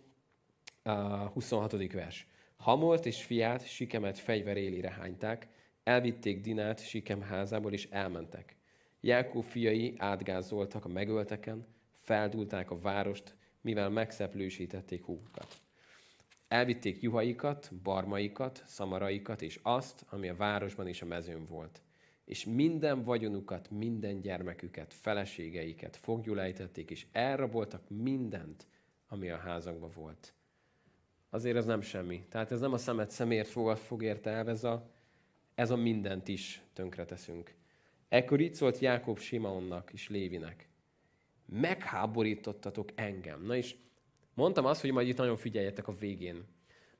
A 0.84 1.28
26. 1.28 1.92
vers. 1.92 2.28
Hamolt 2.58 3.06
és 3.06 3.24
fiát 3.24 3.68
Sikemet 3.68 4.20
fegyverélire 4.20 4.92
hányták, 4.92 5.48
elvitték 5.84 6.42
Dinát 6.42 6.88
Sikem 6.88 7.22
házából, 7.22 7.74
és 7.74 7.88
elmentek. 7.90 8.56
Jákó 9.00 9.42
fiai 9.42 9.94
átgázoltak 9.98 10.86
a 10.86 10.88
megölteken, 10.88 11.68
feldulták 12.00 12.72
a 12.72 12.80
várost, 12.80 13.36
mivel 13.62 13.90
megszeplősítették 13.90 15.04
húgukat. 15.04 15.62
Elvitték 16.48 17.02
juhaikat, 17.02 17.72
barmaikat, 17.84 18.64
szamaraikat, 18.66 19.42
és 19.42 19.60
azt, 19.64 20.06
ami 20.10 20.30
a 20.30 20.36
városban 20.36 20.88
és 20.88 21.02
a 21.02 21.06
mezőn 21.06 21.46
volt. 21.46 21.82
És 22.26 22.46
minden 22.46 23.04
vagyonukat, 23.04 23.70
minden 23.70 24.20
gyermeküket, 24.22 24.94
feleségeiket 24.94 25.96
fogjulejtették, 25.96 26.90
és 26.90 27.06
elraboltak 27.12 27.90
mindent, 27.90 28.68
ami 29.08 29.30
a 29.30 29.38
házakban 29.38 29.92
volt. 29.96 30.34
Azért 31.30 31.58
ez 31.58 31.66
nem 31.66 31.82
semmi. 31.82 32.26
Tehát 32.30 32.52
ez 32.52 32.60
nem 32.60 32.74
a 32.74 32.78
szemet 32.78 33.10
szemért 33.10 33.48
fogad 33.48 33.78
fog 33.78 34.04
érte 34.04 34.30
el, 34.30 34.50
ez 34.50 34.64
a, 34.64 34.90
ez 35.56 35.72
a 35.72 35.76
mindent 35.76 36.28
is 36.28 36.62
tönkreteszünk. 36.74 37.54
Ekkor 38.10 38.40
így 38.40 38.54
szólt 38.54 38.80
Jákob 38.80 39.20
Simaonnak 39.20 39.92
és 39.94 40.10
Lévinek. 40.10 40.70
Megháborítottatok 41.46 42.90
engem. 42.96 43.44
Na 43.44 43.56
és 43.56 43.76
mondtam 44.34 44.66
azt, 44.66 44.82
hogy 44.82 44.92
majd 44.92 45.08
itt 45.08 45.18
nagyon 45.18 45.38
figyeljetek 45.38 45.88
a 45.88 45.96
végén. 46.00 46.46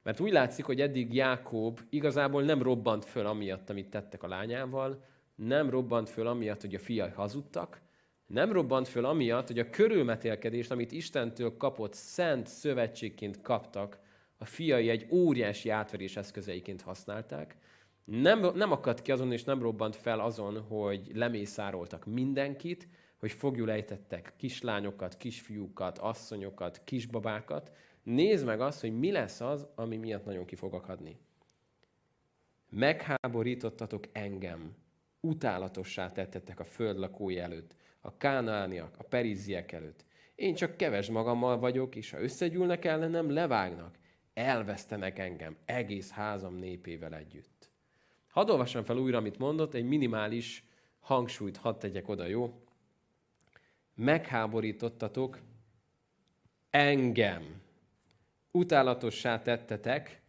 Mert 0.04 0.20
úgy 0.20 0.32
látszik, 0.32 0.66
hogy 0.66 0.82
eddig 0.82 1.14
Jákob 1.14 1.80
igazából 1.90 2.44
nem 2.44 2.62
robbant 2.62 3.06
föl 3.06 3.26
amiatt, 3.26 3.70
amit 3.70 3.90
tettek 3.90 4.24
a 4.24 4.28
lányával, 4.28 5.04
nem 5.36 5.70
robbant 5.70 6.10
föl 6.10 6.28
amiatt, 6.28 6.62
hogy 6.62 6.76
a 6.76 6.80
fiai 6.80 7.10
hazudtak, 7.10 7.82
nem 8.28 8.52
robbant 8.52 8.88
föl 8.88 9.06
amiatt, 9.06 9.48
hogy 9.48 9.60
a 9.60 9.70
körülmetélkedést, 9.70 10.72
amit 10.72 10.92
Istentől 10.92 11.58
kapott 11.58 11.94
szent 11.94 12.48
szövetségként 12.48 13.42
kaptak, 13.42 14.00
a 14.38 14.46
fiai 14.46 14.90
egy 14.90 15.08
óriási 15.10 15.70
átverés 15.70 16.18
eszközeiként 16.18 16.82
használták, 16.82 17.58
nem, 18.06 18.40
nem 18.56 18.72
akadt 18.72 19.02
ki 19.02 19.12
azon, 19.12 19.32
és 19.32 19.44
nem 19.44 19.62
robbant 19.62 19.96
fel 19.96 20.20
azon, 20.20 20.62
hogy 20.62 21.12
lemészároltak 21.14 22.06
mindenkit, 22.06 22.88
hogy 23.18 23.32
fogjul 23.32 23.72
ejtettek 23.72 24.34
kislányokat, 24.38 25.18
kisfiúkat, 25.18 25.98
asszonyokat, 25.98 26.82
kisbabákat. 26.84 27.72
Nézd 28.04 28.46
meg 28.46 28.62
azt, 28.62 28.82
hogy 28.82 29.00
mi 29.00 29.12
lesz 29.12 29.42
az, 29.42 29.68
ami 29.76 29.98
miatt 29.98 30.26
nagyon 30.26 30.46
ki 30.46 30.56
fog 30.56 30.74
akadni. 30.74 31.20
Megháborítottatok 32.70 34.04
engem, 34.12 34.76
utálatossá 35.20 36.12
tettetek 36.12 36.60
a 36.60 36.64
föld 36.64 36.98
lakói 36.98 37.40
előtt, 37.40 37.76
a 38.02 38.18
kánániak, 38.18 38.96
a 38.98 39.04
periziek 39.04 39.72
előtt. 39.72 40.06
Én 40.36 40.56
csak 40.56 40.78
keves 40.78 41.10
magammal 41.10 41.60
vagyok, 41.60 41.96
és 41.96 42.12
ha 42.12 42.22
összegyűlnek 42.22 42.86
ellenem, 42.86 43.32
levágnak, 43.32 43.98
elvesztenek 44.38 45.20
engem 45.20 45.58
egész 45.66 46.12
házam 46.12 46.56
népével 46.56 47.16
együtt. 47.16 47.72
Hadd 48.28 48.50
olvassam 48.50 48.84
fel 48.84 48.98
újra, 48.98 49.18
amit 49.18 49.38
mondott, 49.38 49.74
egy 49.74 49.86
minimális 49.86 50.64
hangsúlyt 51.00 51.58
hadd 51.58 51.80
tegyek 51.80 52.08
oda, 52.08 52.26
jó? 52.26 52.62
Megháborítottatok 53.96 55.40
engem. 56.70 57.62
Utálatossá 58.52 59.42
tettetek, 59.42 60.22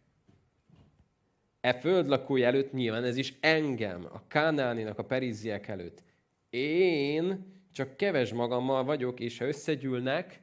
e 1.61 1.73
föld 1.73 2.07
lakói 2.07 2.43
előtt 2.43 2.71
nyilván 2.71 3.03
ez 3.03 3.17
is 3.17 3.33
engem, 3.39 4.05
a 4.11 4.27
Kánáninak, 4.27 4.97
a 4.97 5.05
Periziek 5.05 5.67
előtt. 5.67 6.03
Én 6.49 7.53
csak 7.71 7.97
keves 7.97 8.33
magammal 8.33 8.83
vagyok, 8.83 9.19
és 9.19 9.37
ha 9.37 9.45
összegyűlnek, 9.45 10.41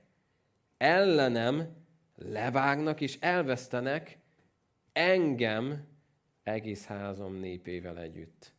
ellenem 0.76 1.85
levágnak 2.16 3.00
és 3.00 3.18
elvesztenek 3.20 4.18
engem, 4.92 5.86
egész 6.42 6.84
házam 6.84 7.34
népével 7.34 7.98
együtt. 7.98 8.52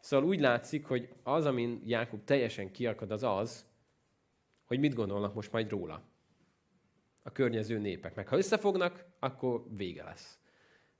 Szóval 0.00 0.28
úgy 0.28 0.40
látszik, 0.40 0.84
hogy 0.84 1.08
az, 1.22 1.46
amin 1.46 1.82
Jákob 1.84 2.24
teljesen 2.24 2.70
kiakad, 2.70 3.10
az 3.10 3.22
az, 3.22 3.66
hogy 4.64 4.78
mit 4.78 4.94
gondolnak 4.94 5.34
most 5.34 5.52
majd 5.52 5.70
róla. 5.70 6.02
A 7.22 7.32
környező 7.32 7.78
népek. 7.78 8.14
Meg 8.14 8.28
ha 8.28 8.36
összefognak, 8.36 9.04
akkor 9.18 9.64
vége 9.76 10.04
lesz. 10.04 10.38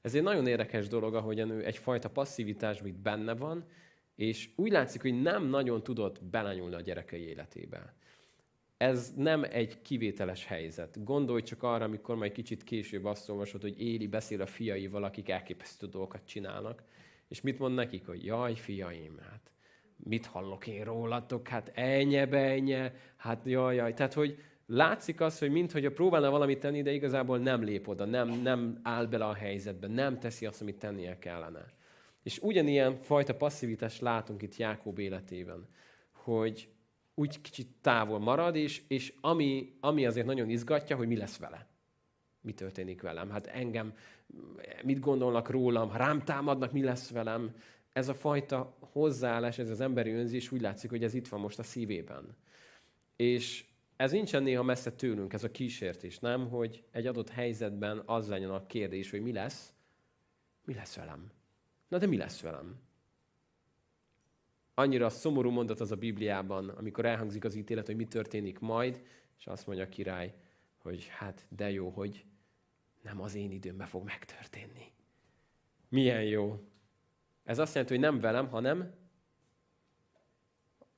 Ez 0.00 0.14
egy 0.14 0.22
nagyon 0.22 0.46
érdekes 0.46 0.88
dolog, 0.88 1.14
ahogyan 1.14 1.50
ő 1.50 1.64
egyfajta 1.64 2.10
passzivitás, 2.10 2.80
itt 2.84 2.94
benne 2.94 3.34
van, 3.34 3.68
és 4.14 4.50
úgy 4.56 4.70
látszik, 4.70 5.00
hogy 5.00 5.22
nem 5.22 5.44
nagyon 5.44 5.82
tudott 5.82 6.24
belenyúlni 6.24 6.74
a 6.74 6.80
gyerekei 6.80 7.22
életébe 7.22 7.94
ez 8.78 9.12
nem 9.16 9.44
egy 9.50 9.82
kivételes 9.82 10.44
helyzet. 10.46 11.04
Gondolj 11.04 11.42
csak 11.42 11.62
arra, 11.62 11.84
amikor 11.84 12.16
majd 12.16 12.32
kicsit 12.32 12.64
később 12.64 13.04
azt 13.04 13.28
olvasod, 13.28 13.62
hogy 13.62 13.80
Éli 13.80 14.06
beszél 14.06 14.40
a 14.40 14.46
fiaival, 14.46 15.04
akik 15.04 15.28
elképesztő 15.28 15.86
dolgokat 15.86 16.26
csinálnak, 16.26 16.82
és 17.28 17.40
mit 17.40 17.58
mond 17.58 17.74
nekik, 17.74 18.06
hogy 18.06 18.24
jaj, 18.24 18.54
fiaim, 18.54 19.18
hát 19.30 19.50
mit 19.96 20.26
hallok 20.26 20.66
én 20.66 20.84
rólatok, 20.84 21.48
hát 21.48 21.70
ennye, 21.74 22.26
benye, 22.26 22.94
hát 23.16 23.40
jaj, 23.44 23.74
jaj. 23.74 23.94
Tehát, 23.94 24.12
hogy 24.12 24.38
látszik 24.66 25.20
az, 25.20 25.38
hogy 25.38 25.50
mintha 25.50 25.90
próbálna 25.90 26.30
valamit 26.30 26.58
tenni, 26.58 26.82
de 26.82 26.92
igazából 26.92 27.38
nem 27.38 27.62
lép 27.62 27.88
oda, 27.88 28.04
nem, 28.04 28.28
nem 28.28 28.78
áll 28.82 29.06
bele 29.06 29.24
a 29.24 29.34
helyzetbe, 29.34 29.86
nem 29.86 30.18
teszi 30.18 30.46
azt, 30.46 30.60
amit 30.60 30.78
tennie 30.78 31.18
kellene. 31.18 31.64
És 32.22 32.38
ugyanilyen 32.42 33.02
fajta 33.02 33.34
passzivitást 33.34 34.00
látunk 34.00 34.42
itt 34.42 34.56
Jákob 34.56 34.98
életében, 34.98 35.68
hogy 36.12 36.68
úgy 37.18 37.40
kicsit 37.40 37.68
távol 37.80 38.18
marad, 38.18 38.56
és, 38.56 38.82
és 38.88 39.14
ami, 39.20 39.76
ami 39.80 40.06
azért 40.06 40.26
nagyon 40.26 40.48
izgatja, 40.48 40.96
hogy 40.96 41.08
mi 41.08 41.16
lesz 41.16 41.38
vele. 41.38 41.66
Mi 42.40 42.52
történik 42.52 43.02
velem? 43.02 43.30
Hát 43.30 43.46
engem, 43.46 43.94
mit 44.82 45.00
gondolnak 45.00 45.50
rólam? 45.50 45.88
Ha 45.88 45.96
rám 45.96 46.24
támadnak, 46.24 46.72
mi 46.72 46.82
lesz 46.82 47.10
velem? 47.10 47.54
Ez 47.92 48.08
a 48.08 48.14
fajta 48.14 48.76
hozzáállás, 48.80 49.58
ez 49.58 49.70
az 49.70 49.80
emberi 49.80 50.10
önzés 50.10 50.50
úgy 50.50 50.60
látszik, 50.60 50.90
hogy 50.90 51.04
ez 51.04 51.14
itt 51.14 51.28
van 51.28 51.40
most 51.40 51.58
a 51.58 51.62
szívében. 51.62 52.36
És 53.16 53.64
ez 53.96 54.10
nincsen 54.10 54.42
néha 54.42 54.62
messze 54.62 54.92
tőlünk, 54.92 55.32
ez 55.32 55.44
a 55.44 55.50
kísértés, 55.50 56.18
nem? 56.18 56.48
Hogy 56.48 56.84
egy 56.90 57.06
adott 57.06 57.28
helyzetben 57.28 58.02
az 58.06 58.28
legyen 58.28 58.50
a 58.50 58.66
kérdés, 58.66 59.10
hogy 59.10 59.22
mi 59.22 59.32
lesz? 59.32 59.74
Mi 60.64 60.74
lesz 60.74 60.96
velem? 60.96 61.30
Na 61.88 61.98
de 61.98 62.06
mi 62.06 62.16
lesz 62.16 62.40
velem? 62.40 62.87
Annyira 64.78 65.08
szomorú 65.08 65.50
mondat 65.50 65.80
az 65.80 65.92
a 65.92 65.96
Bibliában, 65.96 66.68
amikor 66.68 67.04
elhangzik 67.04 67.44
az 67.44 67.54
ítélet, 67.54 67.86
hogy 67.86 67.96
mi 67.96 68.04
történik 68.04 68.58
majd, 68.58 69.02
és 69.38 69.46
azt 69.46 69.66
mondja 69.66 69.84
a 69.84 69.88
király, 69.88 70.34
hogy 70.78 71.06
hát 71.06 71.46
de 71.48 71.70
jó, 71.70 71.88
hogy 71.88 72.24
nem 73.02 73.20
az 73.20 73.34
én 73.34 73.50
időmben 73.50 73.86
fog 73.86 74.04
megtörténni. 74.04 74.92
milyen 75.88 76.24
jó. 76.24 76.60
Ez 77.44 77.58
azt 77.58 77.74
jelenti, 77.74 77.94
hogy 77.94 78.04
nem 78.04 78.20
velem, 78.20 78.48
hanem 78.48 78.94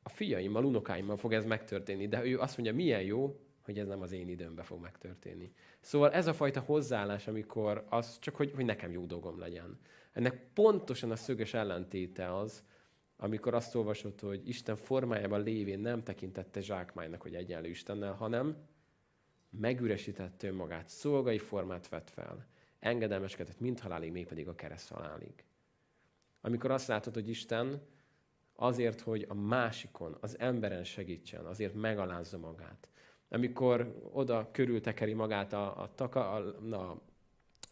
a 0.03 0.09
fiaimmal, 0.09 0.65
unokáimmal 0.65 1.17
fog 1.17 1.33
ez 1.33 1.45
megtörténni. 1.45 2.09
De 2.09 2.25
ő 2.25 2.39
azt 2.39 2.57
mondja, 2.57 2.75
milyen 2.75 3.03
jó, 3.03 3.41
hogy 3.61 3.79
ez 3.79 3.87
nem 3.87 4.03
az 4.03 4.13
én 4.13 4.29
időmben 4.29 4.65
fog 4.65 4.81
megtörténni. 4.81 5.53
Szóval 5.81 6.13
ez 6.13 6.27
a 6.27 6.33
fajta 6.33 6.61
hozzáállás, 6.61 7.27
amikor 7.27 7.87
az 7.89 8.19
csak, 8.19 8.37
hogy, 8.37 8.53
hogy 8.55 8.65
nekem 8.65 8.91
jó 8.91 9.05
dolgom 9.05 9.39
legyen. 9.39 9.79
Ennek 10.13 10.53
pontosan 10.53 11.11
a 11.11 11.17
szöges 11.17 11.55
ellentéte 11.55 12.37
az, 12.37 12.65
amikor 13.23 13.55
azt 13.55 13.75
olvasod, 13.75 14.21
hogy 14.21 14.49
Isten 14.49 14.77
formájában 14.77 15.43
lévén 15.43 15.79
nem 15.79 16.03
tekintette 16.03 16.61
zsákmánynak, 16.61 17.23
hogy 17.23 17.35
egyenlő 17.35 17.69
Istennel, 17.69 18.13
hanem 18.13 18.57
megüresítette 19.51 20.47
önmagát, 20.47 20.89
szolgai 20.89 21.39
formát 21.39 21.89
vett 21.89 22.11
fel, 22.11 22.47
engedelmeskedett 22.79 23.61
mint 23.61 23.81
halálig, 23.81 24.13
mégpedig 24.13 24.49
a 24.49 24.55
kereszt 24.55 24.89
halálig. 24.89 25.45
Amikor 26.41 26.71
azt 26.71 26.87
látod, 26.87 27.15
hogy 27.15 27.29
Isten 27.29 27.83
azért, 28.55 29.01
hogy 29.01 29.27
a 29.29 29.35
másikon, 29.35 30.17
az 30.21 30.39
emberen 30.39 30.85
segítsen, 30.85 31.45
azért 31.45 31.75
megalázza 31.75 32.39
magát. 32.39 32.89
Amikor 33.29 34.09
oda 34.13 34.49
körültekeri 34.53 35.13
magát 35.13 35.53
a, 35.53 35.83
a, 35.83 35.95
taka, 35.95 36.33
a, 36.33 36.75
a, 36.75 37.01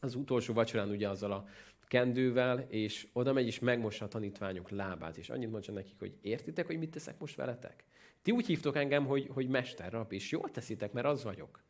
az 0.00 0.14
utolsó 0.14 0.54
vacsorán 0.54 0.90
ugye 0.90 1.08
azzal 1.08 1.32
a 1.32 1.46
kendővel, 1.88 2.58
és 2.68 3.08
oda 3.12 3.32
megy 3.32 3.46
és 3.46 3.58
megmossa 3.58 4.04
a 4.04 4.08
tanítványok 4.08 4.70
lábát, 4.70 5.16
és 5.16 5.30
annyit 5.30 5.50
mondja 5.50 5.72
nekik, 5.72 5.98
hogy 5.98 6.16
értitek, 6.20 6.66
hogy 6.66 6.78
mit 6.78 6.90
teszek 6.90 7.18
most 7.18 7.36
veletek? 7.36 7.84
Ti 8.22 8.30
úgy 8.30 8.46
hívtok 8.46 8.76
engem, 8.76 9.06
hogy, 9.06 9.28
hogy 9.32 9.48
mester, 9.48 9.92
rab, 9.92 10.12
és 10.12 10.30
jól 10.30 10.50
teszitek, 10.50 10.92
mert 10.92 11.06
az 11.06 11.24
vagyok. 11.24 11.62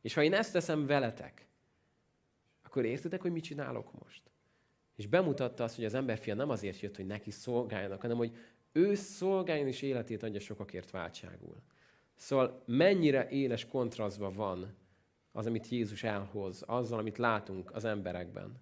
És 0.00 0.14
ha 0.14 0.22
én 0.22 0.34
ezt 0.34 0.52
teszem 0.52 0.86
veletek, 0.86 1.46
akkor 2.62 2.84
értitek, 2.84 3.20
hogy 3.20 3.32
mit 3.32 3.44
csinálok 3.44 3.98
most? 4.02 4.22
És 4.96 5.06
bemutatta 5.06 5.64
azt, 5.64 5.76
hogy 5.76 5.84
az 5.84 5.94
emberfia 5.94 6.34
nem 6.34 6.50
azért 6.50 6.80
jött, 6.80 6.96
hogy 6.96 7.06
neki 7.06 7.30
szolgáljanak, 7.30 8.00
hanem 8.00 8.16
hogy 8.16 8.36
ő 8.72 8.94
szolgáljon 8.94 9.66
és 9.66 9.82
életét 9.82 10.22
adja 10.22 10.40
sokakért 10.40 10.90
váltságul. 10.90 11.62
Szóval 12.14 12.62
mennyire 12.66 13.28
éles 13.28 13.66
kontrasztban 13.66 14.32
van 14.32 14.74
az, 15.32 15.46
amit 15.46 15.68
Jézus 15.68 16.02
elhoz, 16.02 16.62
azzal, 16.66 16.98
amit 16.98 17.18
látunk 17.18 17.74
az 17.74 17.84
emberekben. 17.84 18.60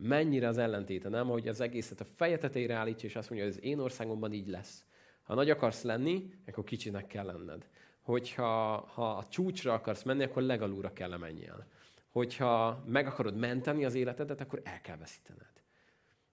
Mennyire 0.00 0.48
az 0.48 0.58
ellentéte, 0.58 1.08
nem? 1.08 1.28
Hogy 1.28 1.48
az 1.48 1.60
egészet 1.60 2.00
a 2.00 2.04
feje 2.04 2.38
tetejére 2.38 2.74
állítja, 2.74 3.08
és 3.08 3.16
azt 3.16 3.30
mondja, 3.30 3.48
hogy 3.48 3.56
az 3.56 3.64
én 3.64 3.78
országomban 3.78 4.32
így 4.32 4.48
lesz. 4.48 4.84
Ha 5.22 5.34
nagy 5.34 5.50
akarsz 5.50 5.82
lenni, 5.82 6.30
akkor 6.46 6.64
kicsinek 6.64 7.06
kell 7.06 7.24
lenned. 7.24 7.68
Hogyha 8.00 8.78
ha 8.94 9.10
a 9.10 9.26
csúcsra 9.28 9.72
akarsz 9.72 10.02
menni, 10.02 10.22
akkor 10.22 10.42
legalúra 10.42 10.92
kell 10.92 11.16
menjél. 11.16 11.66
Hogyha 12.08 12.84
meg 12.86 13.06
akarod 13.06 13.36
menteni 13.36 13.84
az 13.84 13.94
életedet, 13.94 14.40
akkor 14.40 14.60
el 14.64 14.80
kell 14.80 14.96
veszítened. 14.96 15.52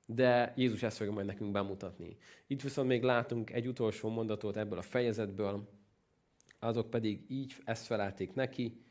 De 0.05 0.53
Jézus 0.55 0.83
ezt 0.83 0.97
fogja 0.97 1.13
majd 1.13 1.25
nekünk 1.25 1.51
bemutatni. 1.51 2.17
Itt 2.47 2.61
viszont 2.61 2.87
még 2.87 3.03
látunk 3.03 3.49
egy 3.51 3.67
utolsó 3.67 4.09
mondatot 4.09 4.57
ebből 4.57 4.77
a 4.77 4.81
fejezetből, 4.81 5.69
azok 6.59 6.89
pedig 6.89 7.25
így 7.27 7.55
ezt 7.63 7.85
felelték 7.85 8.33
neki, 8.33 8.83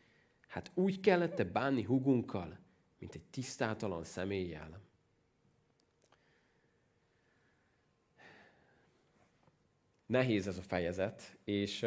hát 0.49 0.71
úgy 0.75 1.01
kellett 1.01 1.47
bánni 1.47 1.83
hugunkkal, 1.83 2.59
mint 3.05 3.17
egy 3.17 3.31
tisztátalan 3.31 4.05
személlyel. 4.05 4.81
Nehéz 10.07 10.47
ez 10.47 10.59
a 10.59 10.63
fejezet, 10.63 11.39
és 11.45 11.87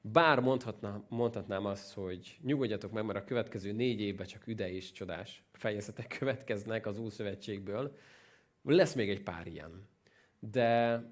bár 0.00 0.40
mondhatna, 0.40 1.04
mondhatnám 1.08 1.64
azt, 1.64 1.92
hogy 1.92 2.38
nyugodjatok 2.42 2.92
meg, 2.92 3.04
mert 3.04 3.18
a 3.18 3.24
következő 3.24 3.72
négy 3.72 4.00
évben 4.00 4.26
csak 4.26 4.46
üde 4.46 4.72
és 4.72 4.92
csodás 4.92 5.42
fejezetek 5.52 6.06
következnek 6.18 6.86
az 6.86 6.98
Újszövetségből, 6.98 7.96
lesz 8.62 8.94
még 8.94 9.10
egy 9.10 9.22
pár 9.22 9.46
ilyen. 9.46 9.88
De, 10.38 11.02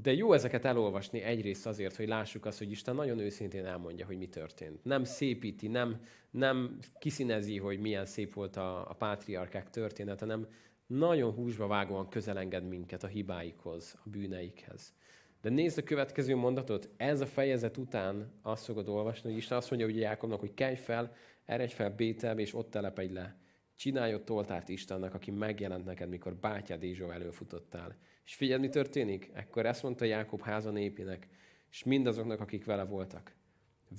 de 0.00 0.12
jó 0.12 0.32
ezeket 0.32 0.64
elolvasni 0.64 1.20
egyrészt 1.20 1.66
azért, 1.66 1.96
hogy 1.96 2.08
lássuk 2.08 2.44
azt, 2.44 2.58
hogy 2.58 2.70
Isten 2.70 2.94
nagyon 2.94 3.18
őszintén 3.18 3.66
elmondja, 3.66 4.06
hogy 4.06 4.16
mi 4.16 4.28
történt. 4.28 4.84
Nem 4.84 5.04
szépíti, 5.04 5.68
nem, 5.68 6.00
nem 6.30 6.78
kiszínezi, 6.98 7.58
hogy 7.58 7.80
milyen 7.80 8.06
szép 8.06 8.34
volt 8.34 8.56
a, 8.56 8.90
a 8.90 8.94
pátriarkák 8.94 9.70
története, 9.70 10.24
hanem 10.24 10.46
nagyon 10.86 11.32
húsba 11.32 11.66
vágóan 11.66 12.08
közelenged 12.08 12.68
minket 12.68 13.02
a 13.04 13.06
hibáikhoz, 13.06 13.98
a 14.04 14.08
bűneikhez. 14.08 14.94
De 15.40 15.48
nézd 15.48 15.78
a 15.78 15.82
következő 15.82 16.36
mondatot, 16.36 16.88
ez 16.96 17.20
a 17.20 17.26
fejezet 17.26 17.76
után 17.76 18.32
azt 18.42 18.64
fogod 18.64 18.88
olvasni, 18.88 19.28
hogy 19.28 19.38
Isten 19.38 19.56
azt 19.56 19.70
mondja 19.70 19.88
hogy 19.88 19.98
Jákobnak, 19.98 20.40
hogy 20.40 20.54
kelj 20.54 20.76
fel, 20.76 21.14
eredj 21.44 21.72
fel 21.72 21.90
Bételbe, 21.90 22.40
és 22.40 22.54
ott 22.54 22.70
telepedj 22.70 23.12
le. 23.12 23.36
Csinálj 23.76 24.14
ott 24.14 24.30
oltárt 24.30 24.68
Istennek, 24.68 25.14
aki 25.14 25.30
megjelent 25.30 25.84
neked, 25.84 26.08
mikor 26.08 26.34
bátyád 26.34 26.82
Ézsó 26.82 27.10
előfutottál. 27.10 27.96
És 28.24 28.34
figyeld, 28.34 28.60
mi 28.60 28.68
történik? 28.68 29.30
Ekkor 29.32 29.66
ezt 29.66 29.82
mondta 29.82 30.04
Jákob 30.04 30.42
háza 30.42 30.70
népének, 30.70 31.28
és 31.70 31.84
mindazoknak, 31.84 32.40
akik 32.40 32.64
vele 32.64 32.84
voltak. 32.84 33.34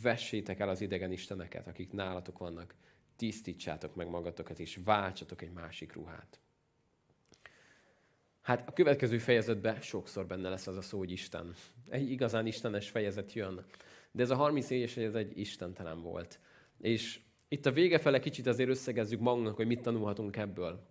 Vessétek 0.02 0.60
el 0.60 0.70
az 0.70 0.82
idegen 0.82 1.12
isteneket, 1.12 1.68
akik 1.68 1.92
nálatok 1.92 2.38
vannak. 2.38 2.76
Tisztítsátok 3.16 3.96
meg 3.96 4.08
magatokat, 4.08 4.60
és 4.60 4.80
váltsatok 4.84 5.42
egy 5.42 5.52
másik 5.52 5.94
ruhát. 5.94 6.40
Hát 8.42 8.70
a 8.70 8.74
következő 8.74 9.18
fejezetben 9.18 9.82
sokszor 9.82 10.26
benne 10.26 10.50
lesz 10.50 10.68
az 10.68 10.78
a 10.78 10.82
szó, 10.82 10.98
hogy 10.98 11.12
Isten. 11.12 11.54
Egy 11.90 12.12
igazán 12.12 12.46
istenes 12.46 12.90
fejezet 12.90 13.34
jön. 13.34 13.66
De 14.12 14.24
ez 14.24 14.30
a 14.30 14.38
34-es 14.38 14.98
ez 14.98 15.16
egy 15.16 15.38
istentelen 15.38 16.02
volt. 16.02 16.40
És 16.80 17.20
itt 17.48 17.66
a 17.66 17.72
vége 17.72 18.00
fele 18.00 18.20
kicsit 18.20 18.48
azért 18.48 18.70
összegezzük 18.70 19.20
magunknak, 19.20 19.56
hogy 19.56 19.68
mit 19.68 19.82
tanulhatunk 19.82 20.38
ebből. 20.38 20.88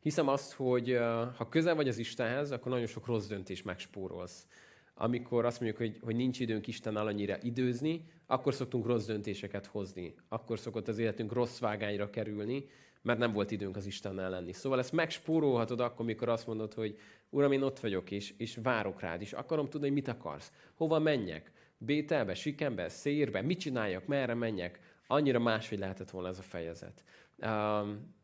Hiszem 0.00 0.28
azt, 0.28 0.52
hogy 0.52 0.98
ha 1.36 1.48
közel 1.48 1.74
vagy 1.74 1.88
az 1.88 1.98
Istenhez, 1.98 2.50
akkor 2.50 2.72
nagyon 2.72 2.86
sok 2.86 3.06
rossz 3.06 3.26
döntés 3.26 3.62
megspórolsz. 3.62 4.46
Amikor 4.94 5.44
azt 5.44 5.60
mondjuk, 5.60 5.80
hogy, 5.80 5.98
hogy 6.02 6.16
nincs 6.16 6.40
időnk 6.40 6.66
Isten 6.66 6.96
annyira 6.96 7.36
időzni, 7.42 8.04
akkor 8.26 8.54
szoktunk 8.54 8.86
rossz 8.86 9.06
döntéseket 9.06 9.66
hozni. 9.66 10.14
Akkor 10.28 10.58
szokott 10.58 10.88
az 10.88 10.98
életünk 10.98 11.32
rossz 11.32 11.58
vágányra 11.58 12.10
kerülni, 12.10 12.64
mert 13.02 13.18
nem 13.18 13.32
volt 13.32 13.50
időnk 13.50 13.76
az 13.76 13.86
Istennel 13.86 14.30
lenni. 14.30 14.52
Szóval 14.52 14.78
ezt 14.78 14.92
megspórolhatod 14.92 15.80
akkor, 15.80 16.06
mikor 16.06 16.28
azt 16.28 16.46
mondod, 16.46 16.74
hogy 16.74 16.98
Uram, 17.30 17.52
én 17.52 17.62
ott 17.62 17.80
vagyok, 17.80 18.10
és, 18.10 18.34
és 18.36 18.58
várok 18.62 19.00
rád, 19.00 19.20
és 19.20 19.32
akarom 19.32 19.68
tudni, 19.68 19.86
hogy 19.86 19.96
mit 19.96 20.08
akarsz. 20.08 20.52
Hova 20.74 20.98
menjek? 20.98 21.52
Bételbe, 21.78 22.34
Sikembe, 22.34 22.88
Szérbe, 22.88 23.42
mit 23.42 23.58
csináljak, 23.58 24.06
merre 24.06 24.34
menjek? 24.34 24.80
Annyira 25.06 25.38
máshogy 25.38 25.78
lehetett 25.78 26.10
volna 26.10 26.28
ez 26.28 26.38
a 26.38 26.42
fejezet. 26.42 27.04
Um, 27.36 28.16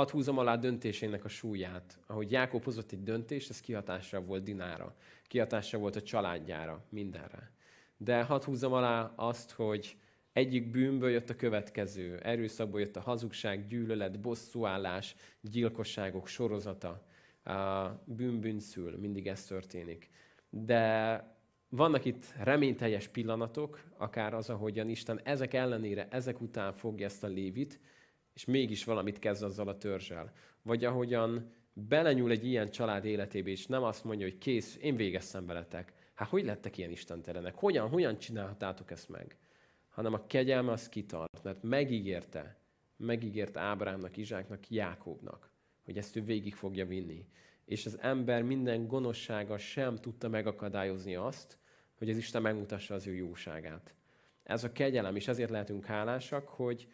hadd 0.00 0.10
húzom 0.10 0.38
alá 0.38 0.56
döntésének 0.56 1.24
a 1.24 1.28
súlyát. 1.28 1.98
Ahogy 2.06 2.30
Jákob 2.30 2.64
hozott 2.64 2.92
egy 2.92 3.02
döntést, 3.02 3.50
ez 3.50 3.60
kihatásra 3.60 4.20
volt 4.20 4.42
Dinára, 4.42 4.94
kihatásra 5.26 5.78
volt 5.78 5.96
a 5.96 6.02
családjára, 6.02 6.84
mindenre. 6.88 7.50
De 7.96 8.22
hadd 8.22 8.44
húzom 8.44 8.72
alá 8.72 9.12
azt, 9.16 9.50
hogy 9.50 9.96
egyik 10.32 10.70
bűnből 10.70 11.10
jött 11.10 11.30
a 11.30 11.36
következő. 11.36 12.18
Erőszakból 12.18 12.80
jött 12.80 12.96
a 12.96 13.00
hazugság, 13.00 13.66
gyűlölet, 13.66 14.20
bosszúállás, 14.20 15.14
gyilkosságok 15.40 16.26
sorozata. 16.26 17.06
Bűn 18.04 18.58
szül, 18.58 18.98
mindig 18.98 19.26
ez 19.26 19.44
történik. 19.44 20.10
De 20.50 21.24
vannak 21.68 22.04
itt 22.04 22.24
reményteljes 22.42 23.08
pillanatok, 23.08 23.84
akár 23.96 24.34
az, 24.34 24.50
ahogyan 24.50 24.88
Isten 24.88 25.20
ezek 25.24 25.54
ellenére, 25.54 26.08
ezek 26.10 26.40
után 26.40 26.72
fogja 26.72 27.06
ezt 27.06 27.24
a 27.24 27.26
lévit, 27.26 27.80
és 28.34 28.44
mégis 28.44 28.84
valamit 28.84 29.18
kezd 29.18 29.42
azzal 29.42 29.68
a 29.68 29.78
törzsel. 29.78 30.32
Vagy 30.62 30.84
ahogyan 30.84 31.52
belenyúl 31.72 32.30
egy 32.30 32.46
ilyen 32.46 32.70
család 32.70 33.04
életébe, 33.04 33.50
és 33.50 33.66
nem 33.66 33.82
azt 33.82 34.04
mondja, 34.04 34.26
hogy 34.26 34.38
kész, 34.38 34.78
én 34.80 34.96
végeztem 34.96 35.46
veletek. 35.46 35.92
Hát 36.14 36.28
hogy 36.28 36.44
lettek 36.44 36.78
ilyen 36.78 36.90
istentelenek? 36.90 37.54
Hogyan, 37.54 37.88
hogyan 37.88 38.18
csináltátok 38.18 38.90
ezt 38.90 39.08
meg? 39.08 39.36
hanem 39.90 40.14
a 40.14 40.26
kegyelme 40.26 40.72
az 40.72 40.88
kitart, 40.88 41.42
mert 41.42 41.62
megígérte, 41.62 42.56
megígérte 42.96 43.60
Ábrámnak, 43.60 44.16
Izsáknak, 44.16 44.68
Jákobnak, 44.68 45.50
hogy 45.84 45.96
ezt 45.96 46.16
ő 46.16 46.22
végig 46.22 46.54
fogja 46.54 46.86
vinni. 46.86 47.26
És 47.64 47.86
az 47.86 47.98
ember 48.00 48.42
minden 48.42 48.86
gonoszsága 48.86 49.58
sem 49.58 49.96
tudta 49.96 50.28
megakadályozni 50.28 51.14
azt, 51.14 51.58
hogy 51.94 52.10
az 52.10 52.16
Isten 52.16 52.42
megmutassa 52.42 52.94
az 52.94 53.06
ő 53.06 53.14
jóságát. 53.14 53.94
Ez 54.42 54.64
a 54.64 54.72
kegyelem, 54.72 55.16
és 55.16 55.28
ezért 55.28 55.50
lehetünk 55.50 55.84
hálásak, 55.84 56.48
hogy, 56.48 56.88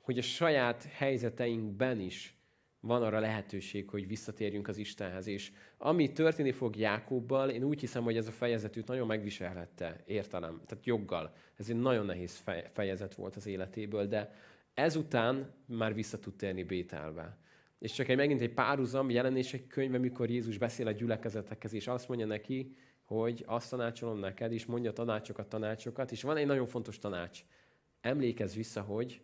hogy 0.00 0.18
a 0.18 0.22
saját 0.22 0.84
helyzeteinkben 0.84 2.00
is 2.00 2.34
van 2.80 3.02
arra 3.02 3.18
lehetőség, 3.18 3.88
hogy 3.88 4.06
visszatérjünk 4.06 4.68
az 4.68 4.76
Istenhez. 4.76 5.26
És 5.26 5.52
ami 5.78 6.12
történni 6.12 6.52
fog 6.52 6.76
Jákobbal, 6.76 7.50
én 7.50 7.62
úgy 7.62 7.80
hiszem, 7.80 8.02
hogy 8.02 8.16
ez 8.16 8.26
a 8.26 8.32
fejezetűt 8.32 8.86
nagyon 8.86 9.06
megviselhette 9.06 10.02
értelem, 10.06 10.60
tehát 10.66 10.86
joggal. 10.86 11.34
Ez 11.56 11.70
egy 11.70 11.76
nagyon 11.76 12.06
nehéz 12.06 12.42
fejezet 12.72 13.14
volt 13.14 13.36
az 13.36 13.46
életéből, 13.46 14.06
de 14.06 14.34
ezután 14.74 15.52
már 15.66 15.94
vissza 15.94 16.18
tud 16.18 16.36
térni 16.36 16.62
Bételbe. 16.62 17.38
És 17.78 17.92
csak 17.92 18.08
egy 18.08 18.16
megint 18.16 18.40
egy 18.40 18.54
párhuzam, 18.54 19.10
jelenések 19.10 19.66
könyve, 19.66 19.98
mikor 19.98 20.30
Jézus 20.30 20.58
beszél 20.58 20.86
a 20.86 20.92
gyülekezetekhez, 20.92 21.72
és 21.72 21.86
azt 21.86 22.08
mondja 22.08 22.26
neki, 22.26 22.76
hogy 23.02 23.44
azt 23.46 23.70
tanácsolom 23.70 24.18
neked, 24.18 24.52
és 24.52 24.66
mondja 24.66 24.92
tanácsokat, 24.92 25.48
tanácsokat, 25.48 26.12
és 26.12 26.22
van 26.22 26.36
egy 26.36 26.46
nagyon 26.46 26.66
fontos 26.66 26.98
tanács. 26.98 27.44
Emlékezz 28.00 28.54
vissza, 28.54 28.80
hogy 28.80 29.20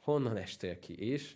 honnan 0.00 0.36
estél 0.36 0.78
ki, 0.78 1.10
és 1.10 1.34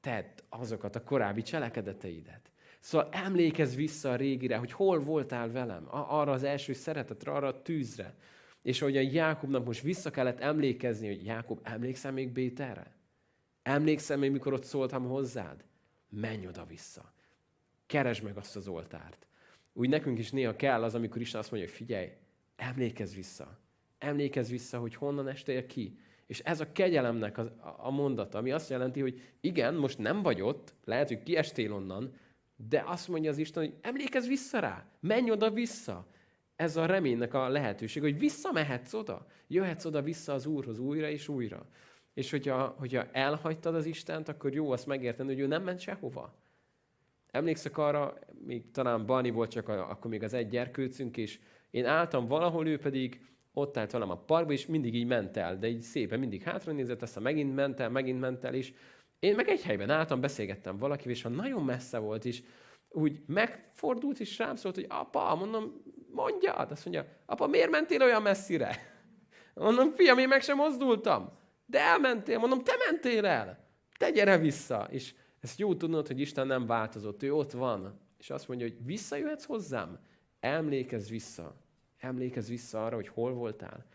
tedd 0.00 0.38
azokat 0.48 0.96
a 0.96 1.02
korábbi 1.04 1.42
cselekedeteidet. 1.42 2.50
Szóval 2.80 3.08
emlékezz 3.12 3.74
vissza 3.74 4.10
a 4.10 4.16
régire, 4.16 4.56
hogy 4.56 4.72
hol 4.72 4.98
voltál 4.98 5.50
velem, 5.50 5.86
arra 5.90 6.32
az 6.32 6.42
első 6.42 6.72
szeretetre, 6.72 7.32
arra 7.32 7.46
a 7.46 7.62
tűzre. 7.62 8.14
És 8.62 8.78
hogy 8.78 8.96
a 8.96 9.00
Jákobnak 9.00 9.64
most 9.64 9.82
vissza 9.82 10.10
kellett 10.10 10.40
emlékezni, 10.40 11.06
hogy 11.06 11.24
Jákob, 11.24 11.60
emlékszel 11.62 12.12
még 12.12 12.32
Béterre? 12.32 12.96
Emlékszel 13.62 14.16
még, 14.16 14.30
mikor 14.30 14.52
ott 14.52 14.64
szóltam 14.64 15.04
hozzád? 15.04 15.64
Menj 16.08 16.46
oda 16.46 16.66
vissza. 16.66 17.12
Keresd 17.86 18.22
meg 18.22 18.36
azt 18.36 18.56
az 18.56 18.68
oltárt. 18.68 19.26
Úgy 19.72 19.88
nekünk 19.88 20.18
is 20.18 20.30
néha 20.30 20.56
kell 20.56 20.82
az, 20.82 20.94
amikor 20.94 21.20
Isten 21.20 21.40
azt 21.40 21.50
mondja, 21.50 21.68
hogy 21.68 21.78
figyelj, 21.78 22.08
emlékezz 22.56 23.14
vissza. 23.14 23.58
Emlékezz 23.98 24.50
vissza, 24.50 24.78
hogy 24.78 24.94
honnan 24.94 25.28
estél 25.28 25.66
ki. 25.66 25.98
És 26.28 26.40
ez 26.40 26.60
a 26.60 26.72
kegyelemnek 26.72 27.38
a, 27.38 27.52
a 27.78 27.90
mondata, 27.90 28.38
ami 28.38 28.50
azt 28.50 28.70
jelenti, 28.70 29.00
hogy 29.00 29.20
igen, 29.40 29.74
most 29.74 29.98
nem 29.98 30.22
vagy 30.22 30.40
ott, 30.40 30.74
lehet, 30.84 31.08
hogy 31.08 31.22
kiestél 31.22 31.72
onnan, 31.72 32.14
de 32.56 32.84
azt 32.86 33.08
mondja 33.08 33.30
az 33.30 33.38
Isten, 33.38 33.62
hogy 33.64 33.74
emlékezz 33.80 34.26
vissza 34.26 34.58
rá, 34.58 34.86
menj 35.00 35.30
oda 35.30 35.50
vissza. 35.50 36.06
Ez 36.56 36.76
a 36.76 36.86
reménynek 36.86 37.34
a 37.34 37.48
lehetőség, 37.48 38.02
hogy 38.02 38.18
visszamehetsz 38.18 38.94
oda. 38.94 39.26
Jöhetsz 39.46 39.84
oda 39.84 40.02
vissza 40.02 40.32
az 40.32 40.46
Úrhoz 40.46 40.78
újra 40.78 41.08
és 41.08 41.28
újra. 41.28 41.66
És 42.14 42.30
hogyha, 42.30 42.74
hogyha 42.78 43.06
elhagytad 43.12 43.74
az 43.74 43.86
Istent, 43.86 44.28
akkor 44.28 44.54
jó 44.54 44.70
azt 44.70 44.86
megérteni, 44.86 45.28
hogy 45.28 45.40
ő 45.40 45.46
nem 45.46 45.62
ment 45.62 45.80
sehova. 45.80 46.34
Emlékszek 47.30 47.78
arra, 47.78 48.18
még 48.44 48.70
talán 48.70 49.06
Bani 49.06 49.30
volt 49.30 49.50
csak 49.50 49.68
a, 49.68 49.90
akkor 49.90 50.10
még 50.10 50.22
az 50.22 50.32
egy 50.32 50.48
gyerkőcünk, 50.48 51.16
és 51.16 51.40
én 51.70 51.86
álltam 51.86 52.26
valahol, 52.26 52.66
ő 52.66 52.78
pedig 52.78 53.20
ott 53.52 53.76
állt 53.76 53.90
velem 53.90 54.10
a 54.10 54.18
parkba, 54.18 54.52
és 54.52 54.66
mindig 54.66 54.94
így 54.94 55.06
ment 55.06 55.36
el, 55.36 55.58
de 55.58 55.68
így 55.68 55.80
szépen 55.80 56.18
mindig 56.18 56.42
hátra 56.42 56.72
nézett, 56.72 57.02
aztán 57.02 57.22
megint 57.22 57.54
ment 57.54 57.80
el, 57.80 57.90
megint 57.90 58.20
ment 58.20 58.44
el, 58.44 58.54
és 58.54 58.72
én 59.18 59.34
meg 59.34 59.48
egy 59.48 59.62
helyben 59.62 59.90
álltam, 59.90 60.20
beszélgettem 60.20 60.78
valakivel, 60.78 61.12
és 61.12 61.22
ha 61.22 61.28
nagyon 61.28 61.64
messze 61.64 61.98
volt, 61.98 62.24
és 62.24 62.42
úgy 62.88 63.20
megfordult, 63.26 64.20
és 64.20 64.38
rám 64.38 64.56
szólt, 64.56 64.74
hogy 64.74 64.86
apa, 64.88 65.34
mondom, 65.34 65.82
mondjad. 66.10 66.70
Azt 66.70 66.84
mondja, 66.84 67.06
apa, 67.26 67.46
miért 67.46 67.70
mentél 67.70 68.02
olyan 68.02 68.22
messzire? 68.22 68.76
Mondom, 69.54 69.90
fiam, 69.90 70.18
én 70.18 70.28
meg 70.28 70.40
sem 70.40 70.56
mozdultam. 70.56 71.32
De 71.66 71.80
elmentél, 71.80 72.38
mondom, 72.38 72.62
te 72.62 72.72
mentél 72.90 73.26
el. 73.26 73.68
Te 73.98 74.10
gyere 74.10 74.38
vissza. 74.38 74.88
És 74.90 75.14
ezt 75.40 75.58
jó 75.58 75.74
tudnod, 75.74 76.06
hogy 76.06 76.20
Isten 76.20 76.46
nem 76.46 76.66
változott, 76.66 77.22
ő 77.22 77.34
ott 77.34 77.52
van. 77.52 78.00
És 78.18 78.30
azt 78.30 78.48
mondja, 78.48 78.66
hogy 78.66 78.84
visszajöhetsz 78.84 79.44
hozzám, 79.44 79.98
emlékezz 80.40 81.08
vissza. 81.08 81.56
Emlékezz 81.98 82.48
vissza 82.48 82.84
arra, 82.84 82.94
hogy 82.94 83.08
hol 83.08 83.32
voltál. 83.32 83.86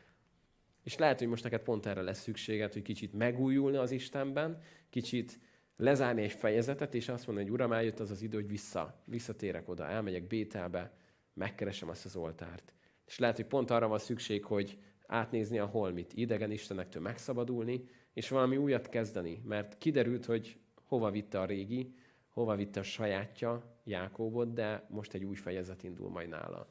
És 0.83 0.97
lehet, 0.97 1.19
hogy 1.19 1.27
most 1.27 1.43
neked 1.43 1.61
pont 1.61 1.85
erre 1.85 2.01
lesz 2.01 2.21
szükséged, 2.21 2.73
hogy 2.73 2.81
kicsit 2.81 3.13
megújulni 3.13 3.77
az 3.77 3.91
Istenben, 3.91 4.61
kicsit 4.89 5.39
lezárni 5.77 6.21
egy 6.21 6.31
fejezetet, 6.31 6.93
és 6.93 7.09
azt 7.09 7.25
mondani, 7.27 7.47
hogy 7.47 7.55
Uram, 7.55 7.73
eljött 7.73 7.99
az 7.99 8.11
az 8.11 8.21
idő, 8.21 8.37
hogy 8.37 8.47
vissza, 8.47 9.01
visszatérek 9.05 9.69
oda, 9.69 9.87
elmegyek 9.87 10.27
Bételbe, 10.27 10.93
megkeresem 11.33 11.89
azt 11.89 12.05
az 12.05 12.15
oltárt. 12.15 12.73
És 13.05 13.19
lehet, 13.19 13.35
hogy 13.35 13.45
pont 13.45 13.71
arra 13.71 13.87
van 13.87 13.99
szükség, 13.99 14.45
hogy 14.45 14.77
átnézni 15.07 15.59
a 15.59 15.65
holmit, 15.65 16.13
idegen 16.13 16.51
istenektől 16.51 17.01
megszabadulni, 17.01 17.83
és 18.13 18.29
valami 18.29 18.57
újat 18.57 18.89
kezdeni, 18.89 19.41
mert 19.45 19.77
kiderült, 19.77 20.25
hogy 20.25 20.57
hova 20.83 21.11
vitte 21.11 21.39
a 21.39 21.45
régi, 21.45 21.95
hova 22.29 22.55
vitte 22.55 22.79
a 22.79 22.83
sajátja, 22.83 23.71
Jákóbot, 23.83 24.53
de 24.53 24.87
most 24.89 25.13
egy 25.13 25.23
új 25.23 25.35
fejezet 25.35 25.83
indul 25.83 26.09
majd 26.09 26.29
nála. 26.29 26.67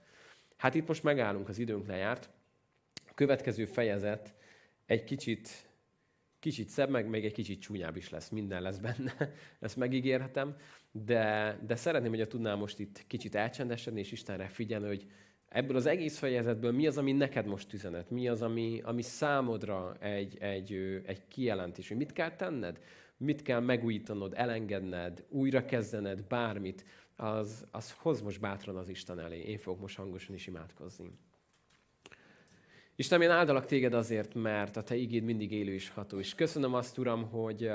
Hát 0.63 0.75
itt 0.75 0.87
most 0.87 1.03
megállunk, 1.03 1.49
az 1.49 1.59
időnk 1.59 1.87
lejárt. 1.87 2.31
A 3.09 3.15
következő 3.15 3.65
fejezet 3.65 4.35
egy 4.87 5.05
kicsit, 5.05 5.69
kicsit 6.39 6.69
szebb, 6.69 6.91
meg 6.91 7.09
még 7.09 7.25
egy 7.25 7.33
kicsit 7.33 7.61
csúnyább 7.61 7.97
is 7.97 8.11
lesz, 8.11 8.29
minden 8.29 8.63
lesz 8.63 8.79
benne, 8.79 9.15
ezt 9.61 9.77
megígérhetem, 9.77 10.57
de, 10.93 11.59
de 11.67 11.77
szeretném, 11.77 12.15
hogy 12.15 12.29
tudnál 12.29 12.57
most 12.57 12.79
itt 12.79 13.05
kicsit 13.07 13.35
elcsendesedni, 13.35 14.01
és 14.01 14.13
Istenre 14.13 14.49
figyelni, 14.49 14.87
hogy 14.87 15.07
ebből 15.49 15.77
az 15.77 15.87
egész 15.87 16.19
fejezetből 16.19 16.73
mi 16.73 16.87
az, 16.87 16.99
ami 16.99 17.13
neked 17.13 17.47
most 17.47 17.73
üzenet, 17.73 18.11
mi 18.11 18.29
az, 18.29 18.43
ami, 18.43 18.81
ami 18.85 19.03
számodra 19.03 19.97
egy, 20.01 20.37
egy, 20.41 20.73
egy 21.07 21.29
kijelentés, 21.29 21.89
hogy 21.89 21.97
mit 21.97 22.13
kell 22.13 22.37
tenned, 22.37 22.81
mit 23.17 23.43
kell 23.43 23.61
megújítanod, 23.61 24.33
elengedned, 24.37 25.25
újra 25.29 25.65
kezdened, 25.65 26.23
bármit, 26.23 26.85
az, 27.17 27.67
az 27.71 27.93
hoz 27.93 28.21
most 28.21 28.41
bátran 28.41 28.77
az 28.77 28.89
Isten 28.89 29.19
elé. 29.19 29.41
Én 29.41 29.59
fogok 29.59 29.81
most 29.81 29.97
hangosan 29.97 30.35
is 30.35 30.47
imádkozni. 30.47 31.11
Isten, 32.97 33.23
én 33.23 33.31
áldalak 33.31 33.67
téged 33.67 33.95
azért, 33.95 34.35
mert 34.35 34.77
a 34.77 34.83
te 34.83 34.95
igéd 34.95 35.23
mindig 35.23 35.53
élő 35.53 35.73
és 35.73 35.89
ható. 35.89 36.19
És 36.19 36.35
köszönöm 36.35 36.75
azt, 36.75 36.99
Uram, 36.99 37.29
hogy, 37.31 37.71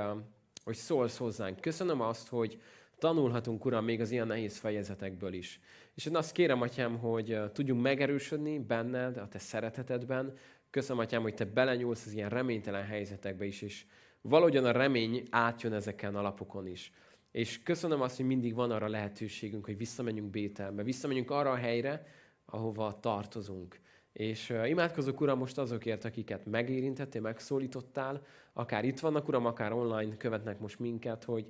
hogy 0.63 0.75
szólsz 0.75 1.17
hozzánk. 1.17 1.61
Köszönöm 1.61 2.01
azt, 2.01 2.27
hogy 2.27 2.61
tanulhatunk, 2.97 3.65
Uram, 3.65 3.83
még 3.83 4.01
az 4.01 4.11
ilyen 4.11 4.27
nehéz 4.27 4.57
fejezetekből 4.57 5.33
is. 5.33 5.59
És 5.93 6.05
én 6.05 6.15
azt 6.15 6.31
kérem, 6.31 6.61
Atyám, 6.61 6.97
hogy 6.97 7.39
tudjunk 7.53 7.81
megerősödni 7.81 8.59
benned, 8.59 9.17
a 9.17 9.27
te 9.27 9.39
szeretetedben. 9.39 10.37
Köszönöm, 10.69 11.01
Atyám, 11.01 11.21
hogy 11.21 11.33
te 11.33 11.45
belenyúlsz 11.45 12.05
az 12.05 12.13
ilyen 12.13 12.29
reménytelen 12.29 12.85
helyzetekbe 12.85 13.45
is, 13.45 13.61
és 13.61 13.85
valahogyan 14.21 14.65
a 14.65 14.71
remény 14.71 15.23
átjön 15.29 15.73
ezeken 15.73 16.15
a 16.15 16.21
lapokon 16.21 16.67
is. 16.67 16.91
És 17.37 17.63
köszönöm 17.63 18.01
azt, 18.01 18.15
hogy 18.15 18.25
mindig 18.25 18.53
van 18.53 18.71
arra 18.71 18.87
lehetőségünk, 18.87 19.65
hogy 19.65 19.77
visszamenjünk 19.77 20.29
Bételbe, 20.29 20.83
visszamenjünk 20.83 21.31
arra 21.31 21.51
a 21.51 21.55
helyre, 21.55 22.05
ahova 22.45 22.99
tartozunk. 22.99 23.79
És 24.13 24.49
uh, 24.49 24.69
imádkozok, 24.69 25.21
Uram, 25.21 25.37
most 25.37 25.57
azokért, 25.57 26.05
akiket 26.05 26.45
megérintettél, 26.45 27.21
megszólítottál, 27.21 28.25
akár 28.53 28.85
itt 28.85 28.99
vannak, 28.99 29.27
Uram, 29.27 29.45
akár 29.45 29.71
online 29.71 30.17
követnek 30.17 30.59
most 30.59 30.79
minket, 30.79 31.23
hogy 31.23 31.45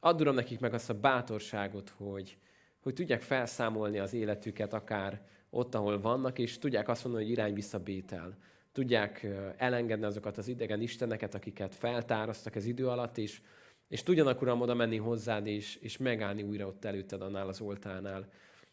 add, 0.00 0.20
Uram, 0.20 0.34
nekik 0.34 0.60
meg 0.60 0.74
azt 0.74 0.90
a 0.90 1.00
bátorságot, 1.00 1.88
hogy, 1.88 2.38
hogy 2.80 2.94
tudják 2.94 3.22
felszámolni 3.22 3.98
az 3.98 4.12
életüket, 4.12 4.72
akár 4.72 5.22
ott, 5.50 5.74
ahol 5.74 6.00
vannak, 6.00 6.38
és 6.38 6.58
tudják 6.58 6.88
azt 6.88 7.04
mondani, 7.04 7.24
hogy 7.24 7.32
irány 7.32 7.54
vissza 7.54 7.78
Bétel. 7.78 8.36
Tudják 8.72 9.26
elengedni 9.56 10.04
azokat 10.04 10.38
az 10.38 10.48
idegen 10.48 10.80
isteneket, 10.80 11.34
akiket 11.34 11.74
feltároztak 11.74 12.54
az 12.54 12.64
idő 12.64 12.88
alatt, 12.88 13.18
és 13.18 13.40
és 13.88 14.02
tudjanak, 14.02 14.42
Uram, 14.42 14.60
oda 14.60 14.74
menni 14.74 14.96
hozzád, 14.96 15.46
és, 15.46 15.76
és 15.76 15.96
megállni 15.96 16.42
újra 16.42 16.66
ott 16.66 16.84
előtted 16.84 17.22
annál 17.22 17.48
az 17.48 17.60
oltánál. 17.60 18.28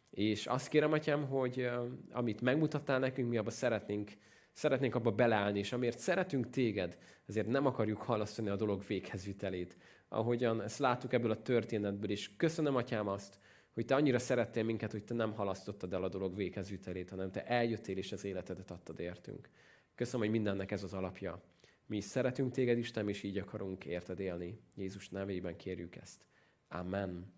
És 0.09 0.45
azt 0.47 0.68
kérem, 0.68 0.91
Atyám, 0.91 1.28
hogy 1.28 1.70
amit 2.11 2.41
megmutattál 2.41 2.99
nekünk, 2.99 3.30
mi 3.30 3.38
abba 3.38 3.49
szeretnénk, 3.49 4.11
szeretnénk 4.51 4.95
abba 4.95 5.11
beleállni, 5.11 5.59
és 5.59 5.74
amiért 5.74 5.99
szeretünk 5.99 6.49
téged, 6.49 6.97
ezért 7.28 7.47
nem 7.47 7.66
akarjuk 7.66 8.01
halasztani 8.01 8.49
a 8.49 8.55
dolog 8.55 8.84
véghezvitelét. 8.88 9.78
Ahogyan 10.07 10.61
ezt 10.61 10.80
láttuk 10.80 11.14
ebből 11.14 11.32
a 11.32 11.41
történetből, 11.41 12.09
és 12.09 12.36
köszönöm, 12.36 12.76
Atyám, 12.76 13.07
azt, 13.07 13.39
hogy 13.74 13.86
te 13.86 13.95
annyira 13.95 14.20
szerettél 14.20 14.64
minket, 14.64 14.91
hogy 14.91 15.03
te 15.03 15.14
nem 15.14 15.34
halasztottad 15.34 15.93
el 15.93 16.03
a 16.03 16.09
dolog 16.09 16.36
véghezvitelét, 16.36 17.09
hanem 17.09 17.32
te 17.32 17.45
eljöttél 17.45 17.97
és 17.97 18.11
az 18.11 18.24
életedet 18.24 18.72
adtad 18.72 18.99
értünk. 18.99 19.49
Köszönöm, 19.95 20.20
hogy 20.20 20.36
mindennek 20.36 20.72
ez 20.72 20.84
az 20.84 20.93
alapja. 20.93 21.41
Mi 21.86 21.98
is 21.98 22.04
szeretünk 22.04 22.52
téged, 22.52 22.78
Isten, 22.78 23.10
és 23.10 23.24
így 23.24 23.38
akarunk 23.38 23.86
érted 23.86 24.20
élni. 24.20 24.60
Jézus 24.76 25.10
nevében 25.10 25.56
kérjük 25.56 25.96
ezt. 25.96 26.26
Amen. 26.68 27.34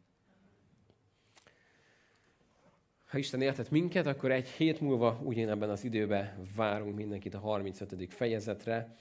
Ha 3.06 3.18
Isten 3.18 3.42
éltet 3.42 3.72
minket, 3.72 4.06
akkor 4.06 4.32
egy 4.32 4.48
hét 4.48 4.82
múlva 4.82 5.20
ugyanebben 5.24 5.70
az 5.70 5.84
időben 5.84 6.48
várunk 6.56 6.96
mindenkit 6.96 7.34
a 7.34 7.40
35. 7.40 8.14
fejezetre. 8.14 8.96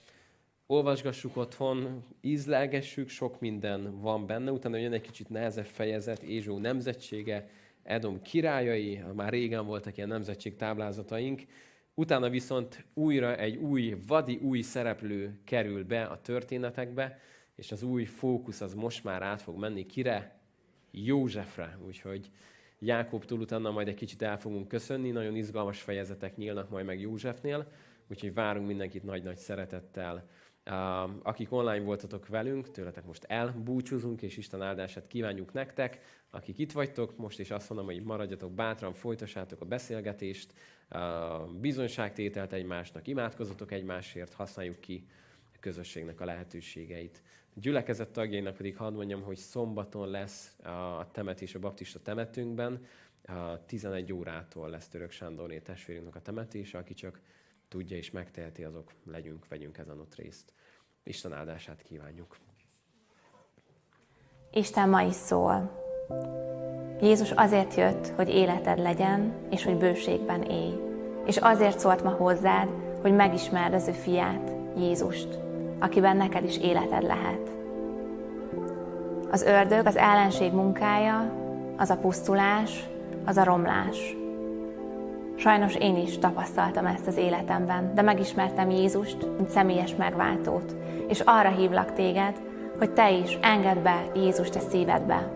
Olvasgassuk 0.67 1.37
otthon, 1.37 2.05
ízlelgessük, 2.21 3.09
sok 3.09 3.41
minden 3.41 4.01
van 4.01 4.27
benne. 4.27 4.51
Utána 4.51 4.77
jön 4.77 4.93
egy 4.93 5.01
kicsit 5.01 5.29
nehezebb 5.29 5.67
fejezet, 5.67 6.23
Ézsó 6.23 6.59
nemzetsége, 6.59 7.49
Edom 7.83 8.23
királyai, 8.23 9.03
már 9.15 9.33
régen 9.33 9.67
voltak 9.67 9.97
ilyen 9.97 10.09
nemzetség 10.09 10.57
táblázataink, 10.57 11.43
Utána 11.95 12.29
viszont 12.29 12.85
újra 12.95 13.37
egy 13.37 13.57
új, 13.57 13.97
vadi 14.07 14.37
új 14.37 14.61
szereplő 14.61 15.41
kerül 15.45 15.85
be 15.85 16.05
a 16.05 16.21
történetekbe, 16.21 17.19
és 17.55 17.73
az 17.73 17.83
új 17.83 18.05
fókusz 18.05 18.61
az 18.61 18.75
most 18.75 19.05
már 19.05 19.23
át 19.23 19.43
fog 19.43 19.59
menni 19.59 19.87
kire? 19.87 20.41
Józsefre. 20.91 21.79
Úgyhogy 21.87 22.31
Jákobtól 22.79 23.41
utána 23.41 23.71
majd 23.71 23.89
egy 23.89 23.95
kicsit 23.95 24.23
el 24.23 24.39
fogunk 24.39 24.69
köszönni, 24.69 25.11
nagyon 25.11 25.37
izgalmas 25.37 25.81
fejezetek 25.81 26.37
nyílnak 26.37 26.71
majd 26.71 26.85
meg 26.85 27.01
Józsefnél, 27.01 27.71
úgyhogy 28.11 28.35
várunk 28.35 28.67
mindenkit 28.67 29.03
nagy-nagy 29.03 29.37
szeretettel. 29.37 30.29
Akik 31.23 31.53
online 31.53 31.85
voltatok 31.85 32.29
velünk, 32.29 32.71
tőletek 32.71 33.05
most 33.05 33.25
elbúcsúzunk, 33.25 34.23
és 34.23 34.37
Isten 34.37 34.63
áldását 34.63 35.07
kívánjuk 35.07 35.53
nektek. 35.53 36.01
Akik 36.31 36.59
itt 36.59 36.73
vagytok, 36.73 37.17
most 37.17 37.39
is 37.39 37.51
azt 37.51 37.69
mondom, 37.69 37.87
hogy 37.87 38.03
maradjatok 38.03 38.53
bátran, 38.53 38.93
folytassátok 38.93 39.61
a 39.61 39.65
beszélgetést, 39.65 40.55
bizonyságtételt 41.61 42.53
egymásnak, 42.53 43.07
imádkozatok 43.07 43.73
egymásért, 43.73 44.33
használjuk 44.33 44.81
ki 44.81 45.07
a 45.55 45.57
közösségnek 45.61 46.21
a 46.21 46.25
lehetőségeit. 46.25 47.23
A 47.57 47.61
gyülekezet 47.61 48.13
tagjainak 48.13 48.57
pedig 48.57 48.77
hadd 48.77 48.93
mondjam, 48.93 49.23
hogy 49.23 49.37
szombaton 49.37 50.09
lesz 50.09 50.59
a 50.63 51.11
temetés 51.11 51.55
a 51.55 51.59
baptista 51.59 52.01
temetünkben, 52.03 52.85
a 53.27 53.65
11 53.67 54.13
órától 54.13 54.69
lesz 54.69 54.89
Török 54.89 55.11
Sándorné 55.11 55.59
testvérünknek 55.59 56.15
a 56.15 56.21
temetése, 56.21 56.79
aki 56.79 56.95
csak 56.95 57.21
tudja 57.75 57.97
és 57.97 58.11
megteheti, 58.11 58.65
azok 58.65 58.93
legyünk, 59.05 59.49
vegyünk 59.49 59.79
ezen 59.79 60.01
ott 60.01 60.15
részt. 60.15 60.53
Isten 61.03 61.33
áldását 61.33 61.83
kívánjuk! 61.83 62.37
Isten 64.51 64.89
ma 64.89 65.03
is 65.03 65.15
szól. 65.15 65.83
Jézus 67.01 67.31
azért 67.31 67.75
jött, 67.75 68.07
hogy 68.07 68.29
életed 68.29 68.79
legyen, 68.79 69.47
és 69.51 69.65
hogy 69.65 69.77
bőségben 69.77 70.43
élj. 70.43 70.75
És 71.27 71.37
azért 71.37 71.79
szólt 71.79 72.03
ma 72.03 72.11
hozzád, 72.11 72.69
hogy 73.01 73.15
megismerd 73.15 73.75
az 73.75 73.89
ő 73.89 73.93
fiát, 73.93 74.53
Jézust, 74.77 75.39
akiben 75.79 76.17
neked 76.17 76.45
is 76.45 76.59
életed 76.59 77.03
lehet. 77.03 77.51
Az 79.31 79.43
ördög, 79.43 79.87
az 79.87 79.97
ellenség 79.97 80.53
munkája, 80.53 81.35
az 81.77 81.91
a 81.91 81.97
pusztulás, 81.97 82.89
az 83.25 83.37
a 83.37 83.45
romlás. 83.45 84.17
Sajnos 85.37 85.75
én 85.75 85.97
is 85.97 86.19
tapasztaltam 86.19 86.87
ezt 86.87 87.07
az 87.07 87.17
életemben, 87.17 87.95
de 87.95 88.03
megismertem 88.03 88.71
Jézust, 88.71 89.27
mint 89.37 89.49
személyes 89.49 89.95
megváltót, 89.97 90.75
és 91.09 91.21
arra 91.21 91.49
hívlak 91.49 91.93
téged, 91.93 92.35
hogy 92.79 92.91
te 92.91 93.13
is 93.13 93.39
engedd 93.43 93.83
be 93.83 94.03
Jézust 94.15 94.55
a 94.55 94.61
szívedbe, 94.61 95.31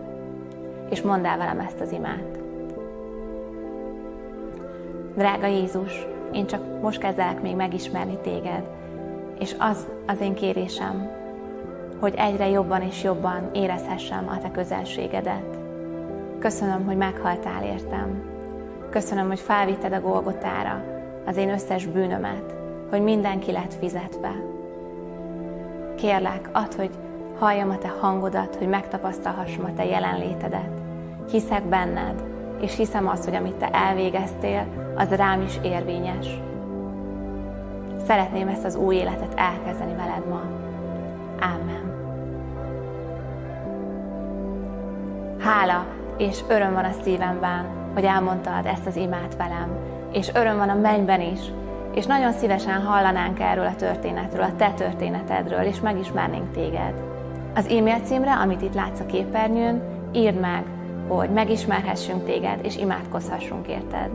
és 0.89 1.01
mondd 1.01 1.25
el 1.25 1.37
velem 1.37 1.59
ezt 1.59 1.79
az 1.79 1.91
imát. 1.91 2.39
Drága 5.15 5.47
Jézus, 5.47 6.07
én 6.31 6.45
csak 6.45 6.81
most 6.81 6.99
kezdelek 6.99 7.41
még 7.41 7.55
megismerni 7.55 8.17
téged, 8.21 8.69
és 9.39 9.55
az 9.59 9.87
az 10.07 10.21
én 10.21 10.33
kérésem, 10.33 11.09
hogy 11.99 12.13
egyre 12.17 12.49
jobban 12.49 12.81
és 12.81 13.03
jobban 13.03 13.49
érezhessem 13.53 14.27
a 14.27 14.37
te 14.37 14.51
közelségedet. 14.51 15.57
Köszönöm, 16.39 16.85
hogy 16.85 16.97
meghaltál 16.97 17.63
értem. 17.63 18.38
Köszönöm, 18.89 19.27
hogy 19.27 19.39
felvitted 19.39 19.93
a 19.93 20.01
Golgotára 20.01 20.83
az 21.25 21.37
én 21.37 21.49
összes 21.49 21.85
bűnömet, 21.85 22.55
hogy 22.89 23.01
mindenki 23.01 23.51
lett 23.51 23.73
fizetve. 23.73 24.31
Kérlek, 25.95 26.49
add, 26.51 26.75
hogy 26.75 26.89
halljam 27.39 27.69
a 27.69 27.77
te 27.77 27.87
hangodat, 27.99 28.55
hogy 28.55 28.67
megtapasztalhassam 28.67 29.65
a 29.65 29.73
te 29.73 29.85
jelenlétedet. 29.85 30.81
Hiszek 31.31 31.63
benned, 31.63 32.23
és 32.61 32.75
hiszem 32.75 33.07
azt, 33.07 33.23
hogy 33.23 33.35
amit 33.35 33.55
te 33.55 33.69
elvégeztél, 33.69 34.65
az 34.95 35.09
rám 35.09 35.41
is 35.41 35.59
érvényes. 35.63 36.27
Szeretném 38.07 38.47
ezt 38.47 38.65
az 38.65 38.75
új 38.75 38.95
életet 38.95 39.33
elkezdeni 39.35 39.93
veled 39.95 40.27
ma. 40.29 40.41
Amen. 41.41 41.93
Hála 45.39 45.85
és 46.17 46.39
öröm 46.47 46.73
van 46.73 46.85
a 46.85 47.01
szívemben, 47.03 47.78
hogy 47.99 48.07
elmondtad 48.07 48.65
ezt 48.65 48.85
az 48.85 48.95
imát 48.95 49.35
velem, 49.37 49.77
és 50.11 50.29
öröm 50.33 50.57
van 50.57 50.69
a 50.69 50.75
mennyben 50.75 51.21
is, 51.21 51.39
és 51.93 52.05
nagyon 52.05 52.31
szívesen 52.31 52.81
hallanánk 52.81 53.39
erről 53.39 53.65
a 53.65 53.75
történetről, 53.75 54.43
a 54.43 54.55
te 54.55 54.71
történetedről, 54.71 55.61
és 55.61 55.79
megismernénk 55.79 56.51
téged. 56.51 56.93
Az 57.55 57.67
e-mail 57.67 57.99
címre, 57.99 58.33
amit 58.33 58.61
itt 58.61 58.73
látsz 58.73 58.99
a 58.99 59.05
képernyőn, 59.05 59.81
írd 60.13 60.39
meg, 60.39 60.63
hogy 61.07 61.29
megismerhessünk 61.29 62.25
téged, 62.25 62.59
és 62.63 62.77
imádkozhassunk 62.77 63.67
érted. 63.67 64.09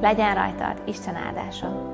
Legyen 0.00 0.34
rajtad 0.34 0.82
Isten 0.84 1.14
áldása! 1.14 1.93